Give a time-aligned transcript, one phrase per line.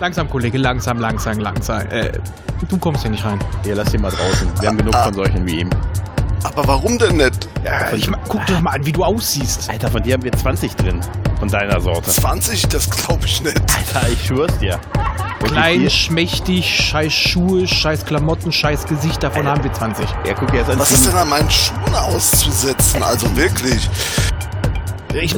[0.00, 1.86] Langsam, Kollege, langsam, langsam, langsam.
[1.90, 2.10] Äh,
[2.68, 3.38] du kommst hier nicht rein.
[3.62, 4.50] Hier, lass ihn mal draußen.
[4.58, 5.70] Wir haben genug von solchen wie ihm.
[6.42, 7.50] Aber warum denn nicht?
[7.62, 9.68] Ja, ich, guck dir doch mal an, wie du aussiehst.
[9.68, 11.00] Alter, von dir haben wir 20 drin.
[11.38, 12.10] Von deiner Sorte.
[12.10, 12.68] 20?
[12.68, 13.60] Das glaube ich nicht.
[13.60, 14.80] Alter, ich schwör's dir.
[15.42, 20.06] Und Klein, schmächtig, scheiß Schuhe, scheiß Klamotten, scheiß Gesicht, davon haben wir 20.
[20.26, 20.78] Ja, guck dir jetzt an.
[20.78, 23.02] Was ist denn an meinen Schuhen auszusetzen?
[23.02, 23.88] Also wirklich.
[25.12, 25.34] Ich,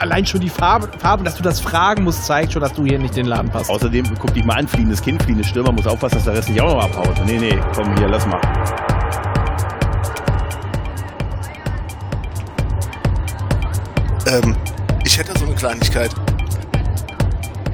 [0.00, 2.98] allein schon die Farbe, Farbe, dass du das fragen musst, zeigt schon, dass du hier
[2.98, 3.70] nicht in den Laden passt.
[3.70, 6.60] Außerdem, guck dich mal an, fliehendes Kind, fliehendes Stürmer, muss aufpassen, dass der Rest nicht
[6.60, 7.14] auch noch abhaut.
[7.26, 8.40] Nee, nee, komm hier, lass mal.
[14.26, 14.56] Ähm,
[15.04, 16.10] ich hätte so eine Kleinigkeit.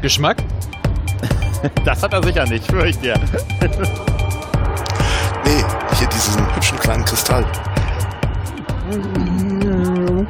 [0.03, 0.39] Geschmack?
[1.85, 3.19] Das hat er sicher nicht, schwör ich dir.
[5.45, 5.65] Nee,
[5.99, 7.45] hier diesen hübschen kleinen Kristall.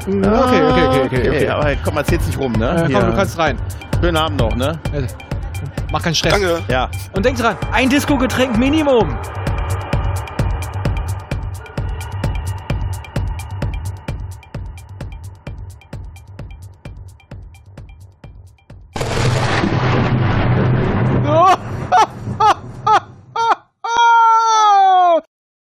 [0.05, 1.29] Okay, okay, okay, okay.
[1.29, 1.49] okay.
[1.49, 2.87] Aber komm, mal erzähl's nicht rum, ne?
[2.89, 3.59] Äh, komm, du kannst rein.
[4.01, 4.79] Schönen Abend noch, ne?
[5.91, 6.33] Mach keinen Stress.
[6.33, 6.63] Danke.
[6.69, 6.91] Ja.
[7.15, 9.17] Und denk dran, ein Disco-Getränk Minimum.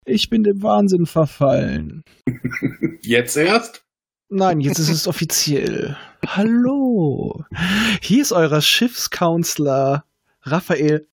[0.09, 2.03] Ich bin dem Wahnsinn verfallen.
[3.01, 3.86] Jetzt erst?
[4.29, 5.95] Nein, jetzt ist es offiziell.
[6.25, 7.45] Hallo.
[8.01, 10.03] Hier ist euer Schiffscounselor
[10.41, 11.07] Raphael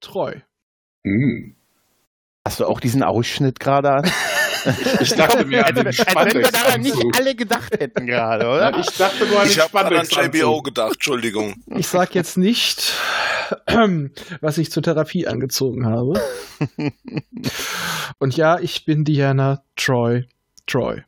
[0.00, 0.34] Treu.
[1.04, 1.54] Hm.
[2.44, 4.10] Hast du auch diesen Ausschnitt gerade an?
[5.00, 8.70] Ich dachte mir an den Als wenn wir daran nicht alle gedacht hätten gerade, oder?
[8.72, 10.32] Ja, ich dachte nur an den Ich habe an.
[10.32, 11.54] JBO gedacht, Entschuldigung.
[11.68, 12.92] Ich sag jetzt nicht,
[14.40, 16.20] was ich zur Therapie angezogen habe.
[18.18, 20.26] Und ja, ich bin Diana Troy.
[20.66, 21.04] Troy.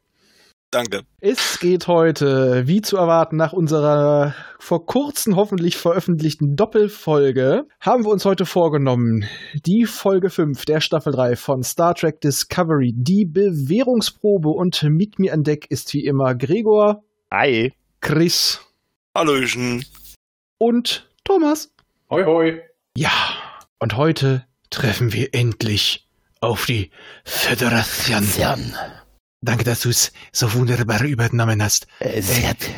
[0.73, 1.03] Danke.
[1.21, 8.11] Es geht heute, wie zu erwarten, nach unserer vor kurzem hoffentlich veröffentlichten Doppelfolge, haben wir
[8.11, 9.27] uns heute vorgenommen,
[9.67, 14.49] die Folge 5 der Staffel 3 von Star Trek Discovery, die Bewährungsprobe.
[14.49, 17.75] Und mit mir an Deck ist wie immer Gregor, Hi.
[18.01, 18.61] Chris
[19.15, 19.85] Hallöchen.
[20.57, 21.71] und Thomas.
[22.09, 22.63] Hoi, hoi.
[22.97, 23.11] Ja,
[23.79, 26.09] und heute treffen wir endlich
[26.41, 26.91] auf die
[27.25, 28.27] Föderation.
[28.39, 28.75] Jan.
[29.43, 31.89] Danke, dass du es so wunderbar übernommen hast.
[31.99, 32.71] Äh, Seat.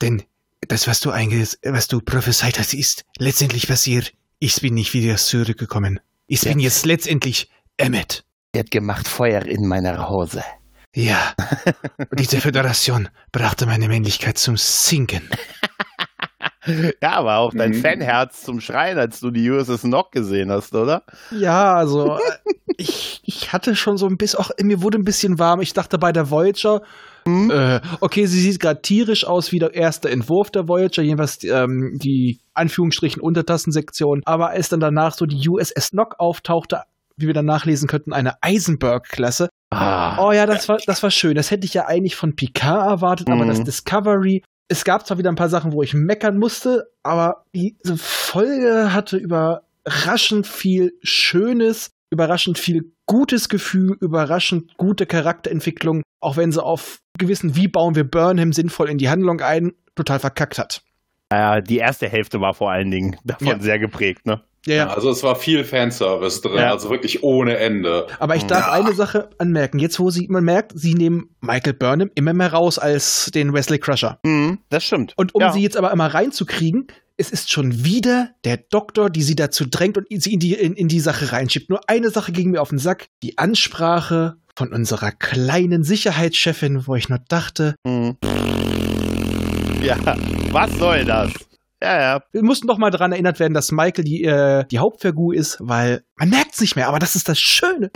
[0.00, 0.22] Denn
[0.68, 4.12] das, was du einges was du prophezeit hast, ist letztendlich passiert.
[4.38, 5.98] Ich bin nicht wieder zurückgekommen.
[6.28, 8.24] Ich bin jetzt letztendlich Emmet.
[8.54, 10.44] Sie hat gemacht Feuer in meiner Hose.
[10.94, 11.34] Ja.
[12.18, 15.28] Diese Föderation brachte meine Männlichkeit zum Sinken.
[17.02, 17.80] Ja, aber auch dein Mhm.
[17.82, 21.02] Fanherz zum Schreien, als du die USS Nock gesehen hast, oder?
[21.30, 25.38] Ja, also äh, ich, ich hatte schon so ein bisschen, auch mir wurde ein bisschen
[25.38, 25.60] warm.
[25.60, 26.82] Ich dachte bei der Voyager,
[27.26, 31.98] äh, okay, sie sieht gerade tierisch aus wie der erste Entwurf der Voyager, jedenfalls ähm,
[32.00, 34.22] die Anführungsstrichen Untertassensektion.
[34.26, 36.82] Aber als dann danach so die USS Nock auftauchte,
[37.16, 39.48] wie wir dann nachlesen könnten, eine Eisenberg-Klasse.
[39.70, 40.24] Ah.
[40.24, 41.34] Oh ja, das war, das war schön.
[41.34, 43.48] Das hätte ich ja eigentlich von Picard erwartet, aber Mhm.
[43.48, 44.42] das Discovery.
[44.68, 49.16] Es gab zwar wieder ein paar Sachen, wo ich meckern musste, aber diese Folge hatte
[49.16, 57.54] überraschend viel Schönes, überraschend viel gutes Gefühl, überraschend gute Charakterentwicklung, auch wenn sie auf gewissen,
[57.54, 60.82] wie bauen wir Burnham sinnvoll in die Handlung ein, total verkackt hat.
[61.32, 63.60] Ja, die erste Hälfte war vor allen Dingen davon Ja.
[63.60, 64.42] sehr geprägt, ne?
[64.66, 66.72] Ja, Also es war viel Fanservice drin, Ja.
[66.72, 68.06] also wirklich ohne Ende.
[68.18, 68.72] Aber ich darf Ja.
[68.72, 69.78] eine Sache anmerken.
[69.78, 73.78] Jetzt, wo sie, man merkt, sie nehmen Michael Burnham immer mehr raus als den Wesley
[73.78, 74.18] Crusher.
[74.24, 75.12] Mhm, das stimmt.
[75.16, 75.52] Und um ja.
[75.52, 79.96] sie jetzt aber immer reinzukriegen, es ist schon wieder der Doktor, die sie dazu drängt
[79.96, 81.70] und sie in die, in, in die Sache reinschiebt.
[81.70, 83.06] Nur eine Sache ging mir auf den Sack.
[83.22, 88.16] Die Ansprache von unserer kleinen Sicherheitschefin, wo ich nur dachte, Mhm.
[89.82, 89.96] Ja,
[90.50, 91.30] was soll das?
[91.82, 92.20] Ja, ja.
[92.32, 96.02] wir mussten doch mal daran erinnert werden, dass Michael die, äh, die Hauptfigur ist, weil
[96.16, 97.90] man merkt es nicht mehr, aber das ist das Schöne.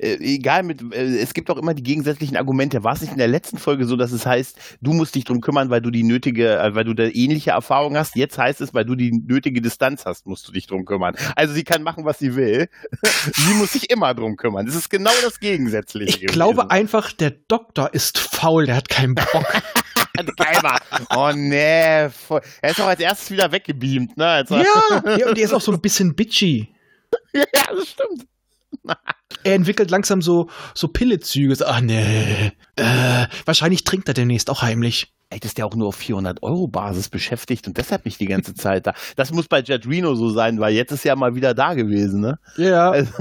[0.00, 2.82] Äh, egal mit, äh, es gibt auch immer die gegensätzlichen Argumente.
[2.84, 5.40] War es nicht in der letzten Folge so, dass es heißt, du musst dich drum
[5.40, 8.16] kümmern, weil du die nötige, äh, weil du da ähnliche Erfahrung hast.
[8.16, 11.16] Jetzt heißt es, weil du die nötige Distanz hast, musst du dich drum kümmern.
[11.36, 12.68] Also sie kann machen, was sie will.
[13.34, 14.64] sie muss sich immer drum kümmern.
[14.64, 16.18] Das ist genau das Gegensätzliche.
[16.20, 19.44] Ich glaube einfach, der Doktor ist faul, der hat keinen Bock.
[20.36, 20.78] Geiler.
[21.14, 22.08] Oh nee.
[22.10, 24.26] voll- Er ist auch als erstes wieder weggebeamt, ne?
[24.26, 26.68] Als er- ja, ja, und der ist auch so ein bisschen bitchy.
[27.34, 27.44] ja,
[27.74, 28.26] das stimmt.
[29.42, 31.54] Er entwickelt langsam so, so Pillezüge.
[31.54, 32.52] So, ach nee.
[32.76, 35.14] Äh, wahrscheinlich trinkt er demnächst auch heimlich.
[35.28, 38.52] Vielleicht ist der auch nur auf 400 Euro Basis beschäftigt und deshalb nicht die ganze
[38.54, 38.92] Zeit da.
[39.16, 42.20] Das muss bei Jet Reno so sein, weil jetzt ist er mal wieder da gewesen,
[42.20, 42.38] ne?
[42.58, 42.90] Ja.
[42.90, 43.12] Also,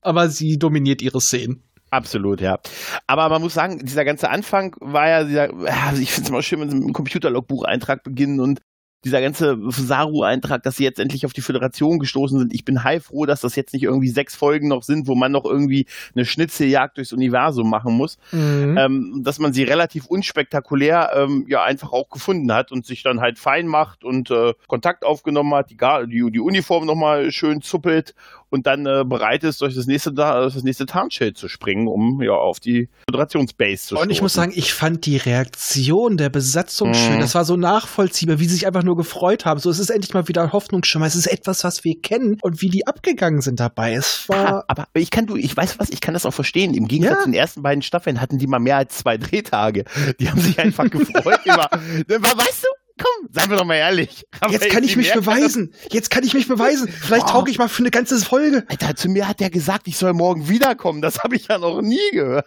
[0.00, 1.62] Aber sie dominiert ihre Szenen.
[1.90, 2.58] Absolut, ja.
[3.06, 5.50] Aber man muss sagen, dieser ganze Anfang war ja dieser,
[5.86, 8.60] also ich finde es immer schön, wenn sie mit einem Computerlogbucheintrag beginnen und
[9.04, 12.54] dieser ganze Saru-Eintrag, dass sie jetzt endlich auf die Föderation gestoßen sind.
[12.54, 15.44] Ich bin heilfroh, dass das jetzt nicht irgendwie sechs Folgen noch sind, wo man noch
[15.44, 18.18] irgendwie eine Schnitzeljagd durchs Universum machen muss.
[18.32, 18.76] Mhm.
[18.78, 23.20] Ähm, dass man sie relativ unspektakulär ähm, ja einfach auch gefunden hat und sich dann
[23.20, 28.14] halt fein macht und äh, Kontakt aufgenommen hat, die, die, die Uniform nochmal schön zuppelt
[28.54, 32.22] und dann äh, bereit ist, durch das nächste, durch das nächste Tarnschild zu springen, um
[32.22, 36.90] ja auf die Föderationsbase zu Und ich muss sagen, ich fand die Reaktion der Besatzung
[36.90, 36.94] Mhm.
[36.94, 37.20] schön.
[37.20, 39.58] Das war so nachvollziehbar, wie sie sich einfach nur gefreut haben.
[39.58, 41.04] So, es ist endlich mal wieder Hoffnungsschimmer.
[41.06, 43.94] Es ist etwas, was wir kennen und wie die abgegangen sind dabei.
[43.94, 44.64] Es Ja, war.
[44.68, 46.74] aber ich kann du, ich weiß was, ich kann das auch verstehen.
[46.74, 47.22] Im Gegensatz Ja.
[47.24, 49.84] zu den ersten beiden Staffeln hatten die mal mehr als zwei Drehtage.
[50.20, 51.68] Die haben sich einfach gefreut immer.
[52.08, 52.68] Weißt du?
[52.96, 54.24] Komm, seien wir doch mal ehrlich.
[54.40, 55.74] Haben Jetzt kann ich mich beweisen.
[55.90, 56.88] Jetzt kann ich mich beweisen.
[56.88, 57.30] Vielleicht Oh.
[57.30, 58.64] tauge ich mal für eine ganze Folge.
[58.68, 61.02] Alter, zu mir hat der gesagt, ich soll morgen wiederkommen.
[61.02, 62.46] Das habe ich ja noch nie gehört.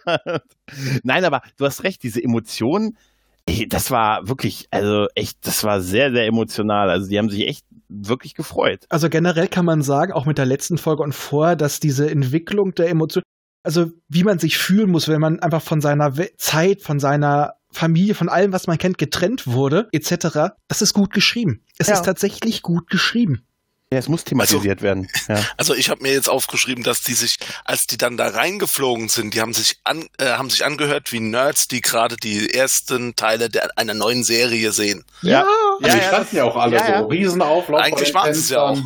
[1.02, 2.96] Nein, aber du hast recht, diese Emotionen,
[3.68, 6.88] das war wirklich, also echt, das war sehr, sehr emotional.
[6.88, 8.84] Also die haben sich echt wirklich gefreut.
[8.88, 12.74] Also generell kann man sagen, auch mit der letzten Folge und vorher, dass diese Entwicklung
[12.74, 13.24] der Emotionen,
[13.68, 17.52] also wie man sich fühlen muss, wenn man einfach von seiner We Zeit, von seiner
[17.70, 21.62] Familie, von allem, was man kennt, getrennt wurde, etc., das ist gut geschrieben.
[21.76, 21.94] Es Ja.
[21.96, 23.44] ist tatsächlich gut geschrieben.
[23.92, 25.08] Ja, es muss thematisiert werden.
[25.28, 25.44] Ja.
[25.58, 27.36] Also ich habe mir jetzt aufgeschrieben, dass die sich,
[27.66, 31.20] als die dann da reingeflogen sind, die haben sich an, äh, haben sich angehört wie
[31.20, 35.04] Nerds, die gerade die ersten Teile der, einer neuen Serie sehen.
[35.20, 35.44] Ja.
[35.82, 36.98] Also die ja, standen ja auch alle ja, ja.
[37.00, 37.06] so.
[37.08, 37.80] Riesenauflauf.
[37.82, 38.78] Eigentlich waren es ja auch.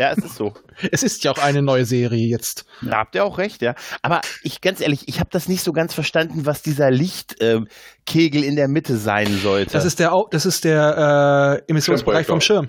[0.00, 0.52] Ja, es ist so.
[0.92, 2.64] Es ist ja auch eine neue Serie jetzt.
[2.82, 3.74] Da habt ihr auch recht, ja.
[4.00, 8.54] Aber ich ganz ehrlich, ich habe das nicht so ganz verstanden, was dieser Lichtkegel in
[8.54, 9.72] der Mitte sein sollte.
[9.72, 12.68] Das ist der, das ist der äh, Emissionsbereich vom Schirm.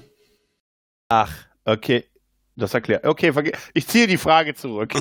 [1.10, 1.32] Ach,
[1.66, 2.06] okay.
[2.56, 3.06] Das erklärt.
[3.06, 3.32] Okay,
[3.74, 4.94] ich ziehe die Frage zurück.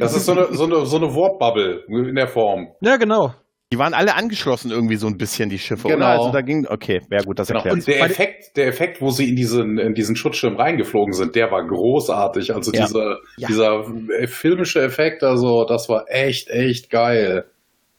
[0.00, 2.74] Das ist so eine, so eine, so eine Warp-Bubble in der Form.
[2.80, 3.34] Ja, genau.
[3.70, 5.96] Die waren alle angeschlossen irgendwie so ein bisschen, die Schiffe, Genau.
[5.96, 6.06] oder?
[6.08, 7.58] Also da ging, okay, ja gut, das Genau.
[7.60, 7.74] erklärt.
[7.76, 11.50] Und der Effekt, der Effekt, wo sie in diesen, in diesen Schutzschirm reingeflogen sind, der
[11.50, 12.54] war großartig.
[12.54, 12.86] Also Ja.
[12.86, 13.48] dieser, Ja.
[13.48, 13.84] dieser
[14.26, 17.44] filmische Effekt, also das war echt, echt geil.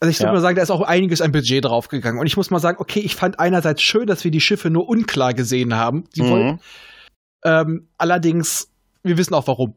[0.00, 0.32] Also ich würde Ja.
[0.32, 2.18] mal sagen, da ist auch einiges an Budget draufgegangen.
[2.18, 4.88] Und ich muss mal sagen, okay, ich fand einerseits schön, dass wir die Schiffe nur
[4.88, 6.04] unklar gesehen haben.
[6.16, 6.58] Die wollten, Mhm.
[7.44, 8.72] ähm, allerdings,
[9.04, 9.74] wir wissen auch warum.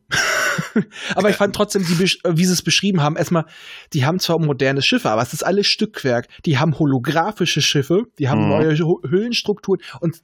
[1.15, 3.45] aber ich fand trotzdem, die, äh, wie sie es beschrieben haben, erstmal,
[3.93, 6.27] die haben zwar moderne Schiffe, aber es ist alles Stückwerk.
[6.45, 8.49] Die haben holographische Schiffe, die haben Mhm.
[8.49, 10.21] neue Hüllenstrukturen und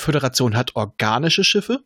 [0.00, 1.80] Föderation hat organische Schiffe.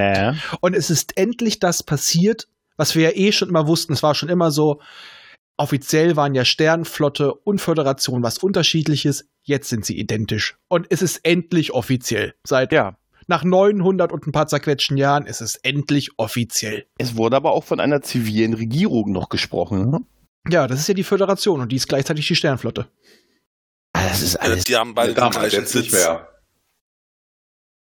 [0.00, 0.36] Ja.
[0.60, 3.92] Und es ist endlich das passiert, was wir ja eh schon immer wussten.
[3.92, 4.80] Es war schon immer so,
[5.56, 9.28] offiziell waren ja Sternflotte und Föderation was unterschiedliches.
[9.42, 10.56] Jetzt sind sie identisch.
[10.68, 12.34] Und es ist endlich offiziell.
[12.44, 12.96] Seit ja.
[13.26, 16.86] Nach 900 und ein paar zerquetschten Jahren ist es endlich offiziell.
[16.98, 19.90] Es wurde aber auch von einer zivilen Regierung noch gesprochen.
[19.90, 20.00] Ne?
[20.48, 22.88] Ja, das ist ja die Föderation und die ist gleichzeitig die Sternflotte.
[23.92, 24.64] Das ist alles.
[24.64, 26.04] Die haben beide den Damals gleichen jetzt nicht Sitz.
[26.04, 26.28] mehr.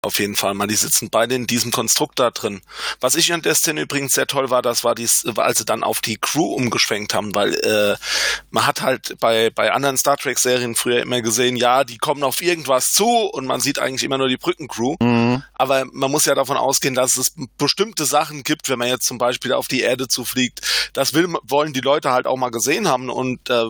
[0.05, 0.67] Auf jeden Fall mal.
[0.67, 2.61] Die sitzen beide in diesem Konstrukt da drin.
[3.01, 5.85] Was ich an der Szene übrigens sehr toll war, das war dies, als sie dann
[5.85, 7.95] auf die Crew umgeschwenkt haben, weil äh,
[8.51, 12.43] man hat halt bei, bei anderen Star Trek-Serien früher immer gesehen, ja, die kommen auf
[12.43, 14.97] irgendwas zu und man sieht eigentlich immer nur die Brückencrew.
[15.01, 15.45] Mhm.
[15.55, 19.19] Aber man muss ja davon ausgehen, dass es bestimmte Sachen gibt, wenn man jetzt zum
[19.19, 20.63] Beispiel auf die Erde zufliegt.
[20.94, 23.67] Das will, wollen die Leute halt auch mal gesehen haben und äh,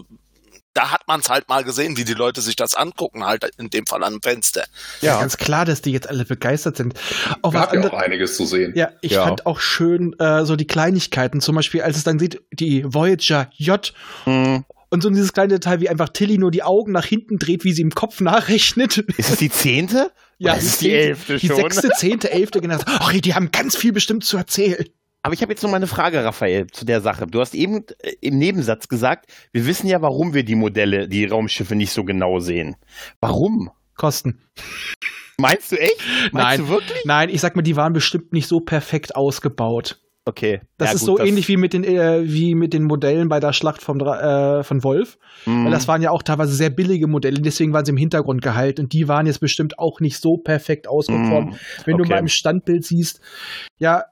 [0.74, 3.68] da hat man es halt mal gesehen, wie die Leute sich das angucken, halt in
[3.70, 4.64] dem Fall an dem Fenster.
[5.00, 5.14] Ja.
[5.14, 5.20] Ja.
[5.20, 6.94] Ganz klar, dass die jetzt alle begeistert sind.
[7.42, 8.72] Auch was Gab ja auch einiges zu sehen.
[8.74, 9.24] Ja, ich Ja.
[9.26, 11.40] fand auch schön äh, so die Kleinigkeiten.
[11.40, 13.92] Zum Beispiel, als es dann sieht, die Voyager J
[14.26, 14.64] Mhm.
[14.90, 17.72] und so dieses kleine Detail, wie einfach Tilly nur die Augen nach hinten dreht, wie
[17.72, 18.98] sie im Kopf nachrechnet.
[19.18, 20.10] Ist es die zehnte?
[20.38, 21.56] Ja, Oder ist die zehnte- elfte Die schon?
[21.56, 22.96] sechste, zehnte, elfte Generation.
[22.98, 24.84] Ach, die haben ganz viel bestimmt zu erzählen.
[25.22, 27.26] Aber ich habe jetzt noch mal eine Frage, Raphael, zu der Sache.
[27.26, 31.24] Du hast eben äh, im Nebensatz gesagt, wir wissen ja, warum wir die Modelle, die
[31.26, 32.76] Raumschiffe nicht so genau sehen.
[33.20, 33.70] Warum?
[33.96, 34.40] Kosten.
[35.38, 36.00] Meinst du echt?
[36.32, 36.60] Meinst Nein.
[36.60, 37.02] du wirklich?
[37.04, 39.98] Nein, ich sag mal, die waren bestimmt nicht so perfekt ausgebaut.
[40.24, 40.60] Okay.
[40.78, 43.28] Das Ja, ist gut, so das- ähnlich wie mit den äh, wie mit den Modellen
[43.28, 45.18] bei der Schlacht vom, äh, von Wolf.
[45.46, 45.64] Mhm.
[45.64, 48.82] Weil das waren ja auch teilweise sehr billige Modelle, deswegen waren sie im Hintergrund gehalten
[48.82, 51.52] und die waren jetzt bestimmt auch nicht so perfekt ausgeformt.
[51.52, 51.56] Mhm.
[51.86, 52.12] Wenn du Okay.
[52.12, 53.20] mal im Standbild siehst,
[53.78, 54.04] ja,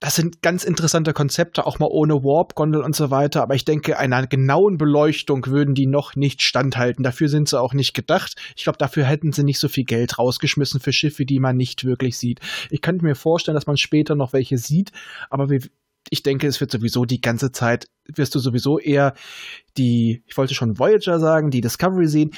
[0.00, 3.42] das sind ganz interessante Konzepte, auch mal ohne Warp-Gondel und so weiter.
[3.42, 7.02] Aber ich denke, einer genauen Beleuchtung würden die noch nicht standhalten.
[7.02, 8.36] Dafür sind sie auch nicht gedacht.
[8.56, 11.84] Ich glaube, dafür hätten sie nicht so viel Geld rausgeschmissen für Schiffe, die man nicht
[11.84, 12.38] wirklich sieht.
[12.70, 14.92] Ich könnte mir vorstellen, dass man später noch welche sieht,
[15.30, 15.62] aber wir,
[16.10, 19.14] ich denke, es wird sowieso die ganze Zeit, wirst du sowieso eher
[19.76, 22.30] die, ich wollte schon Voyager sagen, die Discovery sehen.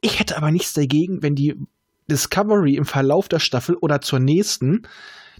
[0.00, 1.54] Ich hätte aber nichts dagegen, wenn die
[2.10, 4.86] Discovery im Verlauf der Staffel oder zur nächsten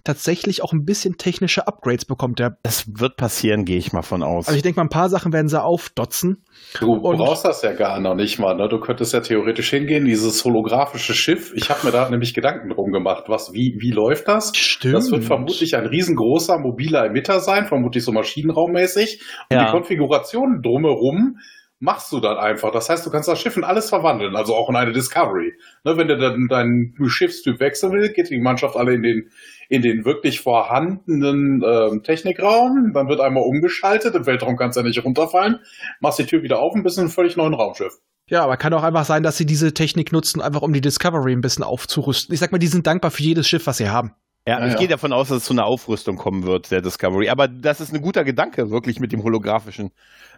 [0.05, 2.39] tatsächlich auch ein bisschen technische Upgrades bekommt.
[2.39, 4.47] Der, Das wird passieren, gehe ich mal von aus.
[4.47, 6.45] also ich denke mal, ein paar Sachen werden sie aufdotzen.
[6.79, 8.55] Du Und- brauchst das ja gar noch nicht mal.
[8.55, 8.69] Ne?
[8.69, 11.51] Du könntest ja theoretisch hingehen, dieses holographische Schiff.
[11.55, 13.25] Ich habe mir da nämlich Gedanken drum gemacht.
[13.27, 14.55] Was, wie, wie läuft das?
[14.55, 14.93] Stimmt.
[14.95, 19.21] Das wird vermutlich ein riesengroßer mobiler Emitter sein, vermutlich so maschinenraummäßig.
[19.49, 19.65] Und Ja.
[19.65, 21.37] die Konfiguration drumherum
[21.79, 22.71] machst du dann einfach.
[22.71, 25.53] Das heißt, du kannst das Schiff in alles verwandeln, also auch in eine Discovery.
[25.83, 29.29] Ne, wenn du dann deinen Schiffstyp wechseln willst, geht die Mannschaft alle in den,
[29.69, 34.87] in den wirklich vorhandenen ähm, Technikraum, dann wird einmal umgeschaltet, im Weltraum kannst du ja
[34.87, 35.59] nicht runterfallen,
[35.99, 37.93] machst die Tür wieder auf und bist in einem völlig neuen Raumschiff.
[38.29, 41.33] Ja, aber kann auch einfach sein, dass sie diese Technik nutzen, einfach um die Discovery
[41.33, 42.33] ein bisschen aufzurüsten.
[42.33, 44.13] Ich sag mal, die sind dankbar für jedes Schiff, was sie haben.
[44.47, 44.79] Ja, Ja, ich ja.
[44.79, 47.29] gehe davon aus, dass es zu einer Aufrüstung kommen wird, der Discovery.
[47.29, 49.91] Aber das ist ein guter Gedanke, wirklich mit dem holographischen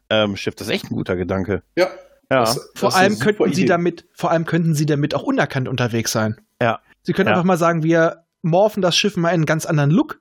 [0.10, 0.55] ähm, Schiff.
[0.55, 1.63] Das ist echt ein guter Gedanke.
[1.77, 1.88] Ja.
[2.29, 2.39] Ja.
[2.41, 3.69] Das- Vor das ist allem könnten sie Idee.
[3.69, 6.36] damit, vor allem könnten sie damit auch unerkannt unterwegs sein.
[6.62, 6.79] Ja.
[7.03, 7.34] Sie können Ja.
[7.36, 10.20] einfach mal sagen, wir morphen das Schiff mal in einen ganz anderen Look.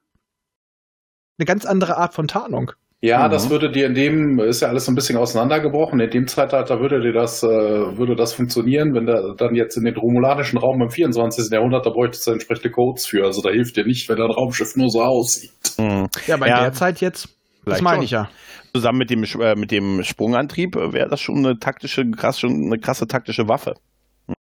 [1.38, 2.73] Eine ganz andere Art von Tarnung.
[3.02, 3.30] Ja, Mhm.
[3.30, 6.00] das würde dir in dem, ist ja alles so ein bisschen auseinandergebrochen.
[6.00, 9.85] In dem Zeitalter würde dir das, äh, würde das funktionieren, wenn du dann jetzt in
[9.85, 11.52] den romulanischen Raum im 24.
[11.52, 13.25] Jahrhundert, da bräuchtest du entsprechende Codes für.
[13.25, 15.50] Also da hilft dir nicht, wenn dein Raumschiff nur so aussieht.
[15.78, 16.06] Mhm.
[16.26, 16.56] Ja, aber Ja.
[16.56, 17.28] in der Zeit jetzt,
[17.66, 18.30] das meine ich ja.
[18.75, 22.50] Zusammen mit dem, äh, mit dem Sprungantrieb äh, wäre das schon eine taktische, krass, schon
[22.66, 23.75] eine krasse taktische Waffe.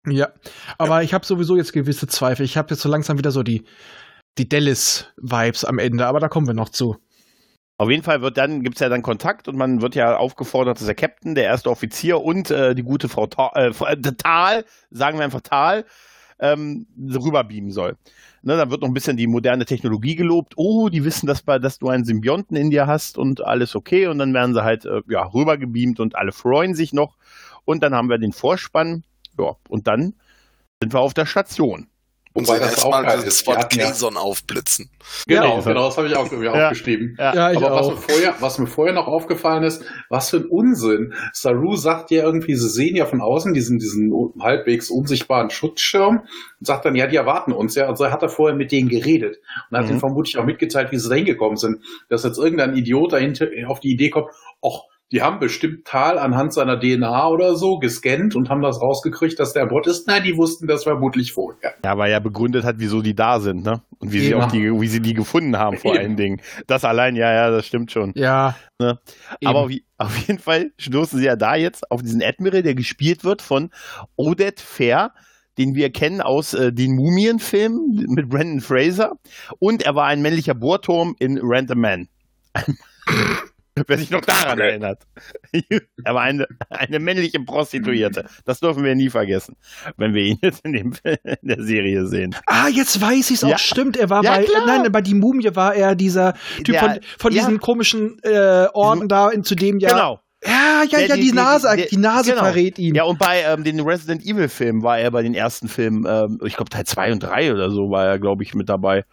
[0.08, 0.30] Ja,
[0.78, 2.44] aber ich habe sowieso jetzt gewisse Zweifel.
[2.44, 3.66] Ich habe jetzt so langsam wieder so die,
[4.38, 6.98] die Dallas-Vibes am Ende, aber da kommen wir noch zu.
[7.78, 10.86] Auf jeden Fall wird dann, gibt's ja dann Kontakt und man wird ja aufgefordert, dass
[10.86, 15.18] der Captain, der erste Offizier und äh, die gute Frau Ta äh, äh, Tal, sagen
[15.18, 15.86] wir einfach Tal,
[16.40, 17.98] ähm, rüberbeamen soll.
[18.44, 20.54] Ne, dann wird noch ein bisschen die moderne Technologie gelobt.
[20.58, 24.08] Oh, die wissen, dass, dass du einen Symbionten in dir hast und alles okay.
[24.08, 27.18] Und dann werden sie halt äh, ja, rübergebeamt und alle freuen sich noch.
[27.66, 29.04] Und dann haben wir den Vorspann.
[29.40, 30.14] Ja, und dann
[30.82, 31.88] sind wir auf der Station.
[32.34, 34.90] Und Wobei das auch erstmal geil das Wort hatten ja- aufblitzen.
[35.28, 35.62] Genau, Ja.
[35.66, 36.68] genau, das habe ich auch irgendwie Ja.
[36.70, 37.18] aufgeschrieben.
[37.20, 37.34] Ja.
[37.34, 38.00] Aber was mir, auch.
[38.00, 41.14] vorher, was mir vorher noch aufgefallen ist, was für ein Unsinn.
[41.34, 46.66] Saru sagt ja irgendwie, sie sehen ja von außen diesen, diesen halbwegs unsichtbaren Schutzschirm und
[46.66, 47.76] sagt dann, ja, die erwarten uns.
[47.76, 49.92] Ja, also hat er vorher mit denen geredet und hat Mhm.
[49.92, 51.84] ihnen vermutlich auch mitgeteilt, wie sie da hingekommen sind.
[52.08, 54.28] Dass jetzt irgendein Idiot dahinter auf die Idee kommt,
[54.66, 59.40] ach, die haben bestimmt Tal anhand seiner DNA oder so gescannt und haben das rausgekriegt,
[59.40, 60.08] dass der Bot ist.
[60.08, 61.74] Nein, die wussten das vermutlich vorher.
[61.84, 63.82] Ja, weil er begründet hat, wieso die da sind, ne?
[64.00, 64.42] Und wie sie Eben.
[64.42, 66.04] auch die, wie sie die gefunden haben, vor Eben.
[66.04, 66.42] allen Dingen.
[66.68, 68.14] Das allein, ja, ja, das stimmt schon.
[68.16, 68.56] Ja.
[68.80, 69.00] Ne?
[69.44, 73.26] Aber auf, auf jeden Fall stoßen sie ja da jetzt auf diesen Admiral, der gespielt
[73.26, 73.70] wird von
[74.16, 75.12] Odette Fair,
[75.58, 79.14] den wir kennen aus äh, den Mumien-Filmen mit Brandon Fraser.
[79.60, 82.08] Und er war ein männlicher Bohrturm in a Man.
[83.88, 84.70] Wer sich noch daran Okay.
[84.70, 85.04] erinnert.
[86.04, 88.26] er war eine, eine männliche Prostituierte.
[88.44, 89.56] Das dürfen wir nie vergessen,
[89.96, 92.36] wenn wir ihn jetzt in, dem, in der Serie sehen.
[92.48, 93.50] Ah, jetzt weiß ich's auch.
[93.50, 93.58] Ja.
[93.58, 94.66] Stimmt, er war Ja, bei, klar.
[94.66, 97.40] nein, bei die Mumie war er dieser Typ Der- von, von ja.
[97.42, 99.90] diesen komischen äh, Orden da, in, zu dem ja.
[99.90, 100.20] Genau.
[100.44, 102.44] Ja, ja, Der- ja, die- die, Nase, der- die Nase genau.
[102.44, 102.94] verrät ihn.
[102.96, 106.40] Ja, und bei ähm, den Resident Evil Filmen war er bei den ersten Filmen, ähm,
[106.44, 109.06] ich glaube Teil 2 und 3 oder so war er, glaube ich, mit dabei.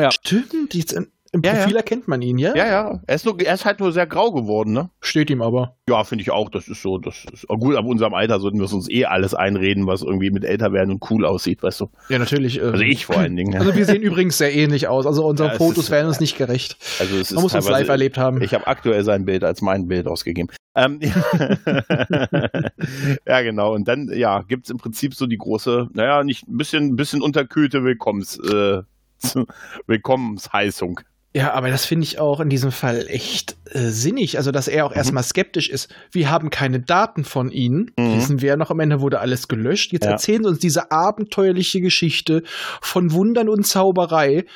[0.00, 0.10] Ja.
[0.10, 0.98] Stimmt, jetzt
[1.36, 1.76] im, Ja, Profil ja.
[1.78, 2.54] erkennt man ihn, ja?
[2.56, 3.00] Ja, ja.
[3.06, 4.90] Er ist, nur, er ist halt nur sehr grau geworden, ne?
[5.00, 5.76] Steht ihm aber.
[5.88, 6.50] Ja, finde ich auch.
[6.50, 9.04] Das ist so, das ist oh gut, ab unserem Alter sollten wir es uns eh
[9.04, 11.90] alles einreden, was irgendwie mit älter werden und cool aussieht, weißt du.
[12.08, 12.58] Ja, natürlich.
[12.58, 13.54] äh, Also ich vor allen Dingen.
[13.56, 15.06] Also wir sehen übrigens sehr ähnlich aus.
[15.06, 16.76] Also unsere Ja, es Fotos ist- werden uns nicht gerecht.
[16.98, 18.42] Also es ist Man muss uns live erlebt haben.
[18.42, 20.48] Ich habe aktuell sein Bild als mein Bild ausgegeben.
[20.74, 21.00] Ähm,
[23.26, 23.74] ja, genau.
[23.74, 27.22] Und dann, ja, gibt's im Prinzip so die große, naja, nicht ein bisschen, ein bisschen
[27.22, 28.82] unterkühlte Willkommens, äh,
[29.86, 31.00] Willkommensheißung.
[31.36, 34.38] Ja, aber das finde ich auch in diesem Fall echt äh, sinnig.
[34.38, 34.96] Also, dass er auch Mhm.
[34.96, 35.94] erstmal skeptisch ist.
[36.10, 37.90] Wir haben keine Daten von ihnen.
[37.98, 38.16] Mhm.
[38.16, 39.92] Wissen wir ja noch, am Ende wurde alles gelöscht.
[39.92, 40.12] Jetzt Ja.
[40.12, 42.42] erzählen sie uns diese abenteuerliche Geschichte
[42.80, 44.46] von Wundern und Zauberei.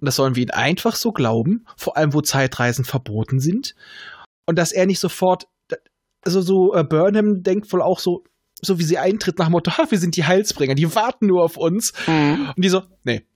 [0.00, 3.74] Und das sollen wir ihnen einfach so glauben, vor allem wo Zeitreisen verboten sind.
[4.46, 5.46] Und dass er nicht sofort,
[6.24, 8.24] also so äh, Burnham denkt wohl auch so,
[8.62, 11.42] so wie sie eintritt nach dem Motto, ha, wir sind die Heilsbringer, die warten nur
[11.44, 11.92] auf uns.
[12.06, 13.26] Und die so, nee.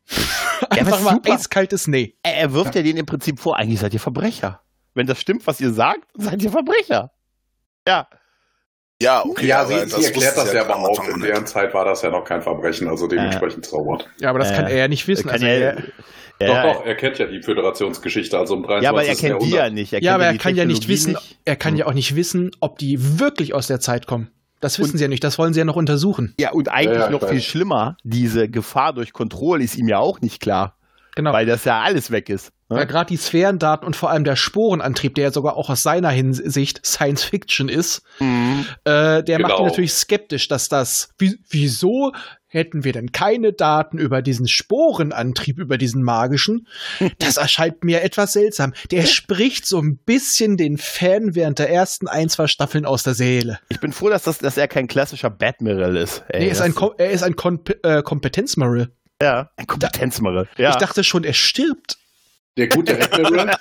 [0.70, 1.32] Einfach mal super.
[1.32, 2.16] eiskaltes Nee.
[2.22, 4.60] Er, er wirft ja denen im Prinzip vor, eigentlich seid ihr Verbrecher.
[4.94, 7.10] Wenn das stimmt, was ihr sagt, seid ihr Verbrecher.
[7.86, 8.08] Ja.
[9.02, 9.46] Ja, okay.
[9.46, 11.08] Ja, sie, sie erklärt das ja aber auch.
[11.08, 14.08] In deren Zeit war das ja noch kein Verbrechen, also dementsprechend zaubert.
[14.20, 15.28] Ja, aber das Äh, kann er ja nicht wissen.
[15.28, 15.76] Also er,
[16.38, 18.82] er, ja, Doch, doch, er kennt ja die Föderationsgeschichte, also im 23.
[18.84, 19.92] ja, aber er kennt die ja nicht.
[19.92, 22.78] Er ja, aber er kann ja nicht wissen, er kann ja auch nicht wissen, ob
[22.78, 24.30] die wirklich aus der Zeit kommen.
[24.64, 26.34] Das wissen Und- sie ja nicht, das wollen sie ja noch untersuchen.
[26.40, 29.98] Ja, und eigentlich Ja, ja, noch viel schlimmer, diese Gefahr durch Kontrolle ist ihm ja
[29.98, 30.76] auch nicht klar,
[31.16, 31.32] Genau.
[31.32, 32.50] weil das ja alles weg ist.
[32.70, 32.78] ne?
[32.78, 36.08] Ja, gerade die Sphärendaten und vor allem der Sporenantrieb, der ja sogar auch aus seiner
[36.08, 38.64] Hinsicht Science Fiction ist, Mhm.
[38.84, 39.66] äh, der macht ihn Genau.
[39.66, 42.12] natürlich skeptisch, dass das, wie, wieso
[42.54, 46.66] hätten wir denn keine Daten über diesen Sporenantrieb, über diesen magischen?
[47.18, 48.72] Das erscheint mir etwas seltsam.
[48.90, 53.14] Der spricht so ein bisschen den Fan während der ersten ein, zwei Staffeln aus der
[53.14, 53.58] Seele.
[53.68, 56.24] Ich bin froh, dass, das, dass er kein klassischer Batmiral ist.
[56.28, 58.92] Ey, nee, ist ein, er ist ein Kom äh, Kompetenzmaril.
[59.20, 60.48] Ja, ein Kompetenzmaril.
[60.56, 60.70] Ja.
[60.70, 61.98] Ich dachte schon, er stirbt.
[62.56, 63.56] Der gute Admiral.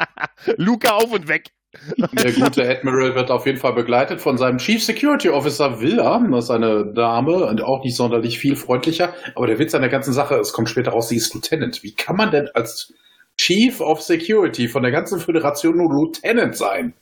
[0.56, 1.50] Luca auf und weg.
[1.98, 6.18] Der gute Admiral wird auf jeden Fall begleitet von seinem Chief Security Officer Villa.
[6.30, 9.14] Das ist eine Dame und auch nicht sonderlich viel freundlicher.
[9.34, 11.82] Aber der Witz an der ganzen Sache, es kommt später raus, sie ist Lieutenant.
[11.82, 12.94] Wie kann man denn als
[13.38, 16.94] Chief of Security von der ganzen Föderation nur Lieutenant sein?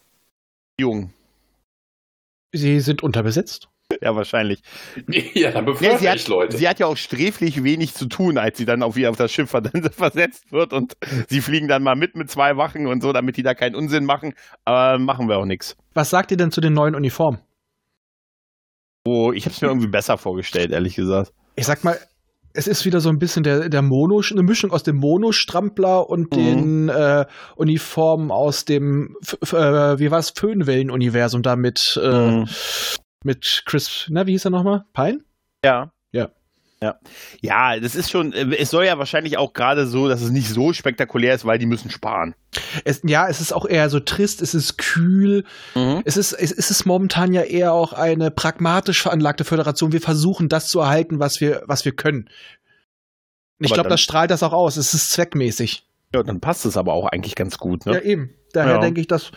[0.79, 1.13] Jung.
[2.53, 3.69] Sie sind unterbesetzt.
[4.03, 4.61] Ja, wahrscheinlich.
[5.35, 6.57] Ja, dann befördere Ja, sie, ich hat, Leute.
[6.57, 9.33] sie hat ja auch sträflich wenig zu tun, als sie dann auf, ihr, auf das
[9.33, 9.63] Schiff ver-
[9.93, 10.95] versetzt wird und
[11.29, 14.05] sie fliegen dann mal mit mit zwei Wachen und so, damit die da keinen Unsinn
[14.05, 14.35] machen.
[14.65, 15.77] Aber machen wir auch nichts.
[15.95, 17.41] Was sagt ihr denn zu den neuen Uniformen?
[19.05, 21.33] Oh, ich habe es mir irgendwie besser vorgestellt, ehrlich gesagt.
[21.55, 21.97] Ich sag mal,
[22.55, 26.33] es ist wieder so ein bisschen der, der Mono, eine Mischung aus dem Mono-Strampler und
[26.33, 26.37] Mhm.
[26.37, 27.25] den äh,
[27.55, 32.49] Uniformen aus dem, F F äh, wie war's, Föhnwellen-Universum da mit, äh, Mhm.
[33.27, 34.85] Mit Chris, na, wie hieß er nochmal?
[34.95, 35.21] Pine?
[35.65, 35.93] Ja.
[36.13, 36.31] Ja.
[36.81, 36.99] Ja.
[37.41, 40.49] Ja, das ist schon, äh, es soll ja wahrscheinlich auch gerade so, dass es nicht
[40.49, 42.35] so spektakulär ist, weil die müssen sparen.
[42.85, 46.03] Es, ja, es ist auch eher so trist, es ist kühl, Mhm.
[46.05, 49.93] es ist, es, es ist momentan ja eher auch eine pragmatisch veranlagte Föderation.
[49.93, 52.29] Wir versuchen das zu erhalten, was wir, was wir können.
[53.59, 54.77] Ich glaube, das strahlt das auch aus.
[54.77, 55.85] Es ist zweckmäßig.
[56.15, 58.03] Ja, dann passt es aber auch eigentlich ganz gut, Ja, ne?
[58.03, 58.31] eben.
[58.57, 58.81] Daher Ja.
[58.81, 59.31] denke ich, das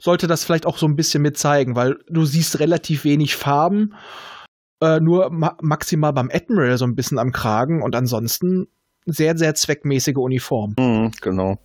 [0.00, 3.94] sollte das vielleicht auch so ein bisschen mit zeigen, weil du siehst relativ wenig Farben,
[4.82, 8.66] äh, nur ma maximal beim Admiral so ein bisschen am Kragen und ansonsten
[9.06, 10.74] sehr, sehr zweckmäßige Uniform.
[10.78, 11.58] Mhm, genau.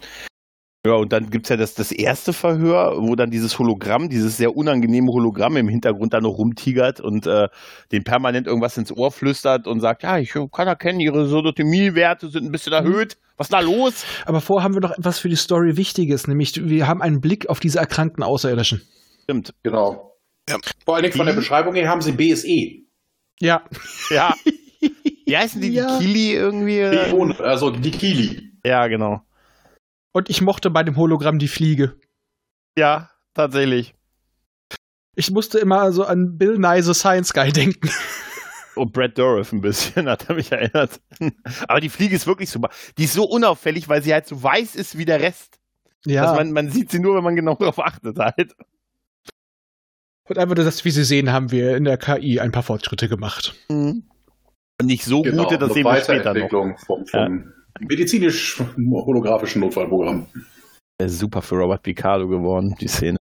[0.83, 4.55] Ja, und dann gibt's ja das, das erste Verhör, wo dann dieses Hologramm, dieses sehr
[4.55, 7.49] unangenehme Hologramm im Hintergrund da noch rumtigert und äh,
[7.91, 12.45] den permanent irgendwas ins Ohr flüstert und sagt, ja, ich kann erkennen, ihre Sodotomie-Werte sind
[12.45, 13.17] ein bisschen erhöht.
[13.37, 14.05] Was ist da los?
[14.25, 17.47] Aber vorher haben wir noch etwas für die Story Wichtiges, nämlich wir haben einen Blick
[17.47, 18.81] auf diese erkrankten Außerirdischen.
[19.23, 19.53] Stimmt.
[19.61, 20.17] Genau.
[20.49, 20.57] Ja.
[20.83, 22.81] Vor allen Dingen von der Beschreibung her haben sie BSE.
[23.39, 23.61] Ja.
[24.09, 24.33] Ja.
[25.27, 25.73] Wie heißen die?
[25.73, 25.99] Ja.
[25.99, 26.89] Die Kili irgendwie?
[26.89, 28.51] Die Also die Kili.
[28.65, 29.21] Ja, genau.
[30.13, 31.95] Und ich mochte bei dem Hologramm die Fliege.
[32.77, 33.95] Ja, tatsächlich.
[35.15, 37.89] Ich musste immer so an Bill Nye the Science Guy denken.
[38.75, 41.01] Und Brad Dourif ein bisschen, hat er mich erinnert.
[41.67, 42.69] Aber die Fliege ist wirklich super.
[42.97, 45.59] Die ist so unauffällig, weil sie halt so weiß ist wie der Rest.
[46.05, 46.23] Ja.
[46.23, 48.55] Dass man, man sieht sie nur, wenn man genau darauf achtet halt.
[50.27, 53.07] und einfach nur das, wie Sie sehen, haben wir in der KI ein paar Fortschritte
[53.07, 53.53] gemacht.
[53.67, 54.05] Und
[54.81, 56.19] nicht so Genau, gute, das sehen wir später noch.
[56.25, 60.27] Weiterentwicklung vom, vom medizinisch-holographischen Notfallprogramm.
[60.99, 63.17] Wäre super für Robert Picardo geworden, die Szene.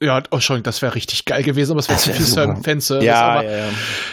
[0.00, 2.24] Ja, oh, schon, das wäre richtig geil gewesen, aber es wäre zu viel.
[2.62, 3.04] Fanservice.
[3.04, 3.70] Ja, aber ja, ja.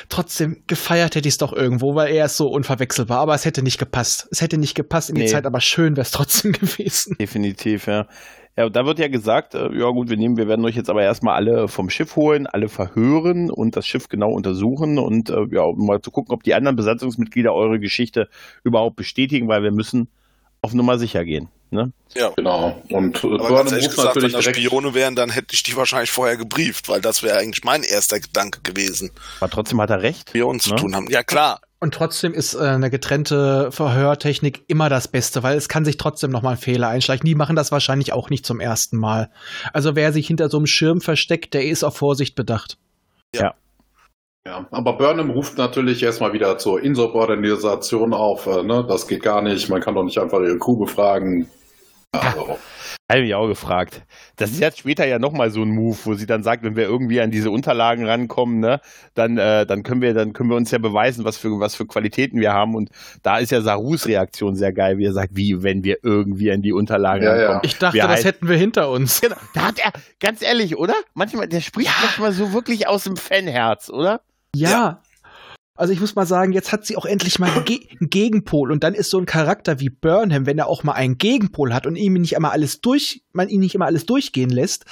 [0.10, 3.20] trotzdem gefeiert hätte ich es doch irgendwo, weil er ist so unverwechselbar.
[3.20, 4.28] Aber es hätte nicht gepasst.
[4.32, 5.28] Es hätte nicht gepasst in die Nee.
[5.28, 7.16] Zeit, aber schön wäre es trotzdem gewesen.
[7.20, 8.08] Definitiv, ja.
[8.58, 10.90] Ja, und da wird ja gesagt, äh, ja gut, wir nehmen, wir werden euch jetzt
[10.90, 15.46] aber erstmal alle vom Schiff holen, alle verhören und das Schiff genau untersuchen und äh,
[15.52, 18.30] ja, um mal zu gucken, ob die anderen Besatzungsmitglieder eure Geschichte
[18.64, 20.08] überhaupt bestätigen, weil wir müssen
[20.62, 21.50] auf Nummer sicher gehen.
[21.72, 21.92] Ne?
[22.16, 22.30] Ja.
[22.38, 22.82] Genau.
[22.90, 24.60] Und äh, Aber ganz ehrlich gesagt, wenn natürlich das direkt.
[24.60, 28.20] Spione wären, dann hätte ich die wahrscheinlich vorher gebrieft, weil das wäre eigentlich mein erster
[28.20, 30.34] Gedanke gewesen, Aber trotzdem hat er recht.
[30.34, 30.76] wir uns zu Ne?
[30.78, 31.08] tun haben.
[31.10, 35.86] Ja klar, Und trotzdem ist äh, eine getrennte Verhörtechnik immer das Beste, weil es kann
[35.86, 37.26] sich trotzdem noch mal ein Fehler einschleichen.
[37.26, 39.30] Die machen das wahrscheinlich auch nicht zum ersten Mal.
[39.74, 42.78] Also wer sich hinter so einem Schirm versteckt, der ist auf Vorsicht bedacht.
[44.48, 48.46] Ja, aber Burnham ruft natürlich erstmal wieder zur Insubordination auf.
[48.46, 48.86] Äh, ne?
[48.88, 49.70] Das geht gar nicht.
[49.70, 51.50] Man kann doch nicht einfach ihre Crew befragen.
[53.08, 54.02] Also, Habe ich mich auch gefragt.
[54.36, 56.86] Das ist jetzt später ja nochmal so ein Move, wo sie dann sagt, wenn wir
[56.86, 58.82] irgendwie an diese Unterlagen rankommen, ne,
[59.14, 61.86] dann, äh, dann können wir, dann können wir uns ja beweisen, was für, was für
[61.86, 62.74] Qualitäten wir haben.
[62.74, 62.90] Und
[63.22, 66.64] da ist ja Sarus Reaktion sehr geil, wie er sagt, wie, wenn wir irgendwie an
[66.64, 67.42] die Unterlagen Ja, ja.
[67.44, 67.62] rankommen.
[67.66, 69.22] Ich dachte, Wir das heißt- hätten wir hinter uns.
[69.22, 70.96] Genau, da hat er, ganz ehrlich, oder?
[71.14, 74.22] Manchmal, der spricht manchmal so wirklich aus dem Fanherz, oder?
[74.56, 75.02] Ja.
[75.78, 78.72] Also ich muss mal sagen, jetzt hat sie auch endlich mal einen, Ge einen Gegenpol
[78.72, 81.86] und dann ist so ein Charakter wie Burnham, wenn er auch mal einen Gegenpol hat
[81.86, 84.86] und ihm nicht immer alles durch, man ihn nicht immer alles durchgehen lässt,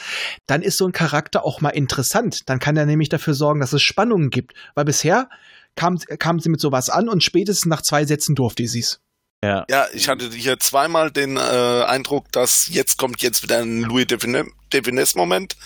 [0.46, 2.50] dann ist so ein Charakter auch mal interessant.
[2.50, 5.30] Dann kann er nämlich dafür sorgen, dass es Spannungen gibt, weil bisher
[5.76, 9.00] kam, kam sie mit sowas an und spätestens nach zwei Sätzen durfte sie es.
[9.44, 9.66] Ja.
[9.70, 11.40] ja, ich hatte hier zweimal den äh,
[11.86, 15.58] Eindruck, dass jetzt kommt jetzt wieder ein Louis Defines-Moment.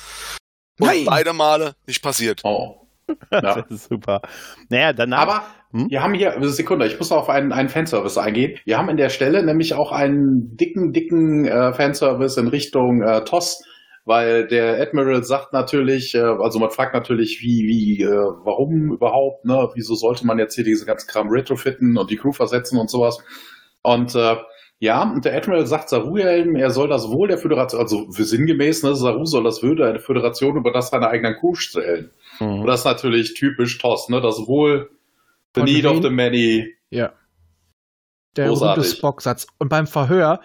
[0.80, 1.06] Und Nein.
[1.06, 2.42] beide Male nicht passiert.
[2.44, 2.87] oh.
[3.32, 3.56] Ja.
[3.62, 4.22] Das ist super.
[4.70, 5.20] Naja, danach.
[5.22, 5.88] Aber Hm?
[5.90, 8.58] wir haben hier, eine Sekunde, ich muss noch auf einen, einen Fanservice eingehen.
[8.66, 13.24] Wir haben in der Stelle nämlich auch einen dicken, dicken äh, Fanservice in Richtung äh,
[13.26, 13.62] TOS.
[14.06, 19.44] weil der Admiral sagt natürlich, äh, also man fragt natürlich, wie, wie, äh, warum überhaupt,
[19.46, 19.70] ne?
[19.76, 23.18] Wieso sollte man jetzt hier diese ganzen Kram retrofitten und die Crew versetzen und sowas?
[23.82, 24.38] Und äh,
[24.80, 28.84] ja, und der Admiral sagt Saru-Helm, er soll das Wohl der Föderation, also für sinngemäß,
[28.84, 32.12] ne, Saru soll das Wohl der Föderation über das seiner eigenen Crew stellen.
[32.40, 32.62] Mhm.
[32.62, 34.22] Und das ist natürlich typisch TOS, ne?
[34.22, 34.90] Das Wohl,
[35.56, 36.74] the Von need of the many.
[36.90, 37.14] Ja.
[38.36, 39.48] Der berühmte Spock-Satz.
[39.58, 40.42] Und beim Verhör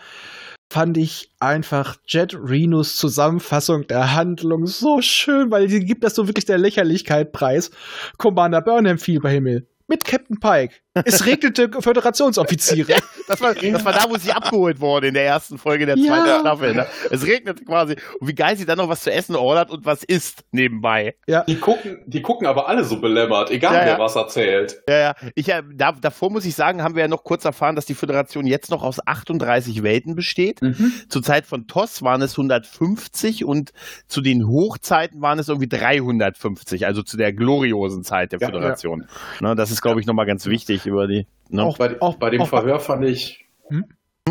[0.72, 6.26] fand ich einfach Jet Renos Zusammenfassung der Handlung so schön, weil sie gibt das so
[6.26, 7.70] wirklich der Lächerlichkeit preis.
[8.16, 9.68] Commander Burnham fiel bei Himmel.
[9.87, 10.76] Mit Captain Pike.
[10.94, 12.94] Es regnete Föderationsoffiziere.
[13.28, 16.26] Das war, das war da, wo sie abgeholt wurde in der ersten Folge der zweiten
[16.26, 16.40] Ja.
[16.40, 16.74] Staffel.
[16.74, 16.87] Ne?
[17.09, 17.94] Es regnete quasi.
[18.18, 21.14] Und wie geil sie dann noch was zu essen ordert und was isst nebenbei.
[21.46, 23.98] Die gucken, die gucken aber alle so belämmert, egal Ja, wer ja.
[24.00, 24.83] was erzählt.
[24.88, 25.14] Ja, ja.
[25.37, 27.94] Ich, äh, da, davor muss ich sagen, haben wir ja noch kurz erfahren, dass die
[27.94, 30.61] Föderation jetzt noch aus 38 Welten besteht.
[31.09, 33.72] Zur Zeit von TOS waren es 150 und
[34.09, 39.07] zu den Hochzeiten waren es irgendwie 350, also zu der gloriosen Zeit der Ja, Föderation.
[39.40, 41.27] Ne, das ist, glaube ich, nochmal ganz wichtig über die.
[41.49, 41.62] Ne?
[41.64, 43.85] Auch- Bei, bei dem auch- Verhör fand ich, Hm?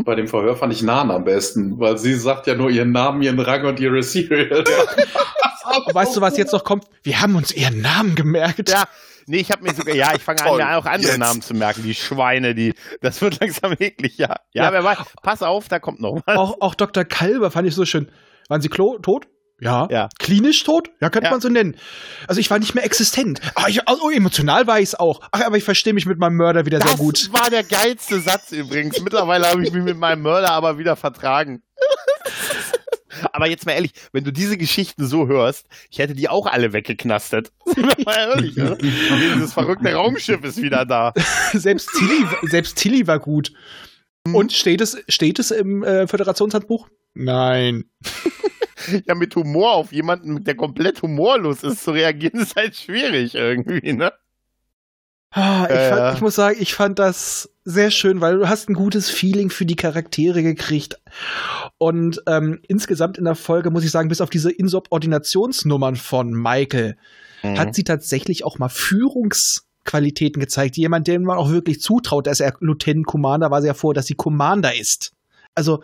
[0.06, 3.22] bei dem Verhör fand ich Nan am besten, weil sie sagt ja nur ihren Namen,
[3.22, 4.64] ihren Rang und ihre Serial.
[5.94, 6.86] weißt du, was jetzt noch kommt?
[7.04, 8.70] Wir haben uns ihren Namen gemerkt.
[8.70, 8.84] Ja,
[9.28, 11.18] nee, ich habe mir sogar, ja, ich fange an, mir auch andere jetzt.
[11.20, 11.84] Namen zu merken.
[11.84, 14.36] Die Schweine, die, das wird langsam eklig, ja.
[14.54, 14.74] Ja, Ja.
[14.74, 16.38] wer weiß, pass auf, da kommt noch was.
[16.38, 17.04] Auch, auch Dr.
[17.06, 18.10] Kalber fand ich so schön.
[18.50, 19.28] Waren sie klo tot?
[19.62, 19.88] Ja.
[19.91, 20.10] Ja.
[20.17, 20.89] Klinisch tot?
[21.00, 21.32] Ja, könnte Ja.
[21.32, 21.78] man so nennen.
[22.28, 23.39] Also ich war nicht mehr existent.
[23.54, 25.21] Ah, ich, oh, emotional war ich es auch.
[25.32, 27.30] Ach, aber ich verstehe mich mit meinem Mörder wieder sehr Das gut.
[27.32, 29.00] war der geilste Satz übrigens.
[29.02, 31.62] Mittlerweile habe ich mich mit meinem Mörder aber wieder vertragen.
[33.34, 36.74] Aber jetzt mal ehrlich, wenn du diese Geschichten so hörst, ich hätte die auch alle
[36.74, 37.52] weggeknastet.
[38.06, 38.78] Mal ehrlich, oder?
[38.78, 41.13] Dieses verrückte Raumschiff ist wieder da.
[41.54, 43.52] selbst, Tilly, selbst Tilly war gut.
[44.26, 44.36] Mhm.
[44.36, 46.88] Und steht es, steht es im äh, Föderationshandbuch?
[47.13, 47.86] Nein.
[49.06, 53.93] Ja, mit Humor auf jemanden, der komplett humorlos ist, zu reagieren, ist halt schwierig irgendwie,
[53.93, 54.12] ne?
[55.30, 56.13] Ah, ich, fand, ja.
[56.13, 59.67] ich muss sagen, ich fand das sehr schön, weil du hast ein gutes Feeling für
[59.67, 61.00] die Charaktere gekriegt.
[61.78, 66.97] Und ähm, insgesamt in der Folge muss ich sagen, bis auf diese Insubordinationsnummern von Michael,
[67.43, 67.58] Mhm.
[67.60, 70.78] hat sie tatsächlich auch mal Führungsqualitäten gezeigt.
[70.78, 74.08] Jemand, dem man auch wirklich zutraut, dass er Lieutenant Commander war, sie ja vor, dass
[74.08, 75.13] sie Commander ist.
[75.56, 75.84] Also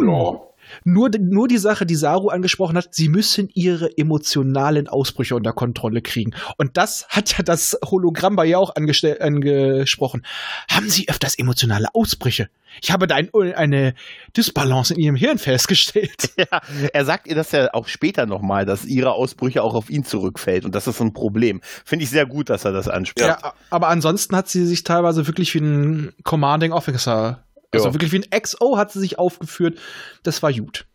[0.00, 0.40] ja.
[0.84, 6.02] nur, nur die Sache, die Saru angesprochen hat, sie müssen ihre emotionalen Ausbrüche unter Kontrolle
[6.02, 6.34] kriegen.
[6.56, 10.24] Und das hat ja das Hologramm bei ihr auch angesprochen.
[10.70, 12.48] Haben Sie öfters emotionale Ausbrüche?
[12.82, 13.94] Ich habe da ein, eine
[14.36, 16.30] Disbalance in Ihrem Hirn festgestellt.
[16.38, 16.60] Ja,
[16.92, 20.64] er sagt ihr das ja auch später nochmal, dass ihre Ausbrüche auch auf ihn zurückfällt
[20.64, 21.60] und das ist ein Problem.
[21.84, 23.26] Finde ich sehr gut, dass er das anspricht.
[23.28, 23.54] Ja.
[23.70, 27.94] aber ansonsten hat sie sich teilweise wirklich wie ein Commanding Officer, also Ja.
[27.94, 29.78] wirklich wie ein XO hat sie sich aufgeführt.
[30.22, 30.86] Das war gut.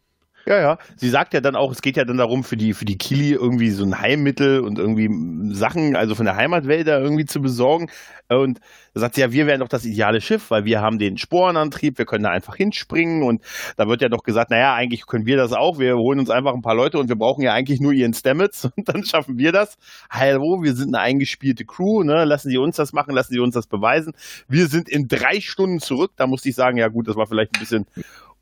[0.46, 0.78] Ja, ja.
[0.98, 3.32] Sie sagt ja dann auch, es geht ja dann darum, für die, für die Kili
[3.32, 5.10] irgendwie so ein Heilmittel und irgendwie
[5.54, 7.90] Sachen, also von der Heimatwelt da irgendwie zu besorgen.
[8.28, 8.60] Und
[8.94, 11.98] da sagt sie ja, wir wären doch das ideale Schiff, weil wir haben den Sporenantrieb,
[11.98, 13.24] wir können da einfach hinspringen.
[13.24, 13.42] Und
[13.78, 15.80] da wird ja doch gesagt, naja, eigentlich können wir das auch.
[15.80, 18.66] Wir holen uns einfach ein paar Leute und wir brauchen ja eigentlich nur ihren Stamets
[18.76, 19.78] und dann schaffen wir das.
[20.10, 22.26] Hallo, wir sind eine eingespielte Crew, ne?
[22.26, 24.12] Lassen Sie uns das machen, lassen Sie uns das beweisen.
[24.50, 26.12] Wir sind in drei Stunden zurück.
[26.18, 27.86] Da musste ich sagen, ja gut, das war vielleicht ein bisschen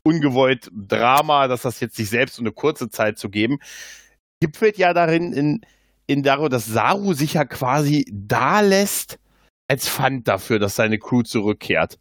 [0.04, 3.58] ungewollt Drama, dass das jetzt sich selbst so eine kurze Zeit zu geben,
[4.40, 5.60] gipfelt ja darin in,
[6.06, 9.18] in darüber, dass Saru sich ja quasi da lässt
[9.68, 11.98] als Pfand dafür, dass seine Crew zurückkehrt.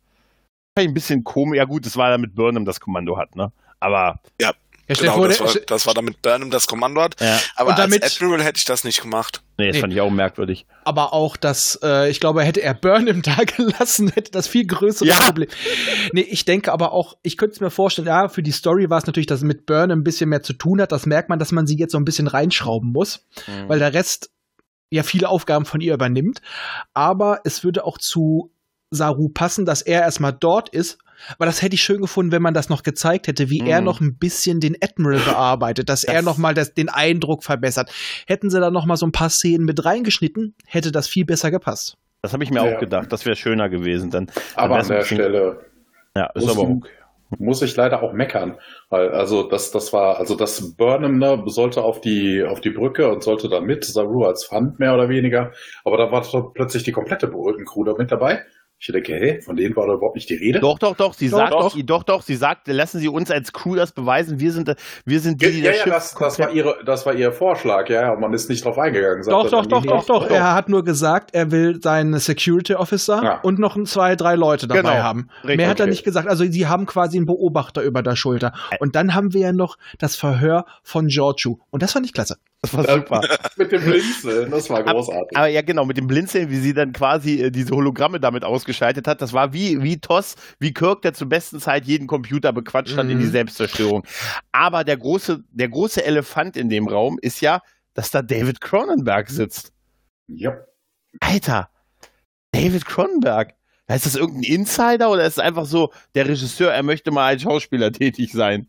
[0.76, 1.58] Ein bisschen komisch.
[1.58, 3.52] Ja gut, das war damit Burnham das Kommando hat, ne?
[3.80, 4.54] Aber Ja,
[4.96, 7.20] stell Genau, vor, das, war, das war damit Burnham das Kommando hat.
[7.22, 9.42] ja, Aber damit- als Admiral hätte ich das nicht gemacht.
[9.58, 9.82] nee, das Nee.
[9.82, 10.66] fand ich auch merkwürdig.
[10.86, 15.08] aber auch, dass äh, ich glaube, hätte er Burnham da gelassen, hätte das viel größere
[15.08, 15.16] Ja.
[15.18, 15.50] Problem.
[16.14, 18.98] Nee, ich denke aber auch, ich könnte es mir vorstellen, ja, für die Story war
[18.98, 20.92] es natürlich, dass es mit Burnham ein bisschen mehr zu tun hat.
[20.92, 23.26] Das merkt man, dass man sie jetzt so ein bisschen reinschrauben muss,
[23.68, 24.30] weil der Rest
[24.90, 26.42] ja viele Aufgaben von ihr übernimmt.
[26.94, 28.52] Aber es würde auch zu
[28.96, 30.98] Saru passen, dass er erstmal dort ist.
[31.38, 33.68] Aber das hätte ich schön gefunden, wenn man das noch gezeigt hätte, wie Mhm.
[33.68, 37.44] er noch ein bisschen den Admiral bearbeitet, dass er Das- noch mal das, den Eindruck
[37.44, 37.92] verbessert.
[38.28, 41.52] Hätten sie da noch mal so ein paar Szenen mit reingeschnitten, hätte das viel besser
[41.52, 41.98] gepasst.
[42.22, 42.76] Das habe ich mir Ja.
[42.76, 43.12] auch gedacht.
[43.12, 44.10] Das wäre schöner gewesen.
[44.12, 45.60] Dann, dann Aber an der bisschen- Stelle
[46.16, 46.90] Ja, ist muss, aber okay.
[47.40, 48.58] muss ich leider auch meckern.
[48.90, 53.10] Weil, also das, das war, also das Burnham ne, sollte auf die, auf die Brücke
[53.10, 55.52] und sollte da mit, Saru als Pfand mehr oder weniger.
[55.86, 58.42] Aber da war doch plötzlich die komplette Brückencrew da mit dabei.
[58.84, 60.60] Ich denke, hey, von denen war da überhaupt nicht die Rede.
[60.60, 61.14] Doch, doch, doch.
[61.14, 61.72] Sie Doch, sagt, doch.
[61.76, 61.82] doch.
[61.86, 62.22] doch, doch.
[62.24, 64.40] Sie sagt, lassen Sie uns als Crew das beweisen.
[64.40, 64.74] Wir sind,
[65.06, 67.32] wir sind die, die ja, das ja, Schiff das, das, war ihre, das war ihr
[67.32, 69.22] Vorschlag, ja, ja, man ist nicht drauf eingegangen.
[69.22, 70.30] sagt Doch, er doch, doch, doch, doch.
[70.32, 73.40] Er hat nur gesagt, er will seinen Security Officer Ja.
[73.42, 74.94] und noch ein, zwei, drei Leute dabei Genau.
[75.04, 75.30] haben.
[75.44, 75.58] Richtig.
[75.58, 76.28] Mehr hat er nicht gesagt.
[76.28, 78.52] Also sie haben quasi einen Beobachter über der Schulter.
[78.80, 81.60] Und dann haben wir ja noch das Verhör von Giorgio.
[81.70, 82.38] Und das fand ich klasse.
[82.64, 83.22] Das war super.
[83.58, 85.36] Mit dem Blinzeln, das war großartig.
[85.36, 89.08] Aber ja, genau, mit dem Blinzeln, wie sie dann quasi äh, diese Hologramme damit ausgeschaltet
[89.08, 92.96] hat, das war wie, wie Toss, wie Kirk, der zur besten Zeit jeden Computer bequatscht
[92.98, 93.32] hat in die Mhm.
[93.32, 94.04] Selbstzerstörung.
[94.52, 97.62] Aber der große, der große Elefant in dem Raum ist ja,
[97.96, 99.74] dass da David Cronenberg sitzt.
[100.28, 100.56] ja.
[101.20, 101.70] Alter,
[102.52, 103.54] David Cronenberg.
[103.88, 107.42] Ist das irgendein Insider oder ist es einfach so, der Regisseur, er möchte mal als
[107.42, 108.68] Schauspieler tätig sein?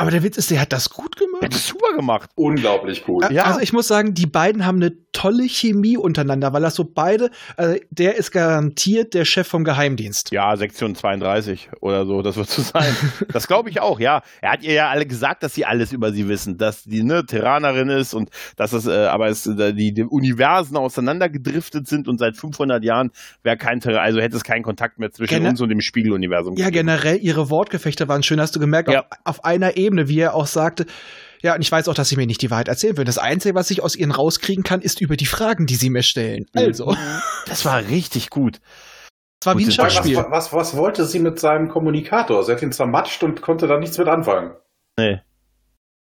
[0.00, 1.42] Aber der Witz ist, der hat das gut gemacht.
[1.42, 2.30] hat das super gemacht.
[2.34, 3.24] Unglaublich cool.
[3.24, 3.44] Ä- Ja.
[3.44, 7.30] Also ich muss sagen, die beiden haben eine tolle Chemie untereinander, weil das so beide,
[7.56, 10.30] also der ist garantiert der Chef vom Geheimdienst.
[10.30, 12.94] Ja, Sektion 32 oder so, das wird so sein.
[13.32, 14.22] Das glaube ich auch, ja.
[14.40, 17.26] Er hat ihr ja alle gesagt, dass sie alles über sie wissen, dass die eine
[17.26, 22.18] Terranerin ist und dass es, äh, aber es, äh, die, die Universen auseinandergedriftet sind und
[22.18, 23.10] seit 500 Jahren
[23.42, 26.54] wäre kein Terra also hätte es keinen Kontakt mehr zwischen Gene- uns und dem Spiegeluniversum.
[26.56, 26.86] Ja, gegeben.
[26.86, 29.00] generell ihre Wortgefechte waren schön, hast du gemerkt, Ja.
[29.00, 29.06] auf,
[29.40, 30.86] auf einer Ebene, wie er auch sagte.
[31.42, 33.04] Ja, und ich weiß auch, dass sie mir nicht die Wahrheit erzählen will.
[33.04, 36.02] Das Einzige, was ich aus ihnen rauskriegen kann, ist über die Fragen, die sie mir
[36.02, 36.46] stellen.
[36.54, 36.94] Also,
[37.46, 38.60] Das war richtig gut.
[39.40, 40.16] es war wie ein Gut, Was, Schachspiel.
[40.28, 42.44] was, was wollte sie mit seinem Kommunikator?
[42.44, 44.52] Sie hat ihn zermatscht und konnte da nichts mit anfangen.
[44.98, 45.20] Nee.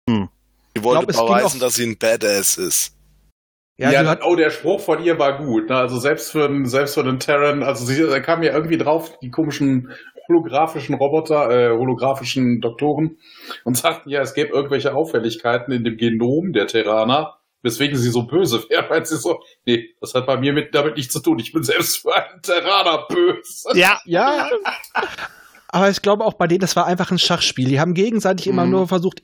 [0.08, 2.92] Die wollte glaub, beweisen, dass sie ein Badass ist.
[3.78, 5.68] Ja, Ja, hat, oh, der Spruch von ihr war gut.
[5.70, 5.76] Ne?
[5.76, 9.30] Also selbst für den, selbst für den Terran, also sie kam ja irgendwie drauf, die
[9.30, 9.90] komischen
[10.28, 13.18] holographischen Roboter, äh, holographischen Doktoren
[13.64, 18.22] und sagten ja, es gäbe irgendwelche Auffälligkeiten in dem Genom der Terraner, weswegen sie so
[18.24, 21.38] böse wäre, weil sie so, nee, das hat bei mir mit, damit nichts zu tun.
[21.38, 23.68] Ich bin selbst für einen Terraner böse.
[23.74, 24.48] Ja, ja.
[25.68, 27.68] Aber ich glaube auch bei denen, das war einfach ein Schachspiel.
[27.68, 28.70] Die haben gegenseitig immer Mhm.
[28.72, 29.20] nur versucht,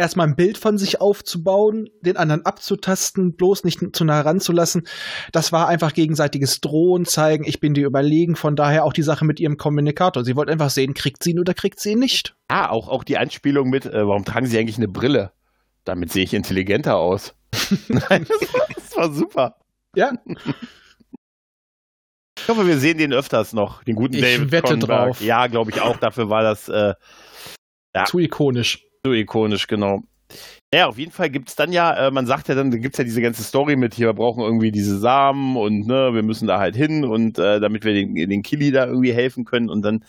[0.00, 4.86] erstmal ein Bild von sich aufzubauen, den anderen abzutasten, bloß nicht zu nah ranzulassen.
[5.32, 8.34] Das war einfach gegenseitiges Drohen, zeigen, ich bin dir überlegen.
[8.36, 10.24] Von daher auch die Sache mit ihrem Kommunikator.
[10.24, 12.34] Sie wollte einfach sehen, kriegt sie ihn oder kriegt sie ihn nicht.
[12.50, 15.32] Ja, auch, auch die Anspielung mit, äh, warum tragen sie eigentlich eine Brille?
[15.84, 17.34] Damit sehe ich intelligenter aus.
[17.88, 19.56] Nein, das war, das war super.
[19.96, 20.12] Ja,
[22.38, 25.06] Ich hoffe, wir sehen den öfters noch, den guten Ich David wette Cronenberg.
[25.08, 25.20] drauf.
[25.20, 25.96] Ja, glaube ich auch.
[25.98, 26.94] Dafür war das äh,
[27.94, 28.04] Ja.
[28.04, 28.84] zu ikonisch.
[29.04, 30.00] So ikonisch, genau.
[30.72, 33.02] Ja, auf jeden Fall gibt's dann ja, äh, man sagt ja dann, da gibt's ja
[33.02, 36.60] diese ganze Story mit hier, wir brauchen irgendwie diese Samen und ne, wir müssen da
[36.60, 40.04] halt hin und äh, damit wir den, den Killy da irgendwie helfen können und dann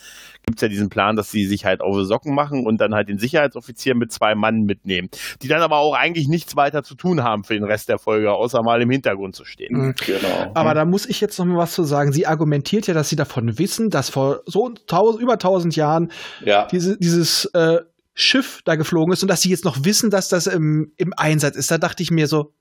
[0.46, 3.10] gibt's ja diesen Plan, dass sie sich halt auf die Socken machen und dann halt
[3.10, 5.10] den Sicherheitsoffizier mit zwei Mann mitnehmen,
[5.42, 8.32] die dann aber auch eigentlich nichts weiter zu tun haben für den Rest der Folge,
[8.32, 9.76] außer mal im Hintergrund zu stehen.
[9.76, 9.96] Mhm.
[10.06, 10.52] Genau.
[10.54, 12.12] Aber da muss ich jetzt noch mal was zu sagen.
[12.12, 16.12] Sie argumentiert ja, dass sie davon wissen, dass vor so taus über tausend Jahren
[16.46, 16.68] ja.
[16.68, 17.80] diese, dieses äh,
[18.14, 21.56] Schiff da geflogen ist und dass sie jetzt noch wissen, dass das im, im Einsatz
[21.56, 21.72] ist.
[21.72, 22.54] Da dachte ich mir so,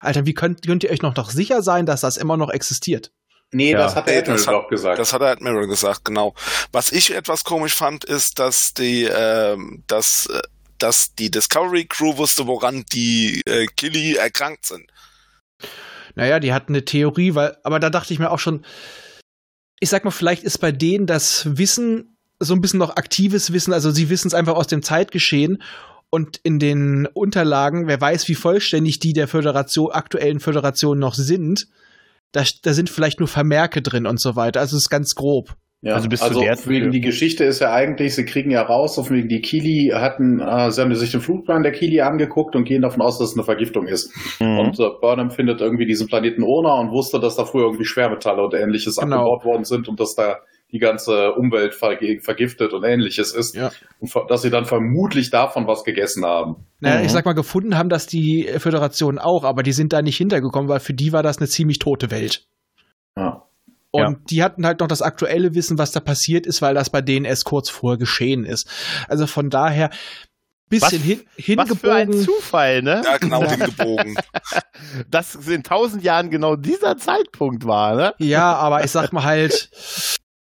[0.00, 3.12] Alter, wie könnt, könnt ihr euch noch doch sicher sein, dass das immer noch existiert?
[3.52, 3.78] Nee, Ja.
[3.78, 4.98] das hat der Admiral das hat- doch gesagt.
[4.98, 6.34] Das hat der Admiral gesagt, genau.
[6.72, 10.40] Was ich etwas komisch fand, ist, dass die, ähm, dass, äh,
[10.78, 14.90] dass die Discovery Crew wusste, woran die äh, Killy erkrankt sind.
[16.16, 18.64] Naja, die hatten eine Theorie, weil, aber da dachte ich mir auch schon,
[19.80, 22.13] ich sag mal, vielleicht ist bei denen das Wissen
[22.44, 25.62] so ein bisschen noch aktives Wissen, also sie wissen es einfach aus dem Zeitgeschehen
[26.10, 31.66] und in den Unterlagen, wer weiß, wie vollständig die der Föderation, aktuellen Föderation noch sind,
[32.32, 34.60] da, da sind vielleicht nur Vermerke drin und so weiter.
[34.60, 35.54] Also es ist ganz grob.
[35.82, 38.62] Ja, Also bis zu also der- wegen die Geschichte ist ja eigentlich, sie kriegen ja
[38.62, 42.56] raus, auf wegen die Kili hatten, äh, sie haben sich den Flugplan der Kili angeguckt
[42.56, 44.10] und gehen davon aus, dass es eine Vergiftung ist.
[44.40, 44.58] Mhm.
[44.60, 48.42] Und äh, Burnham findet irgendwie diesen Planeten Ona und wusste, dass da früher irgendwie Schwermetalle
[48.42, 49.16] und ähnliches Genau.
[49.16, 50.38] abgebaut worden sind und dass da
[50.72, 53.54] die ganze Umwelt vergiftet und ähnliches ist.
[53.54, 53.70] Ja.
[54.00, 56.66] Und dass sie dann vermutlich davon was gegessen haben.
[56.80, 57.06] Naja, Mhm.
[57.06, 60.68] ich sag mal, gefunden haben das die Föderation auch, aber die sind da nicht hintergekommen,
[60.68, 62.46] weil für die war das eine ziemlich tote Welt.
[63.16, 63.44] Ja.
[63.92, 64.16] Und Ja.
[64.28, 67.24] die hatten halt noch das aktuelle Wissen, was da passiert ist, weil das bei denen
[67.24, 68.68] erst kurz vorher geschehen ist.
[69.06, 69.90] Also von daher
[70.68, 72.24] bisschen Was- hin, Was für ein hingebogen.
[72.24, 73.02] Zufall, ne?
[73.04, 73.50] Ja, genau, Ja.
[73.50, 74.16] hingebogen.
[75.10, 78.14] Dass es in tausend Jahren genau dieser Zeitpunkt war, ne?
[78.18, 79.70] Ja, aber ich sag mal halt,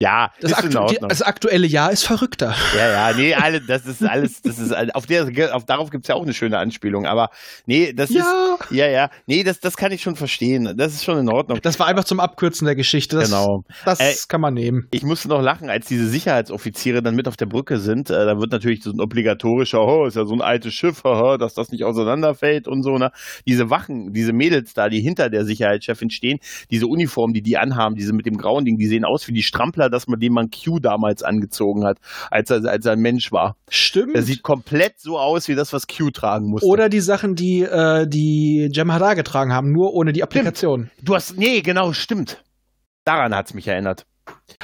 [0.02, 2.56] Ja, Das, aktu die, das aktuelle Jahr ist verrückter.
[2.76, 6.16] Ja, ja, nee, alle, das ist alles, das ist auf der, auf darauf gibt's ja
[6.16, 7.30] auch eine schöne Anspielung, aber
[7.68, 8.22] nee, das Ja.
[8.60, 11.60] ist, ja, ja, nee, das, das kann ich schon verstehen, das ist schon in Ordnung.
[11.62, 13.18] Das war einfach zum Abkürzen der Geschichte.
[13.18, 13.64] Das, Genau.
[13.86, 14.88] Das Äh, kann man nehmen.
[14.92, 18.10] Ich musste noch lachen, als diese Sicherheitsoffiziere dann mit auf der Brücke sind.
[18.10, 21.38] Äh, da wird natürlich so ein obligatorischer, oh, ist ja so ein altes Schiff, haha,
[21.38, 22.98] dass das nicht auseinanderfällt und so.
[22.98, 23.12] Ne?
[23.48, 26.40] Diese Wachen, diese Mädels da, die hinter der Sicherheitschefin stehen,
[26.72, 29.44] diese Uniformen, die die anhaben, diese mit dem grauen Ding, die sehen aus wie die
[29.44, 31.98] Strampler, dass man dem man Q damals angezogen hat,
[32.30, 33.56] als er, als er ein Mensch war.
[33.70, 34.16] Stimmt.
[34.16, 36.68] Er sieht komplett so aus wie das, was Q tragen musste.
[36.68, 40.90] Oder die Sachen, die äh, die Jem'Hadar getragen haben, nur ohne die Applikation.
[41.02, 42.44] du hast, nee, genau, stimmt.
[43.06, 44.06] Daran hat's mich erinnert.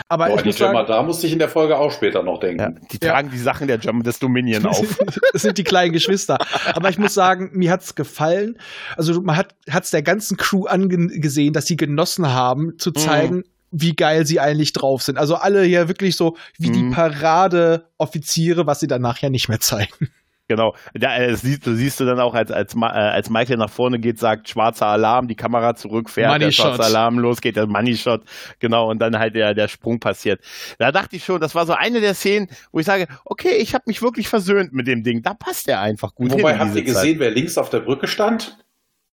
[0.08, 2.40] Aber Boah, ich muss Gemma, sagen, da musste ich in der Folge auch später noch
[2.40, 2.60] denken.
[2.62, 3.12] Ja, die Ja.
[3.14, 4.98] tragen die Sachen der German des Dominion auf.
[5.34, 6.38] das sind die kleinen Geschwister.
[6.74, 8.58] Aber ich muss sagen, mir hat's gefallen.
[8.96, 13.96] Also man hat hat's der ganzen Crew angesehen, dass sie genossen haben, zu zeigen, wie
[13.96, 15.18] geil sie eigentlich drauf sind.
[15.18, 16.92] Also alle hier wirklich so wie die Mhm.
[16.92, 20.10] Parade-Offiziere, was sie danach ja nicht mehr zeigen.
[20.50, 20.76] Genau.
[20.94, 24.00] Da, äh, siehst, du siehst du dann auch, als, als, äh, als Michael nach vorne
[24.00, 26.86] geht, sagt schwarzer Alarm, die Kamera zurückfährt, Money der schwarze Shot.
[26.86, 28.22] Alarm losgeht, der Money Shot,
[28.60, 30.40] genau, und dann halt der, der Sprung passiert.
[30.80, 33.74] Da dachte ich schon, das war so eine der Szenen, wo ich sage, okay, ich
[33.74, 35.22] habe mich wirklich versöhnt mit dem Ding.
[35.22, 36.40] Da passt der einfach gut hin.
[36.40, 37.04] Wobei, in habt ihr diese Zeit.
[37.04, 38.58] gesehen, wer links auf der Brücke stand?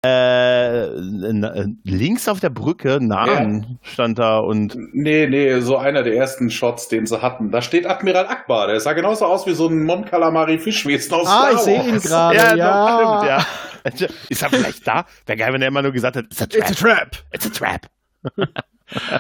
[0.04, 0.88] Äh,
[1.84, 6.88] links auf der Brücke, Nahen stand da und Nee, nee, so einer der ersten Shots,
[6.88, 7.52] den sie hatten.
[7.52, 8.66] Da steht Admiral Akbar.
[8.68, 11.84] Der sah genauso aus wie so ein Mon Calamari Fischwesen aus Ah, Star ich sehe
[11.84, 12.36] ihn gerade.
[12.36, 13.46] ja, Ja,
[13.84, 14.08] stimmt, ja.
[14.30, 15.06] Ist er vielleicht da?
[15.28, 16.58] Wäre geil, wenn er immer nur gesagt hat, it's a trap.
[16.58, 17.16] It's a trap.
[17.32, 17.88] It's a trap.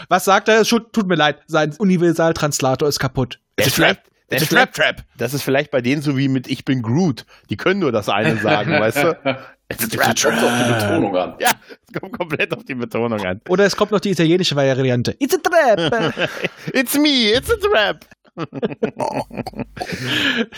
[0.10, 0.63] Was sagt er?
[0.63, 3.39] Tut, tut mir leid, sein Universaltranslator ist kaputt.
[3.60, 3.98] Der It's a trap.
[4.32, 4.96] It's a trap, trap.
[5.17, 7.26] Das ist vielleicht bei denen so wie mit Ich bin Groot.
[7.50, 9.17] Die können nur das eine sagen, weißt du?
[9.72, 10.16] It's a trap.
[10.20, 11.36] Kommt auf die Betonung an.
[11.40, 11.52] Ja,
[11.88, 13.42] es kommt komplett auf die Betonung an.
[13.50, 15.16] Oder es kommt noch die italienische Variante.
[15.20, 16.30] It's a trap.
[16.74, 18.06] It's me, it's a trap.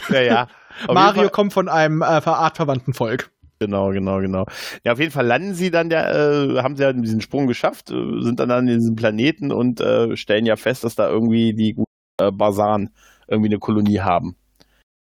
[0.10, 0.47] ja, ja.
[0.88, 3.32] Auf Mario kommt von einem äh, artverwandten Volk.
[3.60, 4.45] genau, genau, genau.
[4.84, 7.89] Ja, auf jeden Fall landen sie dann, der, äh, haben sie ja diesen Sprung geschafft,
[7.91, 11.76] äh, sind dann an diesem Planeten und äh, stellen ja fest, dass da irgendwie die
[12.19, 12.89] äh, Basan
[13.28, 14.36] irgendwie eine Kolonie haben.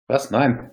[0.07, 0.29] Was?
[0.31, 0.71] Nein.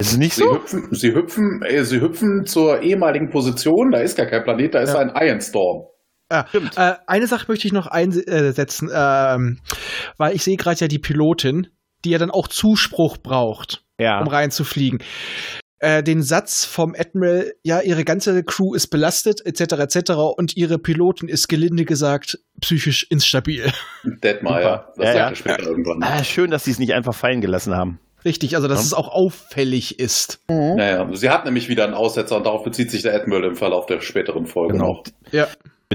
[0.00, 0.54] Ist es nicht Sie so?
[0.54, 3.90] hüpfen, sie hüpfen, äh, sie hüpfen zur ehemaligen Position.
[3.92, 4.98] Da ist gar kein Planet, da ist Ja.
[5.00, 5.86] ein Ironstorm.
[6.48, 6.76] Stimmt.
[6.76, 9.60] äh, eine Sache möchte ich noch einsetzen, ähm,
[10.18, 11.68] weil ich sehe gerade ja die Pilotin,
[12.04, 14.20] die ja dann auch Zuspruch braucht, Ja.
[14.20, 14.98] um reinzufliegen.
[15.78, 20.78] Äh, den Satz vom Admiral, ja, ihre ganze Crew ist belastet, etc., etc., und ihre
[20.78, 23.70] Pilotin ist gelinde gesagt psychisch instabil.
[24.20, 25.28] Das Ja, sagt ja.
[25.28, 26.02] er später irgendwann.
[26.02, 28.00] Ah, schön, dass sie es nicht einfach fallen gelassen haben.
[28.24, 28.84] Richtig, also dass Ja.
[28.86, 30.40] es auch auffällig ist.
[30.48, 33.86] Naja, sie hat nämlich wieder einen Aussetzer und darauf bezieht sich der Admiral im Verlauf
[33.86, 34.94] der späteren Folge Genau.
[34.94, 35.04] noch.
[35.32, 35.46] Ja.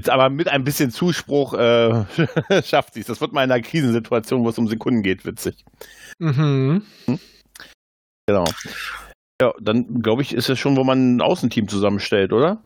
[0.08, 2.04] Aber mit ein bisschen Zuspruch äh,
[2.64, 3.08] schafft sie es.
[3.08, 5.66] Das wird mal in einer Krisensituation, wo es um Sekunden geht, witzig.
[6.20, 6.84] Mhm.
[8.28, 8.46] Genau.
[9.42, 12.62] Ja, dann glaube ich, ist es schon, wo man ein Außenteam zusammenstellt, oder?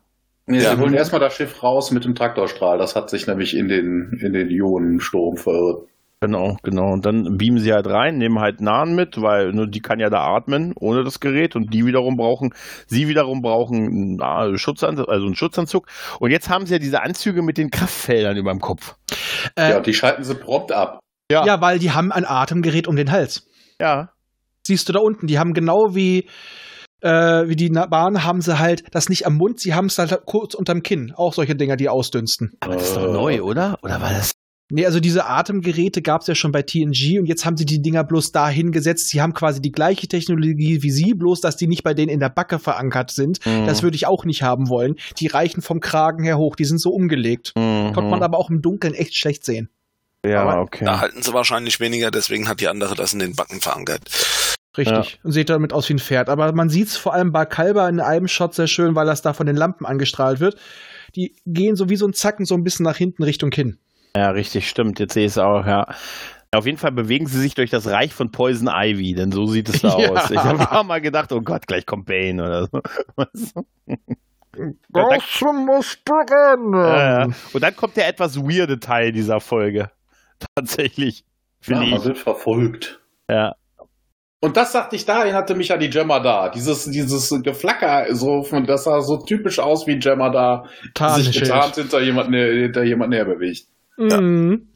[0.45, 0.75] Nee, Ja.
[0.75, 2.77] Sie holen erstmal das Schiff raus mit dem Traktorstrahl.
[2.77, 5.87] Das hat sich nämlich in den, in den Ionensturm verirrt.
[6.23, 6.93] Genau, genau.
[6.93, 10.09] Und dann beamen sie halt rein, nehmen halt Nahen mit, weil nur die kann ja
[10.09, 12.53] da atmen ohne das Gerät und die wiederum brauchen,
[12.87, 15.85] sie wiederum brauchen einen, Schutzanzug, also einen Schutzanzug.
[16.21, 18.95] Und jetzt haben sie ja diese Anzüge mit den Kraftfeldern über dem Kopf.
[19.57, 21.01] Äh, ja, die schalten sie prompt ab.
[21.29, 21.45] Ja.
[21.45, 23.45] ja, weil die haben ein Atemgerät um den Hals.
[23.81, 24.11] Ja.
[24.65, 26.29] siehst du da unten, die haben genau wie,
[27.01, 30.17] äh, wie die Bahn, haben sie halt das nicht am Mund, sie haben es halt
[30.25, 31.11] kurz unterm Kinn.
[31.17, 32.53] Auch solche Dinger, die ausdünsten.
[32.61, 33.77] Aber das ist doch neu, oder?
[33.81, 34.32] Oder war das?
[34.75, 37.79] Nee, also diese Atemgeräte gab es ja schon bei TNG und jetzt haben sie die
[37.79, 39.09] Dinger bloß da hingesetzt.
[39.09, 42.19] Sie haben quasi die gleiche Technologie wie sie, bloß dass die nicht bei denen in
[42.19, 43.45] der Backe verankert sind.
[43.45, 43.67] Mhm.
[43.67, 44.95] Das würde ich auch nicht haben wollen.
[45.19, 47.53] Die reichen vom Kragen her hoch, die sind so umgelegt.
[47.55, 47.93] Mhm.
[47.93, 49.69] Konnte man aber auch im Dunkeln echt schlecht sehen.
[50.25, 50.85] Ja, aber okay.
[50.85, 54.01] Da halten sie wahrscheinlich weniger, deswegen hat die andere das in den Backen verankert.
[54.75, 55.19] Richtig.
[55.21, 56.29] Und sieht damit aus wie ein Pferd.
[56.29, 59.21] Aber man sieht es vor allem bei Kalber in einem Shot sehr schön, weil das
[59.21, 60.55] da von den Lampen angestrahlt wird.
[61.15, 63.77] Die gehen so wie so ein Zacken so ein bisschen nach hinten Richtung Kinn.
[64.15, 64.99] Ja, richtig, stimmt.
[64.99, 65.87] Jetzt sehe ich es auch, ja.
[66.51, 69.69] Auf jeden Fall bewegen sie sich durch das Reich von Poison Ivy, denn so sieht
[69.69, 70.11] es da Ja.
[70.11, 70.29] aus.
[70.29, 72.81] Ich habe paar Mal gedacht, oh Gott, gleich kommt Bane oder so.
[74.55, 74.71] Du?
[74.95, 76.73] Ja, muss brennen.
[76.73, 77.27] Ja, ja.
[77.53, 79.89] Und dann kommt der etwas weirde Teil dieser Folge.
[80.55, 81.21] Tatsächlich.
[81.21, 82.05] Ja, Finde man ich.
[82.05, 83.01] wird verfolgt.
[83.27, 83.55] Ja.
[84.41, 86.49] Und das sagte ich da, erinnerte mich an die Gemma da.
[86.49, 90.65] Dieses, dieses Geflacker, so von, das sah so typisch aus wie Gemma da,
[91.15, 93.67] sich getarnt hinter jemanden, hinter jemanden herbewegt.
[93.97, 94.67] Mhm.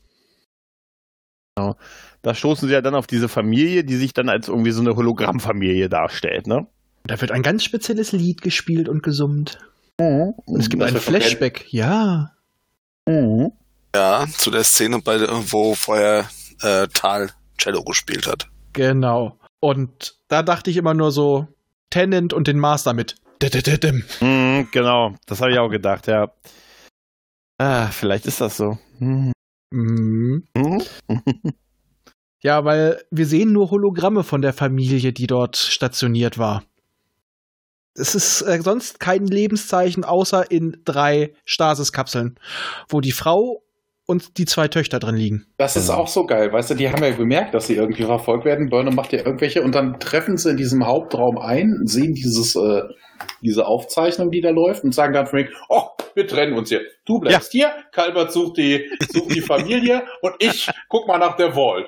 [2.22, 4.96] Da stoßen sie ja dann auf diese Familie, die sich dann als irgendwie so eine
[4.96, 6.68] Hologrammfamilie darstellt, ne?
[7.06, 9.60] Da wird ein ganz spezielles Lied gespielt und gesummt.
[10.46, 11.00] Und es gibt Das ein.
[11.00, 11.66] Flashback.
[11.70, 12.32] Ja.
[13.08, 13.54] Mhm.
[13.96, 15.20] Ja, zu der Szene, bei,
[15.52, 16.30] wo vorher
[16.62, 18.48] äh, Tal Cello gespielt hat.
[18.74, 19.40] Genau.
[19.60, 21.48] Und da dachte ich immer nur so,
[21.90, 23.16] Tennant und den Master mit.
[24.22, 26.32] Mhm, genau, das habe ich auch gedacht, ja.
[27.58, 28.78] Ah, vielleicht ist das so.
[29.00, 29.34] Mhm.
[29.72, 30.44] Mhm.
[32.44, 36.64] Ja, weil wir sehen nur Hologramme von der Familie, die dort stationiert war.
[37.96, 42.40] Es ist äh, sonst kein Lebenszeichen, außer in drei Stasiskapseln,
[42.90, 43.64] wo die Frau
[44.08, 45.46] und die zwei Töchter drin liegen.
[45.58, 48.46] Das ist auch so geil, weißt du, die haben ja gemerkt, dass sie irgendwie verfolgt
[48.46, 48.70] werden.
[48.70, 52.82] Burnham macht ja irgendwelche und dann treffen sie in diesem Hauptraum ein, sehen dieses, äh,
[53.42, 55.84] diese Aufzeichnung, die da läuft und sagen dann von mir, oh,
[56.16, 56.82] wir trennen uns hier.
[57.06, 61.54] Du bleibst hier, Kalbert sucht die, sucht die Familie und ich guck mal nach der
[61.54, 61.88] Vault.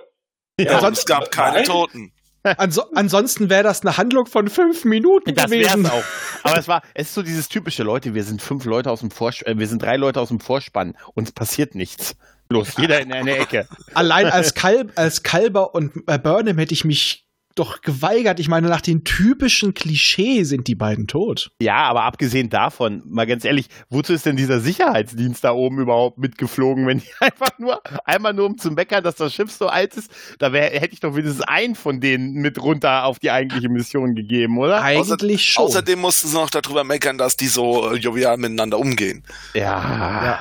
[0.59, 1.63] Ja, sonst- es gab keine Nein.
[1.65, 2.11] Toten.
[2.57, 5.85] Anso ansonsten wäre das eine Handlung von fünf Minuten Das wär's gewesen.
[5.87, 6.03] auch.
[6.43, 9.11] Aber es war, es ist so dieses typische Leute, wir sind fünf Leute aus dem
[9.11, 12.15] Vorspann, äh, wir sind drei Leute aus dem Vorspann, uns passiert nichts.
[12.51, 13.67] Los, jeder in eine Ecke.
[13.93, 17.28] Allein als, Kalb, als Kalber und äh, Burnham hätte ich mich
[17.59, 18.39] doch geweigert.
[18.39, 21.51] Ich meine, nach den typischen Klischee sind die beiden tot.
[21.61, 26.17] Ja, aber abgesehen davon, mal ganz ehrlich, wozu ist denn dieser Sicherheitsdienst da oben überhaupt
[26.17, 29.95] mitgeflogen, wenn die einfach nur, einmal nur um zu meckern, dass das Schiff so alt
[29.97, 33.69] ist, da wär, hätte ich doch wenigstens einen von denen mit runter auf die eigentliche
[33.69, 34.81] Mission gegeben, oder?
[34.81, 35.65] Eigentlich schon.
[35.65, 39.23] Außerdem mussten sie noch darüber meckern, dass die so äh, jovial miteinander umgehen.
[39.53, 39.61] Ja.
[39.61, 40.39] Ja.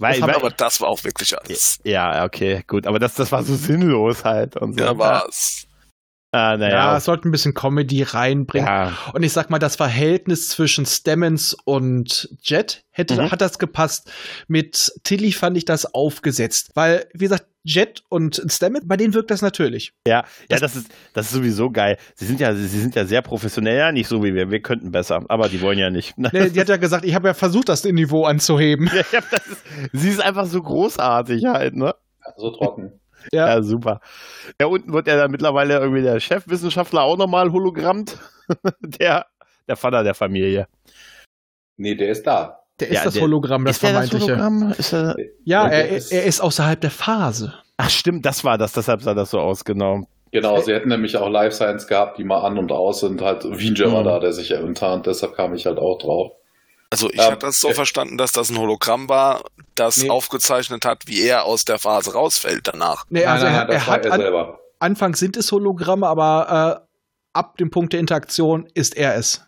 [0.00, 1.80] Weil, Aber weil, das war auch wirklich alles.
[1.82, 4.84] ja, okay, gut, aber das, das war so sinnlos halt und so.
[4.84, 5.67] Ja, war's.
[6.30, 6.96] Ah, ja, naja.
[6.98, 8.66] es sollte ein bisschen Comedy reinbringen.
[8.68, 13.30] Ja, Und ich sag mal, das Verhältnis zwischen Stemmons und Jet hätte, Mhm.
[13.30, 14.10] hat das gepasst.
[14.46, 16.70] Mit Tilly fand ich das aufgesetzt.
[16.74, 19.92] Weil, wie gesagt, Jet und Stemmons, bei denen wirkt das natürlich.
[20.06, 21.96] ja, ja, das ist, das ist sowieso geil.
[22.14, 24.50] Sie sind ja, sie sind ja sehr professionell, ja, nicht so wie wir.
[24.50, 26.16] Wir könnten besser, aber die wollen ja nicht.
[26.18, 28.90] Ne, die hat ja gesagt, ich habe ja versucht, das Niveau anzuheben.
[29.12, 29.62] Ja, das ist,
[29.92, 31.94] sie ist einfach so großartig halt, ne?
[32.36, 32.92] So trocken.
[33.32, 33.48] Ja.
[33.48, 34.00] Ja, super.
[34.60, 38.18] Ja, unten wird ja dann mittlerweile irgendwie der Chefwissenschaftler auch nochmal hologrammt.
[38.80, 39.26] der,
[39.68, 40.66] der Vater der Familie.
[41.76, 42.60] Nee, der ist da.
[42.80, 44.40] Der ist Ja, das der- Hologramm, das ist der das vermeintliche.
[44.40, 44.72] Hologramm?
[44.78, 47.54] Ist er, ja, er, ist- er ist außerhalb der Phase.
[47.76, 50.02] ach stimmt, das war das, deshalb sah das so aus, genau.
[50.30, 53.44] Genau, sie hätten nämlich auch Life Science gehabt, die mal an und aus sind, halt
[53.44, 54.06] Winger war Mhm.
[54.06, 56.32] da, der sich enttarnt, deshalb kam ich halt auch drauf.
[56.90, 59.42] Also ich Ähm, hatte das so äh, verstanden, dass das ein Hologramm war,
[59.74, 60.10] das Nee.
[60.10, 63.04] aufgezeichnet hat, wie er aus der Phase rausfällt danach.
[63.10, 64.60] Nee, also nein, er, nein, das er war hat er an, selber.
[64.80, 66.88] Anfangs sind es Hologramme, aber äh,
[67.34, 69.44] ab dem Punkt der Interaktion ist er es.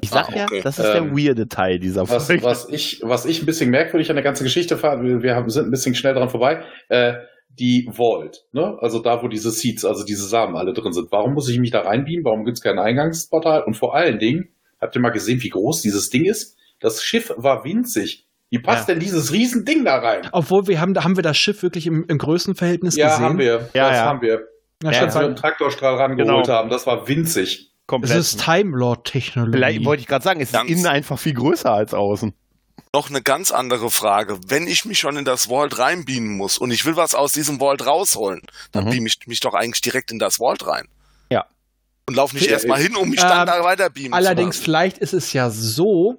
[0.00, 0.60] Ich sag Ah, ja, okay.
[0.62, 2.42] das ist Ähm, der weirde Teil dieser Was, Folge.
[2.44, 5.48] was, ich, was ich ein bisschen merkwürdig an der ganzen Geschichte fand, wir, wir haben-
[5.50, 7.14] sind ein bisschen schnell dran vorbei, äh,
[7.58, 8.76] die Vault, ne?
[8.80, 11.10] also da, wo diese Seeds, also diese Samen alle drin sind.
[11.12, 12.24] Warum muss ich mich da reinbeamen?
[12.24, 13.62] Warum gibt es kein Eingangsportal?
[13.64, 14.48] Und vor allen Dingen,
[14.80, 16.56] habt ihr mal gesehen, wie groß dieses Ding ist?
[16.82, 18.26] Das Schiff war winzig.
[18.50, 20.28] Wie passt denn dieses Riesending da rein?
[20.32, 23.24] Obwohl wir haben, da haben wir das Schiff wirklich im, im Größenverhältnis Ja, gesehen.
[23.24, 23.70] haben wir.
[23.72, 24.04] Ja, das ja.
[24.04, 24.40] haben wir.
[24.82, 26.46] Ja, Ja, Als wir einen Traktorstrahl rangeholt Genau.
[26.48, 27.70] haben, das war winzig.
[27.72, 28.18] es Komplett.
[28.18, 29.56] ist Time Lord Technologie.
[29.56, 32.34] Vielleicht wollte ich gerade sagen, es ist Ganz- innen einfach viel größer als außen.
[32.94, 34.38] Noch eine ganz andere Frage.
[34.46, 37.58] Wenn ich mich schon in das Vault reinbeamen muss und ich will was aus diesem
[37.58, 38.90] Vault rausholen, dann Mhm.
[38.90, 40.88] beam ich mich doch eigentlich direkt in das Vault rein.
[41.30, 41.46] Ja.
[42.06, 44.60] Und laufe nicht Ja, erstmal hin, um mich dann Ähm, da weiter beamen Allerdings, zu
[44.60, 44.64] lassen.
[44.64, 46.16] vielleicht ist es ja so,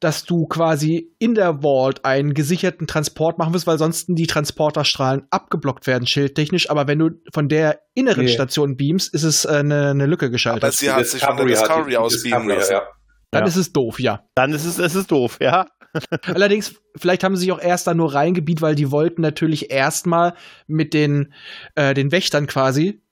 [0.00, 5.22] dass du quasi in der Vault einen gesicherten Transport machen wirst, weil sonst die Transporterstrahlen
[5.30, 6.68] abgeblockt werden, schildtechnisch.
[6.70, 8.30] Aber wenn du von der inneren Nee.
[8.32, 10.64] Station beamst, ist es äh, eine, eine Lücke geschaltet.
[10.64, 12.72] Aber sie hat sich von der Discovery aus beamen lassen.
[12.72, 12.82] ja.
[13.30, 13.48] Dann Ja.
[13.48, 14.24] ist es doof, ja.
[14.34, 15.66] Dann ist es, es ist doof, ja.
[16.26, 20.34] Allerdings, vielleicht haben sie sich auch erst da nur reingebiet, weil die wollten natürlich erstmal
[20.66, 21.32] mit den,
[21.74, 23.02] äh, den Wächtern quasi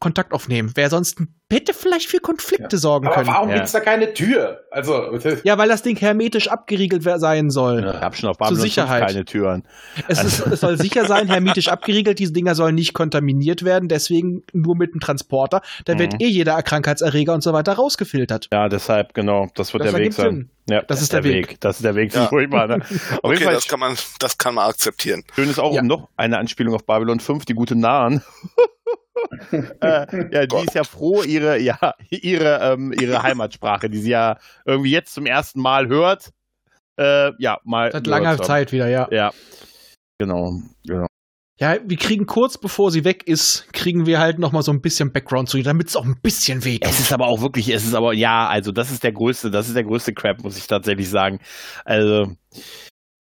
[0.00, 0.72] Kontakt aufnehmen.
[0.74, 1.22] Wer sonst
[1.54, 3.28] hätte vielleicht für Konflikte sorgen Aber können.
[3.28, 3.56] warum Ja.
[3.56, 4.64] gibt's da keine Tür?
[4.70, 7.80] Also, Ja, weil das Ding hermetisch abgeriegelt wer- sein soll.
[7.94, 9.06] Ich habe schon auf Babylon 5 Sicherheit.
[9.06, 9.62] keine Türen.
[10.08, 12.18] Es, ist, es soll sicher sein, hermetisch abgeriegelt.
[12.18, 15.62] Diese Dinger sollen nicht kontaminiert werden, deswegen nur mit einem Transporter.
[15.84, 16.18] Da wird Mhm.
[16.20, 18.48] eh jeder Krankheitserreger und so weiter rausgefiltert.
[18.52, 19.46] Ja, deshalb, genau.
[19.54, 20.24] Das wird Das der Weg sein.
[20.34, 20.50] Sinn.
[20.68, 21.60] Ja, Das ist der Weg.
[21.60, 22.26] Das ist der Weg, Ja.
[22.28, 22.66] furchtbar.
[22.66, 22.74] Ne?
[22.76, 25.22] Auf Okay, jeden Fall das kann man, das kann man akzeptieren.
[25.34, 25.82] schön ist auch Ja.
[25.82, 28.22] um noch eine Anspielung auf Babylon 5, die gute Nahen.
[29.52, 34.38] äh, ja, die ist ja froh, ihre, ja, ihre, ähm, ihre Heimatsprache, die sie ja
[34.64, 36.32] irgendwie jetzt zum ersten Mal hört,
[36.98, 37.92] äh, ja, mal.
[37.92, 38.40] Seit langer.
[38.40, 39.08] Zeit wieder, ja.
[39.10, 39.32] Ja.
[40.18, 41.06] Genau, genau.
[41.60, 44.80] Ja, wir kriegen kurz bevor sie weg ist, kriegen wir halt noch mal so ein
[44.80, 46.84] bisschen Background zu ihr, damit es auch ein bisschen weht.
[46.84, 49.68] Es ist aber auch wirklich, es ist aber, ja, also das ist der größte, das
[49.68, 51.38] ist der größte Crap, muss ich tatsächlich sagen.
[51.84, 52.32] Also,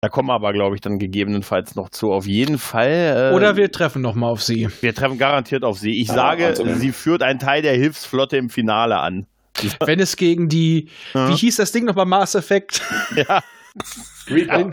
[0.02, 2.12] da kommen wir aber, glaube ich, dann gegebenenfalls noch zu.
[2.14, 3.32] Auf jeden Fall.
[3.32, 4.70] Äh, Oder wir treffen noch mal auf sie.
[4.82, 6.00] wir treffen garantiert auf sie.
[6.02, 6.76] Ich Ja, sage, Wahnsinn.
[6.76, 9.26] sie führt einen Teil der Hilfsflotte im Finale an.
[9.86, 11.28] Wenn es gegen die, Ja.
[11.30, 12.82] wie hieß das Ding noch bei Mass Effect?
[13.16, 13.42] Ja,
[14.30, 14.72] Reaper.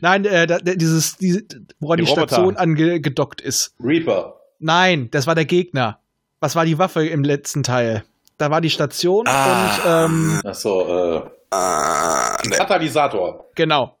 [0.00, 1.42] Nein, äh, da, dieses, diese,
[1.80, 2.10] woran Die die.
[2.10, 3.74] Station angedockt ist.
[3.82, 4.36] Reaper.
[4.60, 5.98] Nein, das war der Gegner.
[6.40, 8.04] Was war die Waffe im letzten Teil?
[8.38, 10.04] Da war die Station Ah.
[10.04, 12.36] und ähm, Achso, äh, Ah.
[12.50, 13.46] Katalysator.
[13.54, 13.96] genau.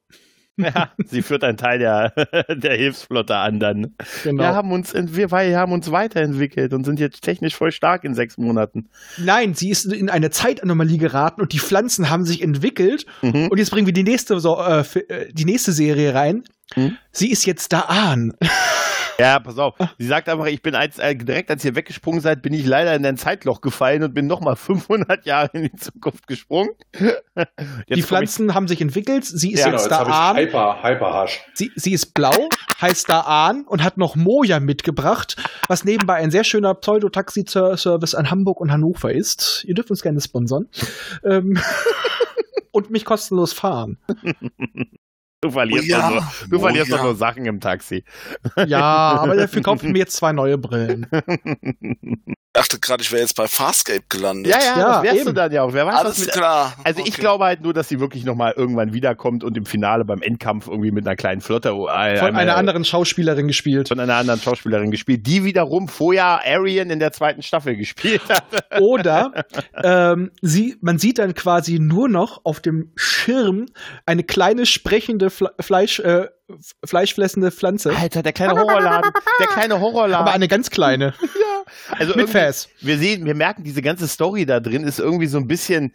[0.56, 2.12] Ja, sie führt einen Teil der,
[2.54, 3.94] der Hilfsflotte an dann.
[4.22, 4.42] genau.
[4.42, 8.36] Wir haben uns, wir haben uns weiterentwickelt und sind jetzt technisch voll stark in sechs
[8.38, 8.88] Monaten.
[9.18, 13.06] Nein, sie ist in eine Zeitanomalie geraten und die Pflanzen haben sich entwickelt.
[13.22, 13.48] Mhm.
[13.48, 16.42] Und jetzt bringen wir die nächste, so, äh, äh, die nächste Serie rein.
[16.76, 16.96] Mhm.
[17.10, 18.32] Sie ist jetzt da an.
[19.18, 19.74] Ja, pass auf.
[19.98, 22.94] Sie sagt einfach, ich bin als, äh, direkt als ihr weggesprungen seid, bin ich leider
[22.94, 26.70] in ein Zeitloch gefallen und bin nochmal 500 Jahre in die Zukunft gesprungen.
[26.94, 27.16] Jetzt
[27.88, 29.24] die Pflanzen haben sich entwickelt.
[29.24, 30.36] Sie ist Ja, Genau, jetzt jetzt da habe ich an.
[30.36, 31.40] Hyper, Hyperhash.
[31.54, 32.48] Sie, sie ist blau,
[32.80, 35.36] heißt da an und hat noch Moja mitgebracht,
[35.68, 39.64] was nebenbei ein sehr schöner Pseudo-Taxi-Service an Hamburg und Hannover ist.
[39.66, 40.68] Ihr dürft uns gerne sponsern.
[41.24, 41.58] Ähm,
[42.72, 43.98] und mich kostenlos fahren.
[45.44, 46.96] Ich, du verlierst, Oh ja, doch, nur, du oh verlierst ja.
[46.98, 48.04] doch nur Sachen im Taxi.
[48.66, 51.08] Ja, aber dafür kaufen wir jetzt zwei neue Brillen.
[51.80, 54.52] Ich dachte gerade, ich wäre jetzt bei Farscape gelandet.
[54.52, 55.34] Ja, ja, Ja, das wärst du eben.
[55.34, 55.72] dann ja auch.
[55.72, 56.74] Wer weiß, was Alles mit, klar.
[56.84, 57.20] Also ich Okay.
[57.22, 60.90] glaube halt nur, dass sie wirklich nochmal irgendwann wiederkommt und im Finale beim Endkampf irgendwie
[60.92, 63.88] mit einer kleinen Flotte äh, Von einmal- einer anderen Schauspielerin gespielt.
[63.88, 68.44] von einer anderen Schauspielerin gespielt, die wiederum vorher Arian in der zweiten Staffel gespielt hat.
[68.80, 69.32] Oder
[69.82, 73.66] ähm, sie, man sieht dann quasi nur noch auf dem Schirm
[74.06, 76.28] eine kleine sprechende Fle Fleisch, äh,
[76.84, 77.96] fleischfressende Pflanze.
[77.96, 79.10] Alter, der kleine Horrorladen,
[79.40, 80.26] der kleine Horrorladen.
[80.26, 81.14] Aber eine ganz kleine.
[81.90, 82.68] also mit Fäß.
[82.80, 85.92] Wir sehen, wir merken, diese ganze Story da drin ist irgendwie so ein bisschen,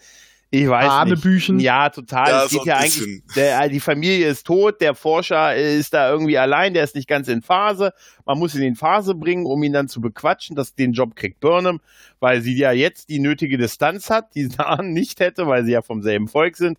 [0.50, 1.58] ich weiß Hanebüchen.
[1.58, 1.66] nicht.
[1.66, 2.30] Ja, total.
[2.30, 3.06] Ja, es geht so ja bisschen.
[3.06, 7.08] eigentlich, der, die Familie ist tot, der Forscher ist da irgendwie allein, der ist nicht
[7.08, 7.94] ganz in Phase.
[8.26, 11.42] Man muss ihn in Phase bringen, um ihn dann zu bequatschen, dass den Job kriegt
[11.42, 11.82] Burnham,
[12.20, 15.82] weil sie ja jetzt die nötige Distanz hat, die Sahn nicht hätte, weil sie ja
[15.82, 16.78] vom selben Volk sind.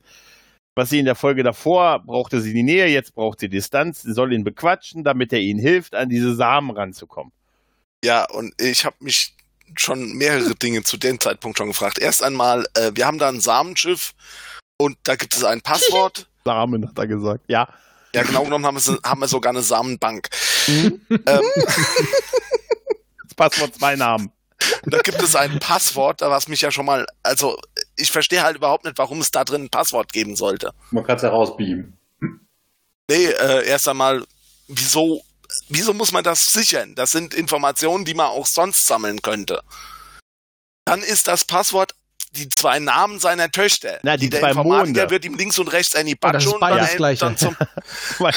[0.78, 4.02] Was sie in der Folge davor brauchte sie die Nähe, jetzt braucht sie Distanz.
[4.02, 7.32] Sie soll ihn bequatschen, damit er ihnen hilft, an diese Samen ranzukommen.
[8.04, 9.34] Ja, und ich habe mich
[9.74, 11.98] schon mehrere Dinge zu dem Zeitpunkt schon gefragt.
[11.98, 14.12] Erst einmal, äh, wir haben da ein Samenschiff
[14.76, 16.28] und da gibt es ein Passwort.
[16.44, 17.42] Samen, hat er gesagt.
[17.48, 17.68] Ja.
[18.14, 20.28] Ja, genau genommen haben wir, haben wir sogar eine Samenbank.
[20.68, 20.92] ähm,
[23.24, 24.30] Das Passwort zwei Namen.
[24.84, 27.58] und da gibt es ein Passwort, was mich ja schon mal, also
[27.98, 30.72] ich verstehe halt überhaupt nicht, warum es da drin ein Passwort geben sollte.
[30.90, 31.98] Man kann es herausbeamen.
[33.10, 34.24] Nee, äh, erst einmal,
[34.68, 35.22] wieso,
[35.68, 36.94] wieso muss man das sichern?
[36.94, 39.62] Das sind Informationen, die man auch sonst sammeln könnte.
[40.84, 41.94] Dann ist das Passwort
[42.36, 43.98] die zwei Namen seiner Töchter.
[44.02, 45.10] Na, die der zwei Informatiker Monde.
[45.10, 47.20] wird ihm links und rechts eine Oh, das Batsche ist und beides dann, das Gleiche.
[47.24, 47.56] dann zum,
[48.18, 48.34] Mein,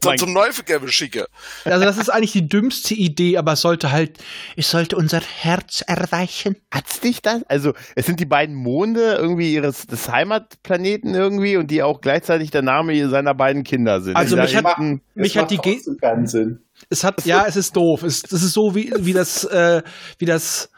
[0.00, 1.26] dann zum Neufiger beschicke.
[1.64, 4.18] Also das ist eigentlich die dümmste Idee, aber es sollte halt,
[4.56, 6.56] es sollte unser Herz erreichen.
[6.70, 7.42] hat's dich das?
[7.48, 12.50] Also, es sind die beiden Monde irgendwie ihres des Heimatplaneten irgendwie und die auch gleichzeitig
[12.50, 14.16] der Name seiner beiden Kinder sind.
[14.16, 16.60] Also mich hat- hinten- Mich Es hat die Ge keinen Sinn.
[16.90, 18.02] Es hat, ja, es ist doof.
[18.02, 19.82] Es, das ist so wie, wie das, äh,
[20.18, 20.70] wie das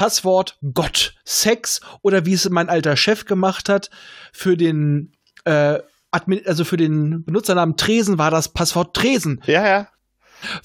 [0.00, 3.90] Passwort Gott, Sex oder wie es mein alter Chef gemacht hat
[4.32, 5.12] für den,
[5.44, 5.78] äh,
[6.10, 9.42] Admin, also für den Benutzernamen Tresen war das Passwort Tresen.
[9.44, 9.88] ja, ja.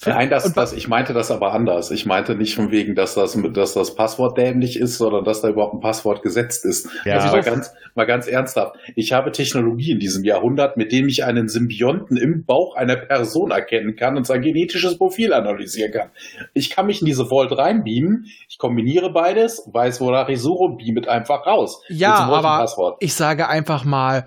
[0.04, 1.90] Nein, das, das, ich meinte das aber anders.
[1.90, 5.48] Ich meinte nicht von wegen, dass das, dass das Passwort dämlich ist, sondern dass da
[5.48, 6.88] überhaupt ein Passwort gesetzt ist.
[7.04, 7.14] Ja.
[7.16, 8.76] Also mal ganz, mal ganz ernsthaft.
[8.94, 13.50] Ich habe Technologie in diesem Jahrhundert, mit dem ich einen Symbionten im Bauch einer Person
[13.50, 16.10] erkennen kann und sein genetisches Profil analysieren kann.
[16.54, 20.78] Ich kann mich in diese Vault reinbeamen, ich kombiniere beides, weiß, wonach ich suche und
[20.78, 21.82] beame es einfach raus.
[21.88, 24.24] Ja, aber ich sage einfach mal,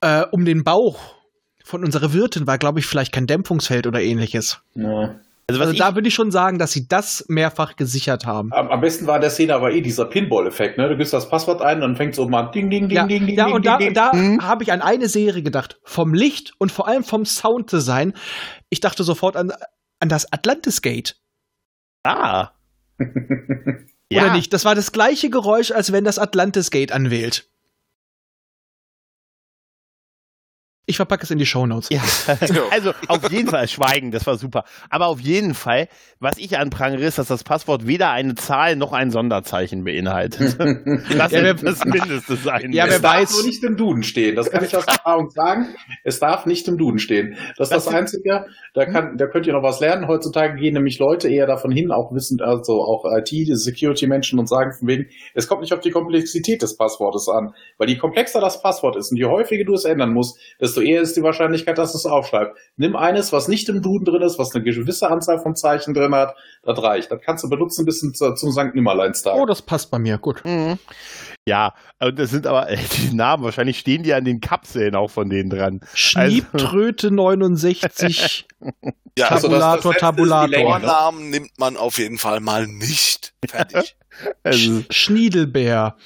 [0.00, 0.98] äh, um den Bauch
[1.64, 4.60] von unserer Wirtin war, glaube ich, vielleicht kein Dämpfungsfeld oder ähnliches.
[4.74, 5.16] Ja.
[5.48, 8.52] Also, Also da würde ich schon sagen, dass sie das mehrfach gesichert haben.
[8.52, 10.88] Am, am besten war in der Szene aber eh dieser Pinball-Effekt, ne?
[10.88, 13.26] Du gibst das Passwort ein, dann fängt es oben an, ding, ding, ding, Ja, ding,
[13.26, 13.94] ding, ja ding, und da, ding, ding.
[13.94, 14.40] da Mhm.
[14.42, 15.78] habe ich an eine Serie gedacht.
[15.82, 18.14] Vom Licht und vor allem vom Sounddesign.
[18.70, 19.52] Ich dachte sofort an,
[20.00, 21.16] an das Atlantis Gate.
[22.04, 22.50] ah.
[24.14, 24.52] Oder nicht?
[24.52, 27.48] Das war das gleiche Geräusch, als wenn das Atlantis Gate anwählt.
[30.84, 31.90] Ich verpacke es in die Shownotes.
[31.90, 32.00] Ja,
[32.72, 34.64] also auf jeden Fall Schweigen, das war super.
[34.90, 35.86] Aber auf jeden Fall,
[36.18, 40.56] was ich anprangere, ist, dass das Passwort weder eine Zahl noch ein Sonderzeichen beinhaltet.
[41.16, 42.72] Das Ja, ist das Mindeste sein.
[42.72, 44.34] Ja, wer es darf weiß- nur nicht im Duden stehen.
[44.34, 45.68] Das kann ich aus Erfahrung sagen.
[46.02, 47.36] Es darf nicht im Duden stehen.
[47.56, 48.46] Das ist Das Einzige.
[48.74, 50.08] Da, kann, da könnt ihr noch was lernen.
[50.08, 54.72] Heutzutage gehen nämlich Leute eher davon hin, auch wissend, also auch IT, Security-Menschen und sagen
[54.76, 57.54] von wegen, es kommt nicht auf die Komplexität des Passwortes an.
[57.78, 61.02] Weil je komplexer das Passwort ist und je häufiger du es ändern musst, desto eher
[61.02, 62.56] ist die Wahrscheinlichkeit, dass es aufschreibt.
[62.76, 66.14] Nimm eines, was nicht im Duden drin ist, was eine gewisse Anzahl von Zeichen drin
[66.14, 67.10] hat, das reicht.
[67.10, 68.74] Das kannst du benutzen bis zum, zum St.
[68.74, 69.34] Nimmerleinstag.
[69.36, 70.44] Oh, das passt bei mir, gut.
[70.44, 70.78] Mhm.
[71.46, 75.10] Ja, und das sind aber äh, die Namen, wahrscheinlich stehen die an den Kapseln auch
[75.10, 75.80] von denen dran.
[75.94, 78.46] Schniebtröte 69,
[79.18, 80.80] Ja, Also das- Tabulator, das letzte ist die Tabulator.
[80.80, 83.34] Vornamen nimmt man auf jeden Fall mal nicht.
[83.48, 83.96] Fertig.
[84.44, 85.96] Also, Schniedelbär.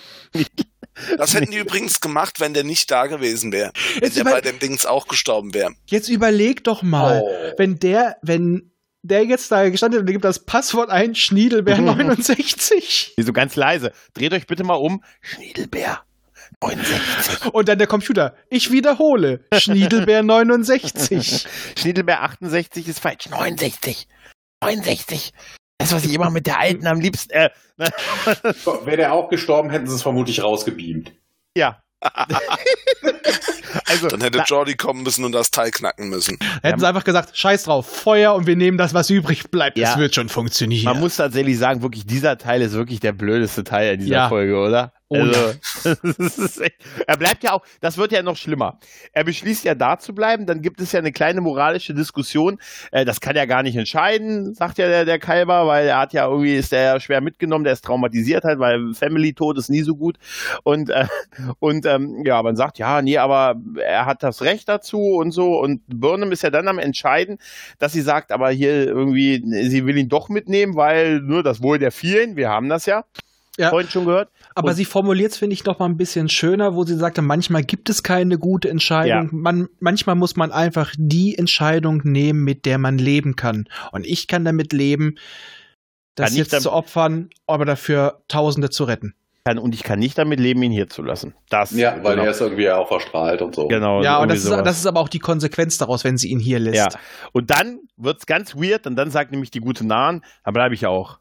[1.18, 3.72] Das hätten die übrigens gemacht, wenn der nicht da gewesen wäre.
[4.00, 5.74] Wenn der bei dem Dings auch gestorben wäre.
[5.86, 7.52] Jetzt überleg doch mal, Oh.
[7.58, 8.70] wenn der, wenn
[9.02, 13.56] der jetzt da gestanden hat und der gibt das Passwort ein, Schniedelbär 69 so ganz
[13.56, 13.92] leise.
[14.14, 15.02] Dreht euch bitte mal um.
[15.20, 16.02] Schniedelbär.
[16.60, 17.46] 69.
[17.52, 21.46] und dann der Computer, ich wiederhole, Schniedelbär 69.
[21.78, 23.28] Schniedelbär 68 ist falsch.
[23.28, 24.08] 69.
[24.62, 25.32] 69.
[25.78, 27.32] Das, was ich immer mit der alten am liebsten.
[27.32, 31.12] Äh, Wäre der auch gestorben, hätten sie es vermutlich rausgebeamt.
[31.56, 31.82] ja.
[33.88, 36.38] also, Dann hätte Jordi kommen müssen und das Teil knacken müssen.
[36.62, 39.78] Hätten sie einfach gesagt, scheiß drauf, Feuer und wir nehmen das, was übrig bleibt.
[39.78, 39.92] Ja.
[39.92, 40.84] Es wird schon funktionieren.
[40.84, 44.28] man muss tatsächlich sagen, wirklich, dieser Teil ist wirklich der blödeste Teil in dieser Ja.
[44.28, 44.92] Folge, oder?
[45.08, 45.52] Also,
[46.18, 46.74] das echt,
[47.06, 48.80] er bleibt ja auch, das wird ja noch schlimmer.
[49.12, 52.58] Er beschließt ja da zu bleiben, dann gibt es ja eine kleine moralische Diskussion.
[52.90, 56.12] Äh, das kann er gar nicht entscheiden, sagt ja der, der Kalber, weil er hat
[56.12, 59.82] ja irgendwie, ist der ja schwer mitgenommen, der ist traumatisiert halt, weil Family-Tod ist nie
[59.82, 60.16] so gut.
[60.64, 61.06] Und, äh,
[61.60, 65.58] und ähm, ja, man sagt, ja, nee, aber er hat das Recht dazu und so.
[65.60, 67.38] Und Burnham ist ja dann am Entscheiden,
[67.78, 71.78] dass sie sagt, aber hier irgendwie, sie will ihn doch mitnehmen, weil nur das Wohl
[71.78, 73.04] der vielen, wir haben das ja,
[73.58, 73.70] Ja.
[73.70, 74.30] vorhin schon gehört.
[74.54, 77.22] Aber Und- sie formuliert es, finde ich, noch mal ein bisschen schöner, wo sie sagte,
[77.22, 79.24] manchmal gibt es keine gute Entscheidung.
[79.24, 79.28] Ja.
[79.32, 83.66] Man, manchmal muss man einfach die Entscheidung nehmen, mit der man leben kann.
[83.92, 85.16] Und ich kann damit leben,
[86.14, 89.14] das Kann jetzt zu opfern, aber dafür Tausende zu retten.
[89.46, 91.34] Kann, und ich kann nicht damit leben, ihn hier zu lassen.
[91.50, 92.24] Das, Ja, weil genau.
[92.24, 93.68] er ist irgendwie auch verstrahlt und so.
[93.68, 96.40] Genau, ja, und das ist, das ist aber auch die Konsequenz daraus, wenn sie ihn
[96.40, 96.94] hier lässt.
[96.94, 97.00] Ja.
[97.32, 100.86] Und dann wird's ganz weird und dann sagt nämlich die gute Nahen, da bleibe ich
[100.86, 101.20] auch.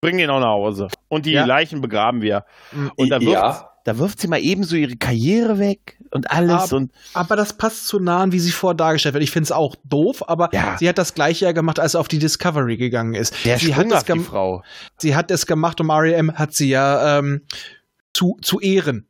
[0.00, 0.88] Bring ihn auch nach Hause.
[1.08, 1.44] Und die Ja.
[1.44, 2.44] Leichen begraben wir.
[2.72, 2.90] Mhm.
[2.96, 3.70] Und da wirft, Ja.
[3.84, 6.52] da wirft sie mal eben so ihre Karriere weg und alles.
[6.54, 9.24] Aber- und Aber das passt zu nah an, wie sie vorher dargestellt wird.
[9.24, 10.76] Ich finde es auch doof, aber Ja.
[10.78, 13.34] sie hat das gleiche ja gemacht, als sie auf die Discovery gegangen ist.
[13.44, 14.62] der sie, hat das sprunghaft, die Frau.
[14.96, 16.32] sie hat es gemacht, um R.E.M.
[16.38, 17.42] hat sie ja ähm,
[18.14, 19.06] zu, zu ehren.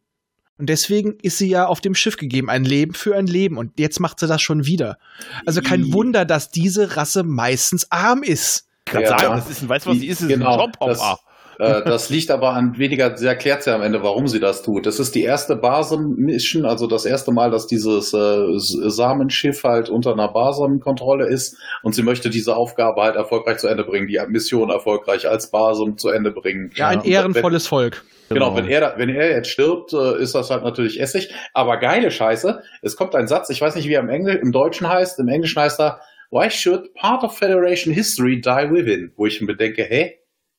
[0.58, 2.50] Und deswegen ist sie ja auf dem Schiff gegeben.
[2.50, 3.56] Ein Leben für ein Leben.
[3.56, 4.98] Und jetzt macht sie das schon wieder.
[5.46, 8.66] Also kein Wunder, dass diese Rasse meistens arm ist.
[8.90, 9.18] Ich kann Ja.
[9.18, 10.20] sagen, das ist ein, weißt du, was sie ist?
[10.20, 11.18] Das Genau, ist ein Jobhopper.
[11.60, 14.84] Äh, das liegt aber an weniger, sie erklärt ja am Ende, warum sie das tut.
[14.84, 20.12] Das ist die erste Basen-Mission, also das erste Mal, dass dieses äh, Samenschiff halt unter
[20.12, 24.70] einer Basenkontrolle ist und sie möchte diese Aufgabe halt erfolgreich zu Ende bringen, die Mission
[24.70, 26.72] erfolgreich als Basen zu Ende bringen.
[26.74, 28.02] Ja, ein ehrenvolles Volk.
[28.28, 31.32] Wenn, genau, wenn er, wenn er jetzt stirbt, äh, ist das halt natürlich Essig.
[31.52, 34.50] Aber geile Scheiße, es kommt ein Satz, ich weiß nicht, wie er im, Engl im
[34.52, 36.00] Deutschen heißt, im Englischen heißt er,
[36.30, 39.12] Why should part of Federation history die within?
[39.16, 40.18] Wo ich mir denke, hä?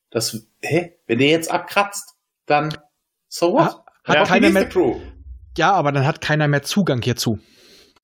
[0.10, 0.94] Das, hä?
[1.08, 2.16] Wenn der jetzt abkratzt,
[2.46, 2.76] dann
[3.30, 3.62] so what?
[3.64, 5.00] Ha- hat Ja, keiner mehr- Crew.
[5.58, 7.40] Ja, aber dann hat keiner mehr Zugang hierzu.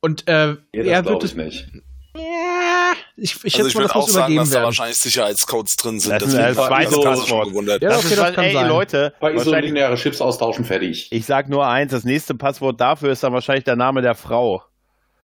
[0.01, 1.35] Und äh, Ja, das er wird ich es.
[1.35, 1.67] nicht.
[2.15, 4.65] Ja, ich, ich Also ich mal, würde das auch sagen, übergeben dass da werden.
[4.65, 6.21] wahrscheinlich Sicherheitscodes drin sind.
[6.21, 7.47] Das ist das war ich zweite das Passwort.
[7.49, 7.81] gewundert.
[7.81, 8.67] Ja, das okay, ist das ey, sein.
[8.69, 11.09] Leute, Bei isolineare Chips austauschen, fertig.
[11.11, 14.63] ich sag nur eins, das nächste Passwort dafür ist dann wahrscheinlich der Name der Frau.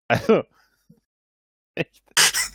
[0.09, 0.43] Also,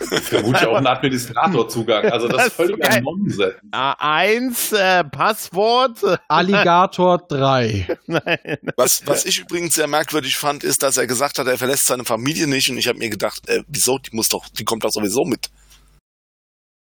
[0.07, 2.05] Vermutlich auch ein Administratorzugang.
[2.11, 3.01] Also das, Das ist völliger geil.
[3.01, 3.53] Nonsens.
[3.71, 5.99] A1, äh, Passwort.
[6.27, 7.87] Alligator 3.
[8.07, 8.57] Nein.
[8.75, 12.05] Was, was ich übrigens sehr merkwürdig fand, ist, dass er gesagt hat, er verlässt seine
[12.05, 12.69] Familie nicht.
[12.69, 13.97] Und ich habe mir gedacht, äh, wieso?
[13.99, 15.49] Die muss doch, die kommt doch sowieso mit.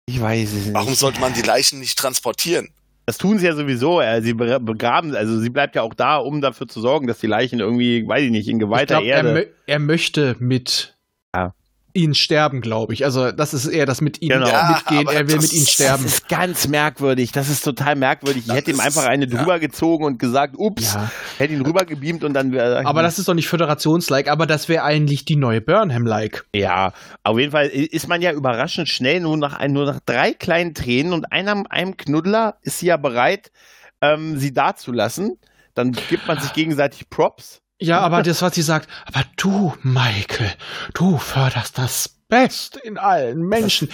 [0.06, 0.74] Ich weiß es nicht.
[0.74, 2.68] Warum sollte man die Leichen nicht transportieren?
[3.06, 4.00] Das tun sie ja sowieso.
[4.00, 7.18] Äh, Sie be- begraben, also sie bleibt ja auch da, um dafür zu sorgen, dass
[7.18, 9.32] die Leichen irgendwie, weiß ich nicht, in Ich geweihter glaub, er, Erde.
[9.32, 10.96] mö er möchte mit
[11.34, 11.54] Ja.
[11.94, 13.04] Ihnen sterben, glaube ich.
[13.04, 14.48] Also das ist eher das mit ihnen Genau.
[14.48, 15.06] Ja, mitgehen.
[15.08, 16.02] Er will mit ihnen ist- sterben.
[16.04, 17.32] Das ist ganz merkwürdig.
[17.32, 18.44] Das ist total merkwürdig.
[18.46, 19.38] Ich hätte ihm einfach eine ja.
[19.38, 21.10] drüber gezogen und gesagt, ups, Ja.
[21.38, 22.84] hätte ihn rübergebeamt und dann wäre.
[22.84, 26.44] Aber das ist doch nicht föderationslike, aber das wäre eigentlich die neue Burnham-like.
[26.54, 26.92] Ja,
[27.22, 30.74] auf jeden Fall ist man ja überraschend schnell, nur nach, ein, nur nach drei kleinen
[30.74, 33.50] Tränen und einem, einem Knuddler ist sie ja bereit,
[34.00, 35.38] ähm, sie dazulassen.
[35.74, 37.60] Dann gibt man sich gegenseitig Props.
[37.80, 40.52] Ja, aber das, was sie sagt, aber du, Michael,
[40.94, 43.88] du förderst das Beste in allen Menschen.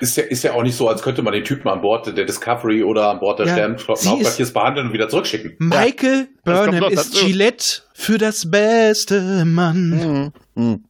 [0.00, 2.24] Ist ja, ist ja auch nicht so, als könnte man den Typen an Bord der
[2.24, 5.56] Discovery oder an Bord der Ja, Sternflotten behandeln und wieder zurückschicken.
[5.58, 7.26] Michael Das kommt Burnham ist dazu.
[7.26, 10.32] Gillette für das beste Mann.
[10.54, 10.62] Mhm.
[10.62, 10.84] Mhm.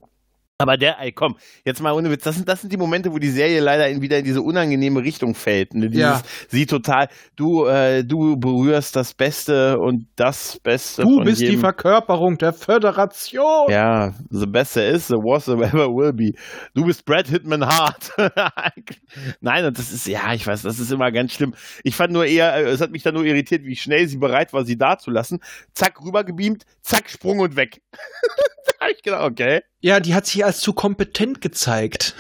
[0.59, 1.35] Aber der, ey, komm,
[1.65, 4.01] jetzt mal ohne Witz, das sind, das sind die Momente, wo die Serie leider in,
[4.01, 5.75] wieder in diese unangenehme Richtung fällt.
[5.75, 5.89] Ne?
[5.89, 6.23] Dieses, Ja.
[6.49, 11.61] Sie total, du, äh, du berührst das Beste und das Beste Du bist die jedem.
[11.61, 13.69] Verkörperung der Föderation.
[13.69, 16.31] Ja, the best there is, the worst there ever will be.
[16.73, 18.13] Du bist Brad Hitman Hart.
[19.41, 21.55] Nein, und das ist, ja, ich weiß, das ist immer ganz schlimm.
[21.83, 24.53] Ich fand nur eher, äh, es hat mich dann nur irritiert, wie schnell sie bereit
[24.53, 25.41] war, sie da zu lassen.
[25.73, 27.81] Zack, rübergebeamt, zack, Sprung und weg.
[28.93, 29.63] ich gedacht, okay.
[29.81, 32.15] Ja, die hat sich als zu kompetent gezeigt.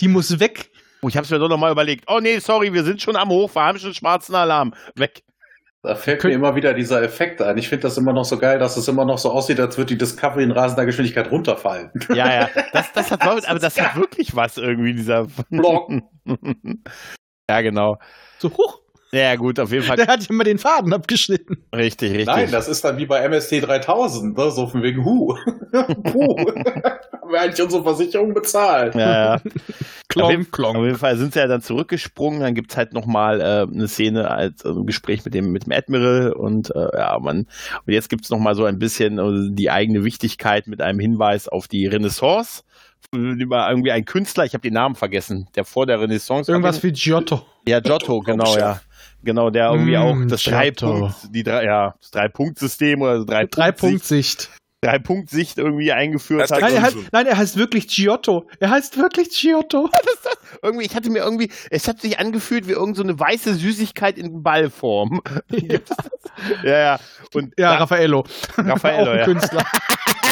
[0.00, 0.70] Die muss weg.
[1.02, 2.04] Oh, ich hab's mir doch nochmal überlegt.
[2.08, 4.74] Oh nee, sorry, wir sind schon am Hoch, wir haben schon schwarzen Alarm.
[4.96, 5.22] Weg.
[5.82, 7.56] Da fällt mir immer wieder dieser Effekt ein.
[7.56, 9.94] Ich finde das immer noch so geil, dass es immer noch so aussieht, als würde
[9.94, 11.90] die Discovery in rasender Geschwindigkeit runterfallen.
[12.14, 15.26] Ja, ja, das, das hat, aber das hat wirklich was irgendwie, dieser.
[15.48, 15.90] Block.
[17.48, 17.96] ja, genau.
[18.38, 18.80] So, huch,
[19.12, 19.96] Ja, gut, auf jeden Fall.
[19.96, 21.64] der hat immer den Faden abgeschnitten.
[21.74, 22.26] Richtig, richtig.
[22.26, 24.50] Nein, das ist dann wie bei MST 3000, ne?
[24.50, 25.34] so von wegen Hu.
[25.34, 26.36] Puh.
[27.20, 28.94] Haben wir eigentlich unsere Versicherung bezahlt?
[28.94, 29.40] ja, ja.
[30.16, 32.40] Auf jeden, Klong, auf jeden Fall sind sie ja dann zurückgesprungen.
[32.40, 35.72] Dann gibt's halt nochmal äh, eine Szene als also ein Gespräch mit dem, mit dem
[35.72, 37.46] Admiral und äh, ja, man,
[37.86, 41.46] und jetzt gibt's noch nochmal so ein bisschen äh, die eigene Wichtigkeit mit einem Hinweis
[41.46, 42.64] auf die Renaissance.
[43.12, 46.50] Über irgendwie ein Künstler, ich habe den Namen vergessen, der vor der Renaissance.
[46.50, 47.42] Irgendwas wie Giotto.
[47.66, 48.80] Ja, Giotto, genau, ja.
[49.22, 50.86] Genau, der irgendwie Mm, auch das Giotto.
[50.86, 54.50] Drei-Punkt, die drei, ja, das Drei-Punkt-System oder drei Drei-Punkt-Sicht.
[54.82, 56.62] Drei-Punkt-Sicht irgendwie eingeführt Das ist hat.
[56.62, 58.48] der Nein, er heißt, nein, er heißt wirklich Giotto.
[58.60, 59.90] Er heißt wirklich Giotto.
[60.62, 64.16] irgendwie, ich hatte mir irgendwie, es hat sich angefühlt wie irgend so eine weiße Süßigkeit
[64.16, 65.20] in Ballform.
[66.64, 66.98] Ja, ja.
[67.34, 68.24] Und Ja, da- Raffaello.
[68.56, 69.24] Raffaello, ja.
[69.24, 69.62] Künstler.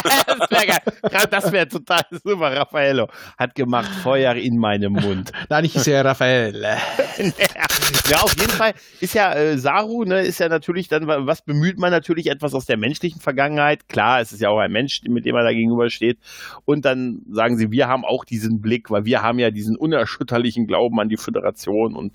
[0.26, 1.28] das wäre geil.
[1.30, 2.56] Das wäre total super.
[2.56, 5.32] Raffaello hat gemacht Feuer in meinem Mund.
[5.48, 6.62] Nein, ich ja Raphael.
[8.10, 11.42] ja, auf jeden Fall ist ja äh, Saru, ne, ist ja natürlich dann, wa- was
[11.42, 13.88] bemüht man natürlich etwas aus der menschlichen Vergangenheit.
[13.88, 16.18] Klar, es ist ja auch ein Mensch, mit dem man da gegenübersteht.
[16.64, 20.66] Und dann sagen sie, wir haben auch diesen Blick, weil wir haben ja diesen unerschütterlichen
[20.66, 22.12] Glauben an die Föderation und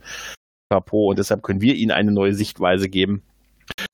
[0.92, 3.22] und deshalb können wir ihnen eine neue Sichtweise geben.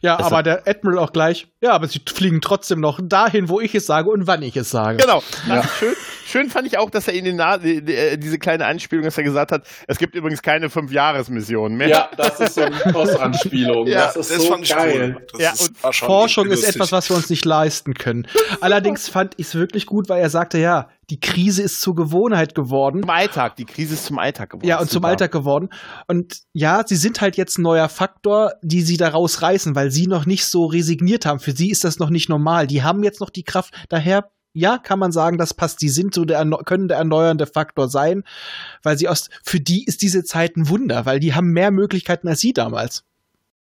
[0.02, 1.47] Ja, Das- aber der Admiral auch gleich.
[1.62, 4.70] Ja, aber sie fliegen trotzdem noch dahin, wo ich es sage und wann ich es
[4.70, 4.97] sage.
[4.97, 5.22] Genau.
[5.32, 5.60] Das Ja.
[5.62, 5.93] ist schön.
[6.26, 9.04] Schön fand ich auch, dass er in den Na die- die- äh, diese kleine Anspielung,
[9.04, 11.88] dass er gesagt hat, es gibt übrigens keine Fünf-Jahres-Mission mehr.
[11.89, 13.88] Ja, das ist so eine Cross-Anspielung.
[13.88, 15.16] Ja, das ist so geil.
[15.18, 15.26] cool.
[15.34, 16.76] Das Ja, ist, und Forschung ist lustig.
[16.76, 18.28] etwas, was wir uns nicht leisten können.
[18.62, 22.54] Allerdings fand ich es wirklich gut, weil er sagte, ja, die Krise ist zur Gewohnheit
[22.54, 23.02] geworden.
[23.02, 23.56] Zum Alltag.
[23.56, 24.68] Die Krise ist zum Alltag geworden.
[24.68, 25.04] Ja, und zum.
[25.04, 25.70] Alltag geworden.
[26.08, 30.08] Und ja, sie sind halt jetzt ein neuer Faktor, die sie daraus reißen, weil sie
[30.08, 31.40] noch nicht so resigniert haben.
[31.40, 32.68] Für sie ist das noch nicht normal.
[32.68, 33.74] Die haben jetzt noch die Kraft.
[33.90, 35.82] Daher, ja, kann man sagen, das passt.
[35.82, 38.24] Die sind so der, können der erneuernde Faktor sein,
[38.84, 42.28] weil sie aus, für die ist diese Zeit ein Wunder, weil die haben mehr Möglichkeiten
[42.28, 43.04] als sie damals.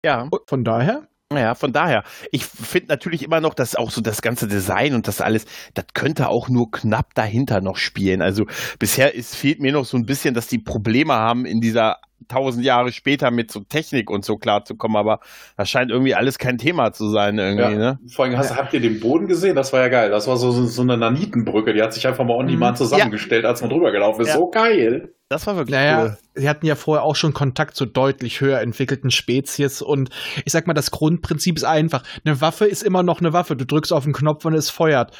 [0.05, 0.29] Ja.
[0.31, 2.05] Und von daher, Ja, von daher.
[2.31, 5.87] Ich finde natürlich immer noch, dass auch so das ganze Design und das alles, das
[5.93, 8.22] könnte auch nur knapp dahinter noch spielen.
[8.22, 8.47] Also
[8.79, 11.97] bisher ist, fehlt mir noch so ein bisschen, dass die Probleme haben, in dieser
[12.28, 15.20] tausend Jahre später mit so Technik und so klarzukommen, aber
[15.56, 17.70] das scheint irgendwie alles kein Thema zu sein irgendwie, Ja.
[17.70, 17.98] ne?
[18.12, 19.54] Vor allem, hast, habt ihr den Boden gesehen?
[19.54, 20.10] Das war ja geil.
[20.10, 21.72] Das war so, so, eine Nanitenbrücke.
[21.72, 24.28] Die hat sich einfach mal on demand zusammengestellt, als man drüber gelaufen ist.
[24.28, 24.34] Ja.
[24.34, 25.12] So geil.
[25.28, 26.18] Das war wirklich Naja, cool.
[26.34, 30.10] sie hatten ja vorher auch schon Kontakt zu deutlich höher entwickelten Spezies und
[30.44, 32.02] ich sag mal, das Grundprinzip ist einfach.
[32.24, 33.56] Eine Waffe ist immer noch eine Waffe.
[33.56, 35.16] Du drückst auf den Knopf und es feuert.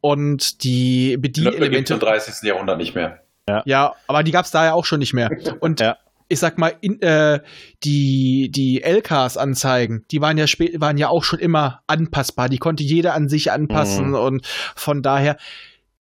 [0.00, 1.94] Und die Knöpfe gibt Bedienelemente.
[1.94, 2.34] im 30.
[2.48, 3.20] Jahrhundert nicht mehr.
[3.64, 5.28] Ja, aber die gab's da ja auch schon nicht mehr.
[5.60, 5.96] Und Ja.
[6.30, 7.40] Ich sag mal, in, äh,
[7.84, 12.48] die, die LKs-Anzeigen, die waren ja spät, waren ja auch schon immer anpassbar.
[12.48, 14.14] Die konnte jeder an sich anpassen Mhm.
[14.14, 15.36] und von daher.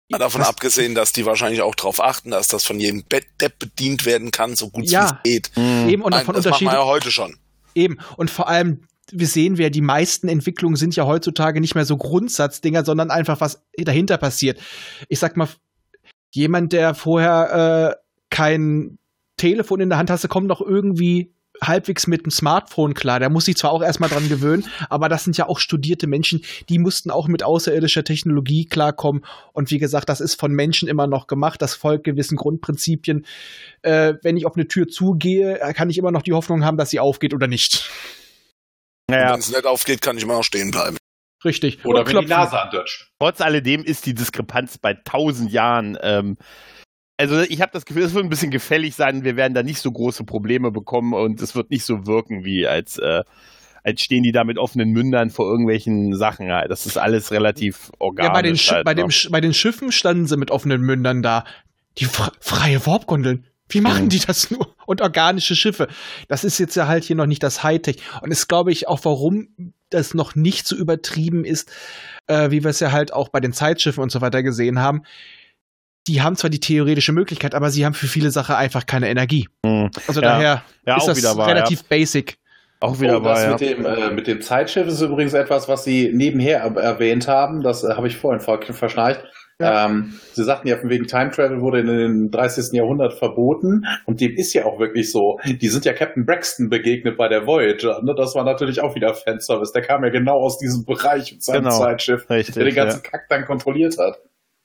[0.09, 3.59] Mal davon das- abgesehen, dass die wahrscheinlich auch darauf achten, dass das von jedem Depp
[3.59, 5.19] bedient werden kann, so gut Ja.
[5.24, 5.51] es geht.
[5.57, 5.89] Mhm.
[5.89, 7.36] Eben und Nein, von das machen wir ja heute schon.
[7.76, 7.97] Eben.
[8.17, 11.97] Und vor allem, wir sehen wir, die meisten Entwicklungen sind ja heutzutage nicht mehr so
[11.97, 14.59] Grundsatzdinger, sondern einfach, was dahinter passiert.
[15.09, 15.49] Ich sag mal,
[16.32, 18.97] jemand, der vorher äh, kein
[19.43, 23.19] Telefon in der Hand hatte, kommt noch irgendwie halbwegs mit dem Smartphone klar.
[23.19, 26.45] Der muss sich zwar auch erstmal dran gewöhnen, aber das sind ja auch studierte Menschen,
[26.69, 29.25] die mussten auch mit außerirdischer Technologie klarkommen.
[29.51, 31.61] Und wie gesagt, das ist von Menschen immer noch gemacht.
[31.61, 33.25] Das folgt gewissen Grundprinzipien.
[33.81, 36.89] Äh, wenn ich auf eine Tür zugehe, kann ich immer noch die Hoffnung haben, dass
[36.89, 37.89] sie aufgeht oder nicht.
[39.09, 40.95] Naja, Wenn es nicht aufgeht, kann ich immer noch stehen bleiben.
[41.43, 41.83] Richtig.
[41.83, 42.29] Oder wenn die klopfen.
[42.29, 43.09] Nase andutscht.
[43.19, 45.97] trotz alledem ist die Diskrepanz bei tausend Jahren.
[46.01, 46.37] Ähm,
[47.32, 49.24] also ich habe das Gefühl, es wird ein bisschen gefällig sein.
[49.24, 52.67] Wir werden da nicht so große Probleme bekommen und es wird nicht so wirken wie
[52.67, 53.24] als äh,
[53.84, 56.51] als stehen die da mit offenen Mündern vor irgendwelchen Sachen.
[56.51, 56.71] halt.
[56.71, 58.30] Das ist alles relativ organisch.
[58.30, 59.11] Ja, bei den, Sch halt, bei, dem ne?
[59.11, 61.43] Sch bei den Schiffen standen sie mit offenen Mündern da.
[61.97, 63.45] Die fr freie Warpgondeln.
[63.69, 64.74] Wie machen die das nur?
[64.86, 65.88] Und organische Schiffe.
[66.28, 67.97] Das ist jetzt ja halt hier noch nicht das Hightech.
[68.21, 69.49] Und ist, glaube ich, auch warum
[69.89, 71.71] das noch nicht so übertrieben ist,
[72.28, 75.03] äh, wie wir es ja halt auch bei den Zeitschiffen und so weiter gesehen haben.
[76.08, 79.47] Die haben zwar die theoretische Möglichkeit, aber sie haben für viele Sachen einfach keine Energie.
[79.66, 79.89] Mhm.
[80.08, 80.28] Also Ja.
[80.30, 82.38] daher Ja, ist das wieder wahr, relativ basic.
[82.80, 83.51] Auch wieder oh, ja.
[83.51, 87.62] mit, dem, äh, mit dem Zeitschiff ist übrigens etwas, was Sie nebenher er erwähnt haben.
[87.62, 89.24] Das äh, habe ich vorhin ver verschnarcht.
[89.60, 92.74] Ähm, Sie sagten ja, von wegen Time Travel wurde in den 30.
[92.74, 93.84] Jahrhundert verboten.
[94.06, 95.38] Und dem ist ja auch wirklich so.
[95.45, 98.01] Die sind ja Captain Braxton begegnet bei der Voyager.
[98.04, 98.14] Ne?
[98.18, 99.72] Das war natürlich auch wieder Fanservice.
[99.72, 101.80] Der kam ja genau aus diesem Bereich mit seinem Genau.
[101.80, 103.10] Zeitschiff, Richtig, der den ganzen ja.
[103.10, 104.18] Kack dann kontrolliert hat.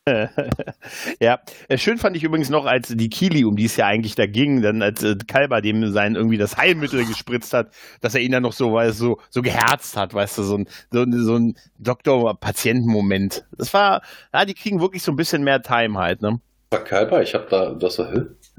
[1.20, 1.38] ja,
[1.68, 4.26] Äh, schön fand ich übrigens noch, als die Kili, um die es ja eigentlich da
[4.26, 7.68] ging, dann als äh, Kalber dem sein irgendwie das Heilmittel gespritzt hat,
[8.00, 10.68] dass er ihn dann noch so, weil so, so geherzt hat, weißt du, so ein,
[10.90, 13.44] so, ein- so ein Doktor-Patienten-Moment.
[13.56, 14.02] Das war,
[14.32, 16.40] ja, die kriegen wirklich so ein bisschen mehr Time halt, ne?
[16.70, 17.22] War Kalber?
[17.22, 18.12] Ich habe da, das war,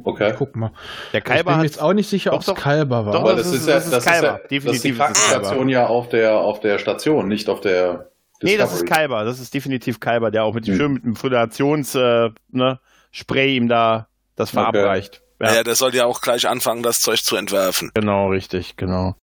[0.04, 0.34] okay.
[0.36, 0.72] Guck mal.
[1.14, 2.48] Der ich Kalber bin mir hat, jetzt auch nicht sicher, ob es.
[2.56, 3.14] Kalber war.
[3.14, 4.28] Doch, Aber das das, ist- ist, ja, das ist das, ist Kalber.
[4.28, 4.98] ja, das ist die Definitiv ist es
[5.30, 8.09] Krankenstation ja auf der, auf der Station, nicht auf der
[8.44, 8.86] nee, das ist.
[8.86, 10.76] Kalber, das ist definitiv Kalber, der auch mit, Hm.
[10.78, 12.80] schön mit dem Föderations, äh, ne,
[13.12, 14.62] Spray ihm da das Okay.
[14.64, 15.22] verabreicht.
[15.42, 15.56] Ja.
[15.56, 17.92] Ja, der soll ja auch gleich anfangen, das Zeug zu entwerfen.
[17.94, 19.16] genau, richtig, genau.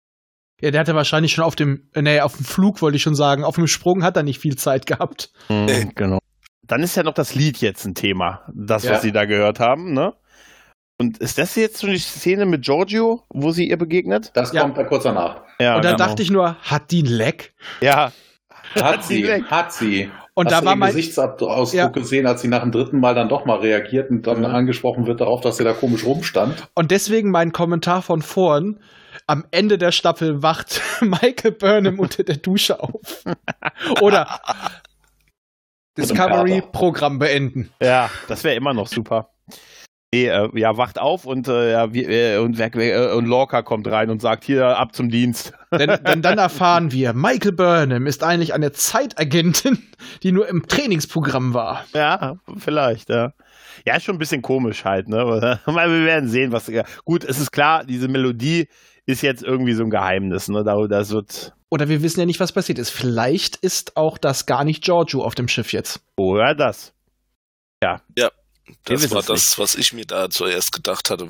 [0.62, 3.16] Ja, der hatte wahrscheinlich schon auf dem, äh, nee, auf dem Flug wollte ich schon
[3.16, 5.32] sagen, auf dem Sprung hat er nicht viel Zeit gehabt.
[5.50, 5.92] Mhm, Nee.
[5.96, 6.20] Genau.
[6.66, 8.92] Dann ist ja noch das Lied jetzt ein Thema, das, Ja.
[8.94, 10.14] was Sie da gehört haben, ne?
[10.98, 14.32] Und ist das jetzt so die Szene mit Giorgio, wo sie ihr begegnet?
[14.34, 14.62] Das Ja.
[14.62, 15.42] kommt da kurz danach.
[15.60, 16.08] Ja, und dann genau.
[16.08, 17.54] dachte ich nur, hat die ein Leck?
[17.82, 18.14] Ja,
[18.74, 20.10] Hat sie hat sie.
[20.34, 21.88] Und Hast da war ihren mein, Gesichtsausdruck Ja.
[21.88, 25.22] gesehen, als sie nach dem dritten Mal dann doch mal reagiert und dann angesprochen wird
[25.22, 26.68] darauf, dass sie da komisch rumstand.
[26.76, 28.80] und deswegen mein Kommentar von vorn.
[29.28, 33.24] Am Ende der Staffel wacht Michael Burnham unter der Dusche auf.
[34.02, 34.40] Oder
[35.98, 37.72] Discovery-Programm beenden.
[37.82, 39.30] ja, das wäre immer noch super.
[40.14, 43.88] Nee, äh, ja, wacht auf und, äh, ja, wir, äh, und, äh, und Lorca kommt
[43.88, 45.54] rein und sagt, hier, ab zum Dienst.
[45.78, 49.78] Denn, denn dann erfahren wir, Michael Burnham ist eigentlich eine Zeitagentin,
[50.24, 51.84] die nur im Trainingsprogramm war.
[51.94, 53.34] Ja, vielleicht, ja.
[53.86, 55.18] Ja, ist schon ein bisschen komisch halt, ne?
[55.66, 56.72] Weil wir werden sehen, was.
[57.04, 58.70] Gut, es ist klar, diese Melodie
[59.06, 60.64] ist jetzt irgendwie so ein Geheimnis, ne?
[60.64, 61.54] Da, das wird.
[61.70, 62.92] Oder wir wissen ja nicht, was passiert ist.
[62.92, 66.02] Vielleicht ist auch das gar nicht Giorgio auf dem Schiff jetzt.
[66.16, 66.94] Oder das.
[67.82, 68.32] Wir
[68.86, 71.28] Das war das, was ich mir da zuerst gedacht hatte,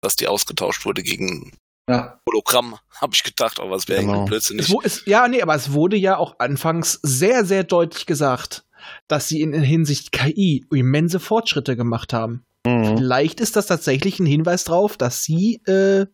[0.00, 1.52] dass die ausgetauscht wurde gegen
[1.88, 2.20] Ja.
[2.28, 4.12] Hologramm, habe ich gedacht, aber es wäre Genau.
[4.14, 4.68] irgendwie blödsinnig.
[4.84, 8.64] Es, es, ja, nee, aber es wurde ja auch anfangs sehr, sehr deutlich gesagt,
[9.08, 12.44] dass sie in, in Hinsicht KI immense Fortschritte gemacht haben.
[12.66, 12.96] Mhm.
[12.98, 16.06] Vielleicht ist das tatsächlich ein Hinweis darauf, dass sie äh,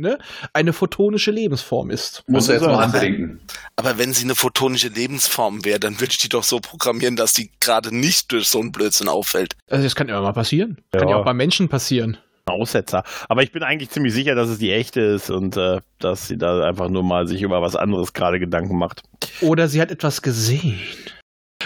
[0.00, 0.18] ne,
[0.52, 2.22] eine photonische Lebensform ist.
[2.26, 3.40] Muss er jetzt Also, mal andenken.
[3.76, 7.34] Aber wenn sie eine photonische Lebensform wäre, dann würde ich die doch so programmieren, dass
[7.34, 9.56] sie gerade nicht durch so einen Blödsinn auffällt.
[9.68, 10.78] Also das kann immer mal passieren.
[10.92, 11.16] Kann ja Ja.
[11.20, 12.16] auch bei Menschen passieren.
[12.46, 13.04] Aussetzer.
[13.28, 16.36] Aber ich bin eigentlich ziemlich sicher, dass es die echte ist und äh, dass sie
[16.36, 19.02] da einfach nur mal sich über was anderes gerade Gedanken macht.
[19.40, 20.80] Oder sie hat etwas gesehen.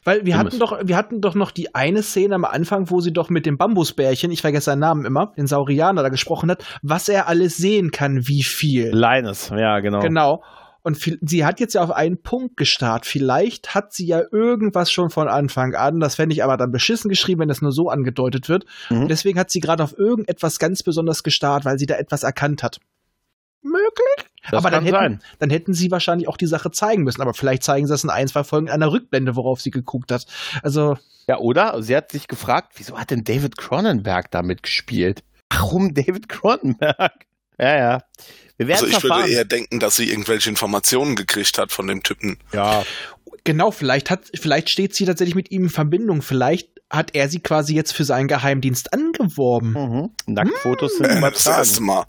[0.02, 3.12] Weil wir hatten doch, wir hatten doch noch die eine Szene am Anfang, wo sie
[3.12, 7.08] doch mit dem Bambusbärchen, ich vergesse seinen Namen immer, den Saurianer da gesprochen hat, was
[7.08, 8.90] er alles sehen kann, wie viel.
[8.92, 10.00] Linus, ja, genau.
[10.00, 10.42] Genau.
[10.82, 13.06] Und viel, sie hat jetzt ja auf einen Punkt gestarrt.
[13.06, 15.98] Vielleicht hat sie ja irgendwas schon von Anfang an.
[15.98, 18.66] Das fände ich aber dann beschissen geschrieben, wenn das nur so angedeutet wird.
[18.90, 19.02] Mhm.
[19.02, 22.62] Und deswegen hat sie gerade auf irgendetwas ganz besonders gestarrt, weil sie da etwas erkannt
[22.62, 22.80] hat.
[23.62, 24.30] Möglich.
[24.50, 25.22] Das aber dann hätten, sein.
[25.38, 27.22] dann hätten sie wahrscheinlich auch die Sache zeigen müssen.
[27.22, 30.26] Aber vielleicht zeigen sie das in ein, zwei Folgen einer Rückblende, worauf sie geguckt hat.
[30.62, 30.96] Also,
[31.28, 31.82] Ja, oder?
[31.82, 35.22] Sie hat sich gefragt, wieso hat denn David Cronenberg da mitgespielt?
[35.50, 37.12] Warum David Cronenberg?
[37.58, 37.98] Ja, ja.
[38.56, 39.22] Wir werden Also ich erfahren.
[39.22, 42.38] würde eher denken, dass sie irgendwelche Informationen gekriegt hat von dem Typen.
[42.52, 42.84] ja,
[43.44, 46.22] genau, vielleicht hat, vielleicht steht sie tatsächlich mit ihm in Verbindung.
[46.22, 49.72] Vielleicht hat er sie quasi jetzt für seinen Geheimdienst angeworben.
[49.72, 50.10] mhm.
[50.26, 51.86] Nacktfotos sind Das erste übertragen.
[51.86, 52.04] Mal.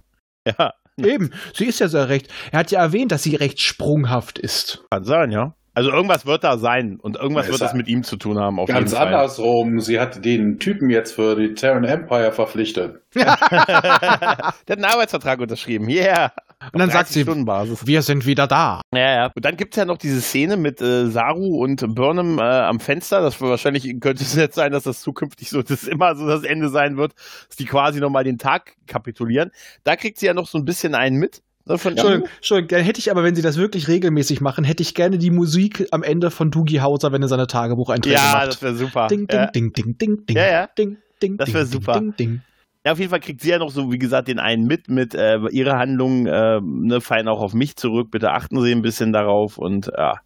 [0.47, 0.73] Ja,
[1.03, 2.27] Eben, sie ist ja sehr recht.
[2.51, 4.83] Er hat ja erwähnt, dass sie recht sprunghaft ist.
[4.89, 5.53] kann sein, ja.
[5.77, 8.59] Also irgendwas wird da sein und irgendwas Ja, wird das mit ihm zu tun haben,
[8.59, 9.13] auf Ganz jeden Fall.
[9.13, 13.01] andersrum, sie hat den Typen jetzt für die Terran Empire verpflichtet.
[13.13, 16.31] Der hat einen Arbeitsvertrag unterschrieben, yeah.
[16.71, 18.81] Und dann sagt sie, wir sind wieder da.
[18.93, 19.31] Ja, ja.
[19.35, 23.21] Und dann gibt's ja noch diese Szene mit äh, Saru und Burnham äh, am Fenster.
[23.21, 26.69] Das wahrscheinlich könnte es jetzt sein, dass das zukünftig so das immer so das Ende
[26.69, 27.13] sein wird,
[27.47, 29.51] dass die quasi nochmal den Tag kapitulieren.
[29.83, 31.41] Da kriegt sie ja noch so ein bisschen einen mit.
[31.67, 34.93] Ne, von Entschuldigung, Entschuldigung, hätte ich aber, wenn sie das wirklich regelmäßig machen, hätte ich
[34.93, 38.47] gerne die Musik am Ende von Doogie Hauser, wenn er seine Tagebucheinträge Ja, macht.
[38.49, 39.07] das wäre super.
[39.07, 39.47] Ding, ding, ja.
[39.47, 40.37] ding, ding, ding, ding.
[40.37, 40.67] Ja, ja.
[40.77, 41.93] Ding, ding, Das ding, wär ding, super.
[41.99, 42.41] Ding, ding.
[42.85, 45.15] Ja, auf jeden Fall kriegt sie ja noch so, wie gesagt, den einen mit, mit
[45.15, 48.11] äh, ihre Handlungen äh, ne, fallen auch auf mich zurück.
[48.11, 50.19] Bitte achten Sie ein bisschen darauf und ja.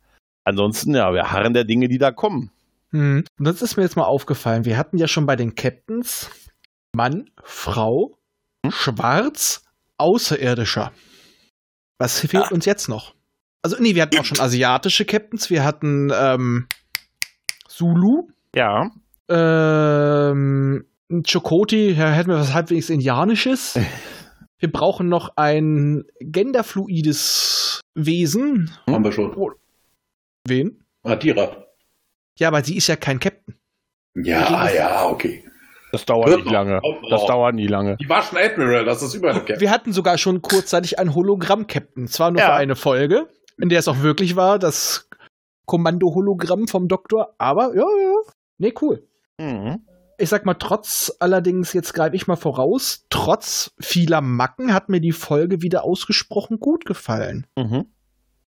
[0.43, 2.49] Ansonsten, ja, wir harren der Dinge, die da kommen.
[2.91, 3.23] Hm.
[3.37, 4.65] Und das ist mir jetzt mal aufgefallen.
[4.65, 6.29] Wir hatten ja schon bei den Captains
[6.93, 8.17] Mann, Frau,
[8.67, 9.63] Schwarz,
[9.97, 10.91] Außerirdischer.
[11.99, 12.53] Was fehlt Ah.
[12.53, 13.13] uns jetzt noch?
[13.61, 15.49] Also, nee, wir hatten auch schon asiatische Captains.
[15.49, 16.67] Wir hatten ähm,
[17.67, 18.27] Zulu.
[18.55, 18.89] Ja.
[19.29, 23.79] ähm, Chokoti, ja, hätten wir was halbwegs Indianisches.
[24.59, 28.71] wir brauchen noch ein genderfluides Wesen.
[28.87, 29.35] Haben wir schon.
[30.47, 30.83] Wen?
[31.03, 31.65] Adira.
[32.37, 33.55] Ja, aber sie ist ja kein Captain.
[34.15, 35.43] Ja, ja, okay.
[35.91, 36.79] Das dauert nicht lange.
[37.09, 37.97] Das dauert nie lange.
[37.97, 39.55] Die war schon Admiral, das ist überall okay.
[39.59, 42.07] Wir hatten sogar schon kurzzeitig einen Hologramm-Captain.
[42.07, 42.47] Zwar nur Ja.
[42.47, 43.27] für eine Folge,
[43.59, 45.09] in der es auch wirklich war, das
[45.65, 48.15] Kommando-Hologramm vom Doktor, aber ja, ja.
[48.59, 49.07] Nee, cool.
[49.39, 49.81] Mhm.
[50.19, 54.99] Ich sag mal, trotz allerdings, jetzt greife ich mal voraus, trotz vieler Macken hat mir
[54.99, 57.47] die Folge wieder ausgesprochen gut gefallen.
[57.57, 57.85] Mhm.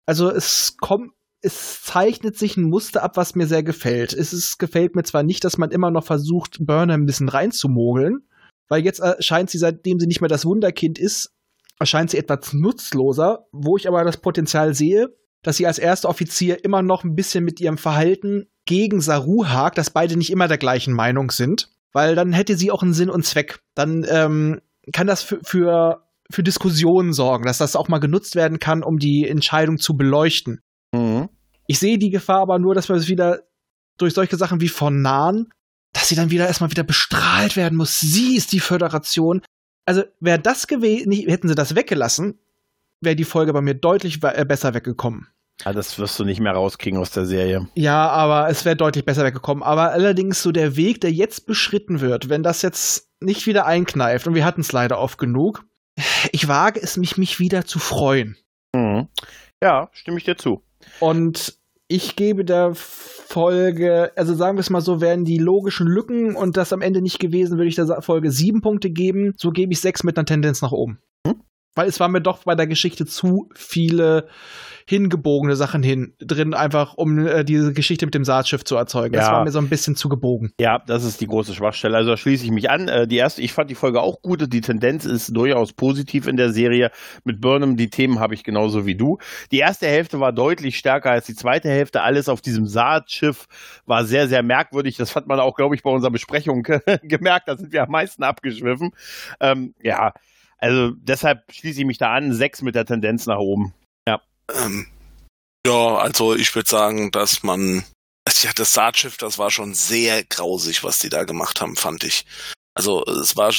[0.04, 4.12] Also es kommt, es zeichnet sich ein Muster ab, was mir sehr gefällt.
[4.12, 8.28] Es ist, gefällt mir zwar nicht, dass man immer noch versucht, Burner ein bisschen reinzumogeln,
[8.68, 11.32] weil jetzt erscheint sie, seitdem sie nicht mehr das Wunderkind ist,
[11.78, 15.08] erscheint sie etwas nutzloser, wo ich aber das Potenzial sehe,
[15.42, 19.78] dass sie als erster Offizier immer noch ein bisschen mit ihrem Verhalten gegen Saru hakt,
[19.78, 23.10] dass beide nicht immer der gleichen Meinung sind, weil dann hätte sie auch einen Sinn
[23.10, 23.60] und Zweck.
[23.74, 24.60] Dann ähm,
[24.92, 28.98] kann das für, für, für Diskussionen sorgen, dass das auch mal genutzt werden kann, um
[28.98, 30.60] die Entscheidung zu beleuchten.
[30.92, 31.28] Mhm.
[31.66, 33.40] Ich sehe die Gefahr aber nur, dass wir es wieder
[33.98, 35.48] durch solche Sachen wie von Nahen,
[35.92, 38.00] dass sie dann wieder erstmal wieder bestrahlt werden muss.
[38.00, 39.42] Sie ist die Föderation.
[39.84, 42.38] Also wäre das gewesen, hätten sie das weggelassen,
[43.00, 45.28] wäre die Folge bei mir deutlich äh, besser weggekommen.
[45.64, 47.68] Ah, das wirst du nicht mehr rauskriegen aus der Serie.
[47.74, 49.62] Ja, aber es wäre deutlich besser weggekommen.
[49.62, 54.26] Aber allerdings so der Weg, der jetzt beschritten wird, wenn das jetzt nicht wieder einkneift,
[54.26, 55.64] und wir hatten es leider oft genug,
[56.32, 58.36] ich wage es mich, mich wieder zu freuen.
[58.74, 59.08] Mhm.
[59.62, 60.62] Ja, stimme ich dir zu.
[60.98, 66.34] Und ich gebe der Folge, also sagen wir es mal so, wären die logischen Lücken
[66.34, 69.34] und das am Ende nicht gewesen, würde ich der Folge sieben Punkte geben.
[69.36, 70.98] So gebe ich sechs mit einer Tendenz nach oben.
[71.74, 74.28] Weil es war mir doch bei der Geschichte zu viele
[74.86, 79.14] hingebogene Sachen hin drin, einfach um äh, diese Geschichte mit dem Saatschiff zu erzeugen.
[79.14, 79.32] Das Ja.
[79.32, 80.52] war mir so ein bisschen zu gebogen.
[80.60, 81.96] Ja, das ist die große Schwachstelle.
[81.96, 82.88] Also da schließe ich mich an.
[82.88, 84.52] Äh, die erste, ich fand die Folge auch gut.
[84.52, 86.90] Die Tendenz ist durchaus positiv in der Serie.
[87.24, 89.18] Mit Burnham, die Themen habe ich genauso wie du.
[89.52, 92.02] Die erste Hälfte war deutlich stärker als die zweite Hälfte.
[92.02, 93.46] Alles auf diesem Saatschiff
[93.86, 94.96] war sehr, sehr merkwürdig.
[94.96, 96.62] Das hat man auch, glaube ich, bei unserer Besprechung
[97.02, 97.46] gemerkt.
[97.48, 98.90] Da sind wir am meisten abgeschwiffen.
[99.40, 100.12] Ähm, ja,
[100.62, 102.32] also deshalb schließe ich mich da an.
[102.34, 103.74] Sechs mit der Tendenz nach oben.
[104.54, 104.86] Ähm,
[105.66, 107.84] ja, also ich würde sagen, dass man,
[108.40, 112.26] ja, das Saatschiff, das war schon sehr grausig, was die da gemacht haben, fand ich.
[112.74, 113.52] Also es war,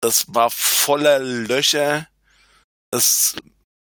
[0.00, 2.06] das war voller Löcher.
[2.92, 3.34] Das,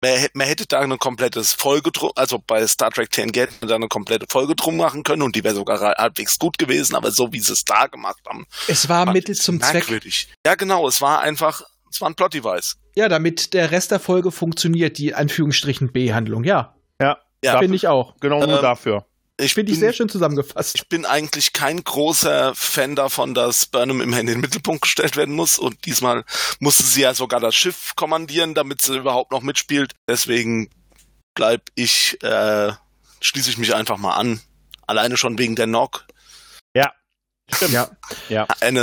[0.03, 3.55] man, hätte- man hätte da eine komplettes Folge drum, also bei Star Trek TNG hätte
[3.61, 6.97] man da eine komplette Folge drum machen können und die wäre sogar halbwegs gut gewesen,
[6.97, 9.75] aber so wie sie es da gemacht haben, Es war Mittel zum Zweck.
[9.75, 10.29] merkwürdig.
[10.45, 12.77] Ja, genau, es war einfach, es war ein Plot-Device.
[12.95, 16.45] Ja, damit der Rest der Folge funktioniert, die Anführungsstrichen B-Handlung.
[16.45, 18.17] Ja, Ja, Ja, finde ich auch.
[18.21, 19.07] genau nur Ähm, dafür.
[19.41, 20.77] ich Finde ich sehr schön zusammengefasst.
[20.77, 25.35] Ich bin eigentlich kein großer Fan davon, dass Burnham immer in den Mittelpunkt gestellt werden
[25.35, 25.59] muss.
[25.59, 26.25] Und diesmal
[26.59, 29.93] musste sie ja sogar das Schiff kommandieren, damit sie überhaupt noch mitspielt.
[30.09, 30.69] Deswegen
[31.35, 32.73] bleib ich, äh,
[33.23, 34.41] schließe ich mich einfach mal an.
[34.87, 36.05] Alleine schon wegen der Knock.
[37.53, 37.73] Stimmt.
[37.73, 37.91] Ja.
[38.29, 38.47] Ja.
[38.61, 38.81] Eine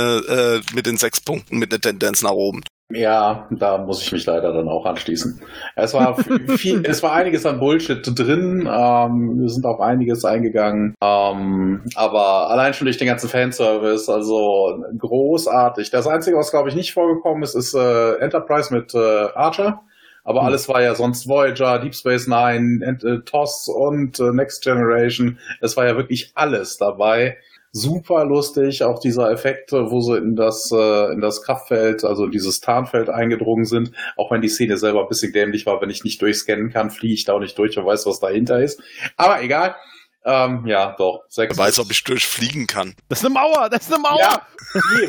[0.68, 2.62] äh, mit den sechs Punkten mit der Tendenz nach oben.
[2.90, 5.42] Ja, da muss ich mich leider dann auch anschließen.
[5.76, 6.16] Es war
[6.56, 8.60] viel, es war einiges an Bullshit drin.
[8.70, 10.94] Ähm, wir sind auf einiges eingegangen.
[11.02, 15.90] Ähm, aber allein schon durch den ganzen Fanservice, also großartig.
[15.90, 18.98] Das Einzige, was glaube ich nicht vorgekommen ist, ist äh, Enterprise mit äh,
[19.34, 19.82] Archer.
[20.24, 24.62] Aber alles war ja sonst Voyager, Deep Space Nine, Ent- äh, TOS und äh, Next
[24.62, 25.38] Generation.
[25.60, 27.36] Es war ja wirklich alles dabei
[27.72, 32.60] super lustig, auch dieser Effekt, wo sie in das, äh, in das Kraftfeld, also dieses
[32.60, 36.20] Tarnfeld eingedrungen sind, auch wenn die Szene selber ein bisschen dämlich war, wenn ich nicht
[36.22, 38.82] durchscannen kann, fliege ich da auch nicht durch und weiß, was dahinter ist.
[39.16, 39.76] Aber egal.
[40.24, 41.22] Ähm, ja, doch.
[41.28, 42.94] Sechs Wer weiß, ob ich durchfliegen kann.
[43.08, 44.18] Das ist eine Mauer, das ist eine Mauer.
[44.18, 44.42] ja,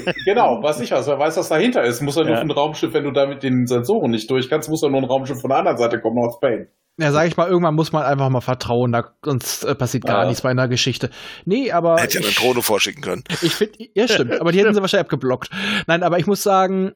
[0.05, 1.07] nee, genau, was ich weiß.
[1.07, 2.01] Wer weiß, was dahinter ist.
[2.01, 2.39] Muss ja nur Ja.
[2.41, 5.05] ein Raumschiff, wenn du da mit den Sensoren nicht durch kannst, muss ja nur ein
[5.05, 6.70] Raumschiff von der anderen Seite kommen aus Spain.
[7.00, 10.24] Ja, sag ich mal, irgendwann muss man einfach mal vertrauen, da, sonst äh, passiert gar
[10.24, 10.28] Ja.
[10.28, 11.10] nichts bei einer Geschichte.
[11.45, 13.24] Nee, aber Hätte ja eine Drohne vorschicken können.
[13.41, 15.50] ich finde, ja stimmt, aber die hätten sie wahrscheinlich abgeblockt.
[15.88, 16.91] Nein, aber ich muss sagen,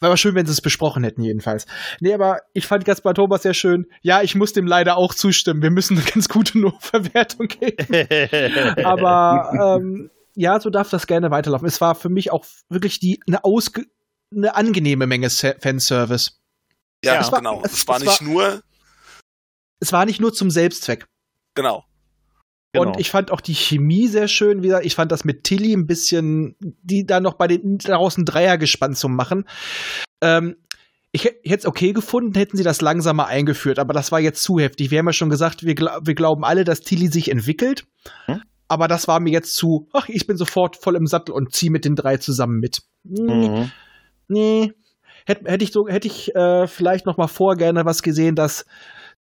[0.00, 1.66] wäre schön, wenn sie es besprochen hätten jedenfalls.
[2.00, 3.86] Nee, aber ich fand ganz bei Thomas sehr schön.
[4.02, 5.60] Ja, ich muss dem leider auch zustimmen.
[5.62, 7.86] Wir müssen eine ganz gute No-Verwertung geben.
[8.84, 11.66] Aber ähm, ja, so darf das gerne weiterlaufen.
[11.66, 13.86] Es war für mich auch wirklich die eine ausge
[14.34, 16.32] eine angenehme Menge Se- Fanservice.
[17.04, 17.20] Ja, Ja.
[17.20, 17.62] Es war- genau.
[17.64, 18.62] es- Es, war nicht war- nur,
[19.80, 21.06] Es war nicht nur zum Selbstzweck.
[21.54, 21.84] genau.
[22.72, 22.90] Genau.
[22.90, 24.62] Und ich fand auch die Chemie sehr schön.
[24.62, 28.18] Wie gesagt, ich fand das mit Tilly ein bisschen, die da noch bei den daraus
[28.18, 29.48] ein Dreier gespannt zu machen.
[30.20, 30.54] Ähm,
[31.10, 34.58] ich hätte es okay gefunden, hätten sie das langsamer eingeführt, aber das war jetzt zu
[34.58, 34.90] heftig.
[34.90, 37.86] Wir haben ja schon gesagt, wir, gla wir glauben alle, dass Tilly sich entwickelt.
[38.26, 38.42] Hm?
[38.70, 41.72] aber das war mir jetzt zu, ach, ich bin sofort voll im Sattel und ziehe
[41.72, 42.82] mit den drei zusammen mit.
[43.02, 43.72] Nee, Mhm.
[44.28, 44.72] nee.
[45.24, 48.66] Hätte hätt ich so, hätte ich äh, vielleicht noch mal vor gerne was gesehen, dass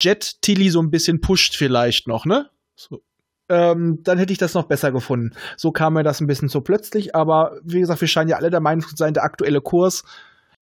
[0.02, 2.50] Jet Tilly so ein bisschen pusht vielleicht noch, ne?
[2.76, 3.02] So.
[3.50, 5.36] Ähm, dann hätte ich das noch besser gefunden.
[5.58, 8.50] So kam mir das ein bisschen so plötzlich, aber wie gesagt, wir scheinen ja alle
[8.50, 10.04] der Meinung zu sein, der aktuelle Kurs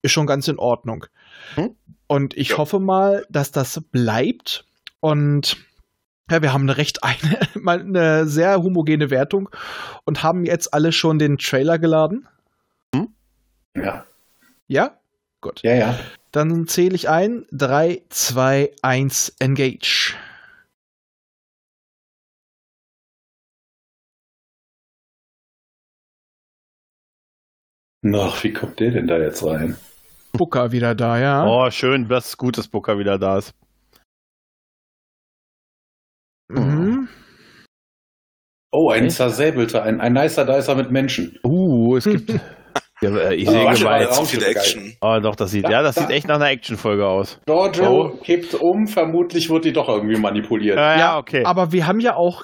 [0.02, 1.06] ist schon ganz in Ordnung.
[1.56, 1.76] Hm?
[2.08, 2.58] Und ich Ja.
[2.58, 4.66] hoffe mal, dass das bleibt.
[5.00, 5.58] Und
[6.30, 9.50] ja, wir haben eine recht eine, eine sehr homogene Wertung
[10.04, 12.28] und haben jetzt alle schon den Trailer geladen.
[13.76, 14.06] Ja,
[14.68, 14.98] Ja?
[15.40, 15.62] Gut.
[15.64, 16.00] ja, ja.
[16.32, 17.46] Dann zähle ich ein.
[17.52, 20.16] 3, 2, 1, engage.
[28.16, 29.78] Ach, wie kommt der denn da jetzt rein?
[30.34, 31.46] Booker wieder da, ja.
[31.46, 33.54] Oh, schön, das ist gut, dass Booker wieder da ist.
[36.50, 37.08] Mhm.
[38.74, 39.10] Oh, ein Okay.
[39.10, 41.38] zersäbelter, ein, ein nicer Dicer mit Menschen.
[41.44, 42.32] Uh, es gibt.
[43.04, 44.44] ja, äh, ich Oh, sehe zu Raumschiffe, viel.
[44.44, 44.96] Action.
[45.02, 47.40] Oh, doch, das sieht, Da- ja, das da- sieht echt nach einer Actionfolge aus.
[47.46, 50.78] Giorgio kippt um, vermutlich wird die doch irgendwie manipuliert.
[50.78, 51.44] Ja, Ja, ja, okay.
[51.46, 52.44] Aber wir haben ja auch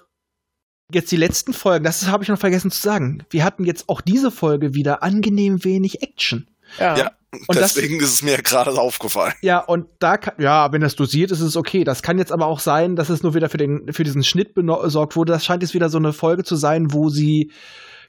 [0.91, 3.23] jetzt die letzten Folgen, das habe ich noch vergessen zu sagen.
[3.29, 6.47] Wir hatten jetzt auch diese Folge wieder angenehm wenig Action.
[6.79, 7.11] Ja,
[7.47, 9.33] Und das- deswegen ist es mir gerade aufgefallen.
[9.41, 11.83] Ja, und da kann, ja, wenn das dosiert ist, ist es okay.
[11.83, 14.53] Das kann jetzt aber auch sein, dass es nur wieder für den, für diesen Schnitt
[14.53, 15.33] besorgt wurde.
[15.33, 17.51] Das scheint jetzt wieder so eine Folge zu sein, wo sie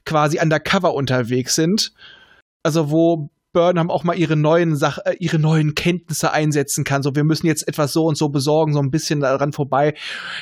[0.05, 1.91] quasi undercover unterwegs sind.
[2.63, 7.01] Also, wo Burnham auch mal ihre neuen Sach äh, ihre neuen Kenntnisse einsetzen kann.
[7.01, 9.95] So, wir müssen jetzt etwas so und so besorgen, so ein bisschen daran vorbei.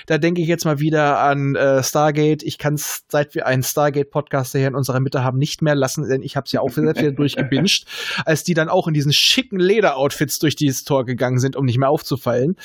[0.07, 2.43] Da denke ich jetzt mal wieder an äh, Stargate.
[2.43, 6.07] Ich kann es, seit wir einen Stargate-Podcast hier in unserer Mitte haben, nicht mehr lassen,
[6.07, 7.86] denn ich habe es ja auch selbst wieder durchgebinged,
[8.26, 11.78] als die dann auch in diesen schicken Lederoutfits durch dieses Tor gegangen sind, um nicht
[11.78, 12.57] mehr aufzufallen.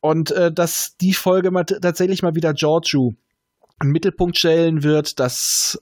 [0.00, 3.14] Und äh, dass die Folge mal tatsächlich mal wieder Giorgio
[3.80, 5.78] im Mittelpunkt stellen wird, dass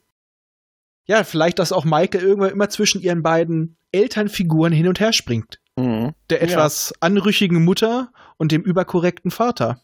[1.06, 5.60] ja, vielleicht, dass auch Michael irgendwann immer zwischen ihren beiden Elternfiguren hin und her springt.
[5.76, 6.12] Mhm.
[6.30, 6.44] Der Ja.
[6.44, 9.80] etwas anrüchigen Mutter und dem überkorrekten Vater.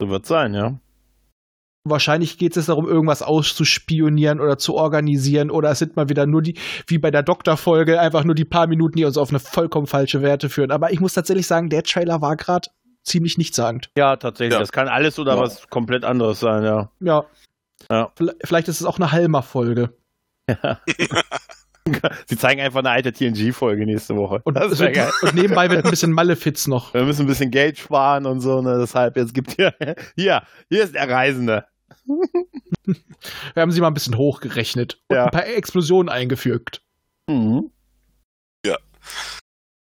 [0.00, 0.78] So wird sein, ja.
[1.84, 6.40] Wahrscheinlich geht es darum, irgendwas auszuspionieren oder zu organisieren, oder es sind mal wieder nur
[6.40, 9.88] die, wie bei der Doktorfolge, einfach nur die paar Minuten, die uns auf eine vollkommen
[9.88, 10.70] falsche Werte führen.
[10.70, 12.68] Aber ich muss tatsächlich sagen, der Trailer war gerade
[13.02, 13.90] ziemlich nichtssagend.
[13.96, 14.52] Ja, tatsächlich.
[14.54, 14.60] Ja.
[14.60, 15.40] Das kann alles oder Ja.
[15.40, 16.90] was komplett anderes sein, ja.
[17.00, 17.24] Ja.
[17.90, 18.12] Ja.
[18.44, 19.96] Vielleicht ist es auch eine Halmer-Folge.
[22.26, 24.40] Sie zeigen einfach eine alte TNG-Folge nächste Woche.
[24.44, 25.10] Und, das wird- geil.
[25.22, 26.94] und nebenbei wird ein bisschen Malefiz noch.
[26.94, 28.78] Wir müssen ein bisschen Geld sparen und so, ne?
[28.78, 29.74] Deshalb, jetzt gibt hier,
[30.16, 31.66] hier, hier ist der Reisende.
[33.54, 35.24] Wir haben sie mal ein bisschen hochgerechnet und Ja.
[35.26, 36.82] ein paar Explosionen eingefügt.
[37.28, 37.70] Mhm.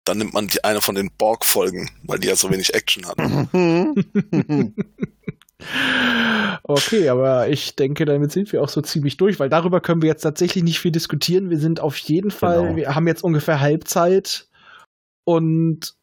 [0.04, 4.74] Dann nimmt man die eine von den Borg-Folgen, weil die ja so wenig Action hatten.
[6.64, 10.08] Okay, aber ich denke, damit sind wir auch so ziemlich durch, weil darüber können wir
[10.08, 11.50] jetzt tatsächlich nicht viel diskutieren.
[11.50, 12.76] Wir sind auf jeden Fall, Genau.
[12.76, 14.46] wir haben jetzt ungefähr Halbzeit
[15.24, 15.94] und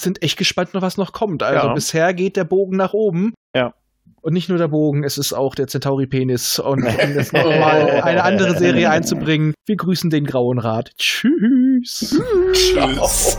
[0.00, 1.42] sind echt gespannt, was noch kommt.
[1.42, 1.74] Also Ja.
[1.74, 3.34] bisher geht der Bogen nach oben.
[3.54, 3.74] Ja.
[4.22, 6.58] Und nicht nur der Bogen, es ist auch der Centauri-Penis.
[6.58, 10.90] Und um jetzt nochmal eine andere Serie einzubringen, wir grüßen den Grauen Rat.
[10.96, 12.20] Tschüss.
[12.52, 13.38] Tschüss.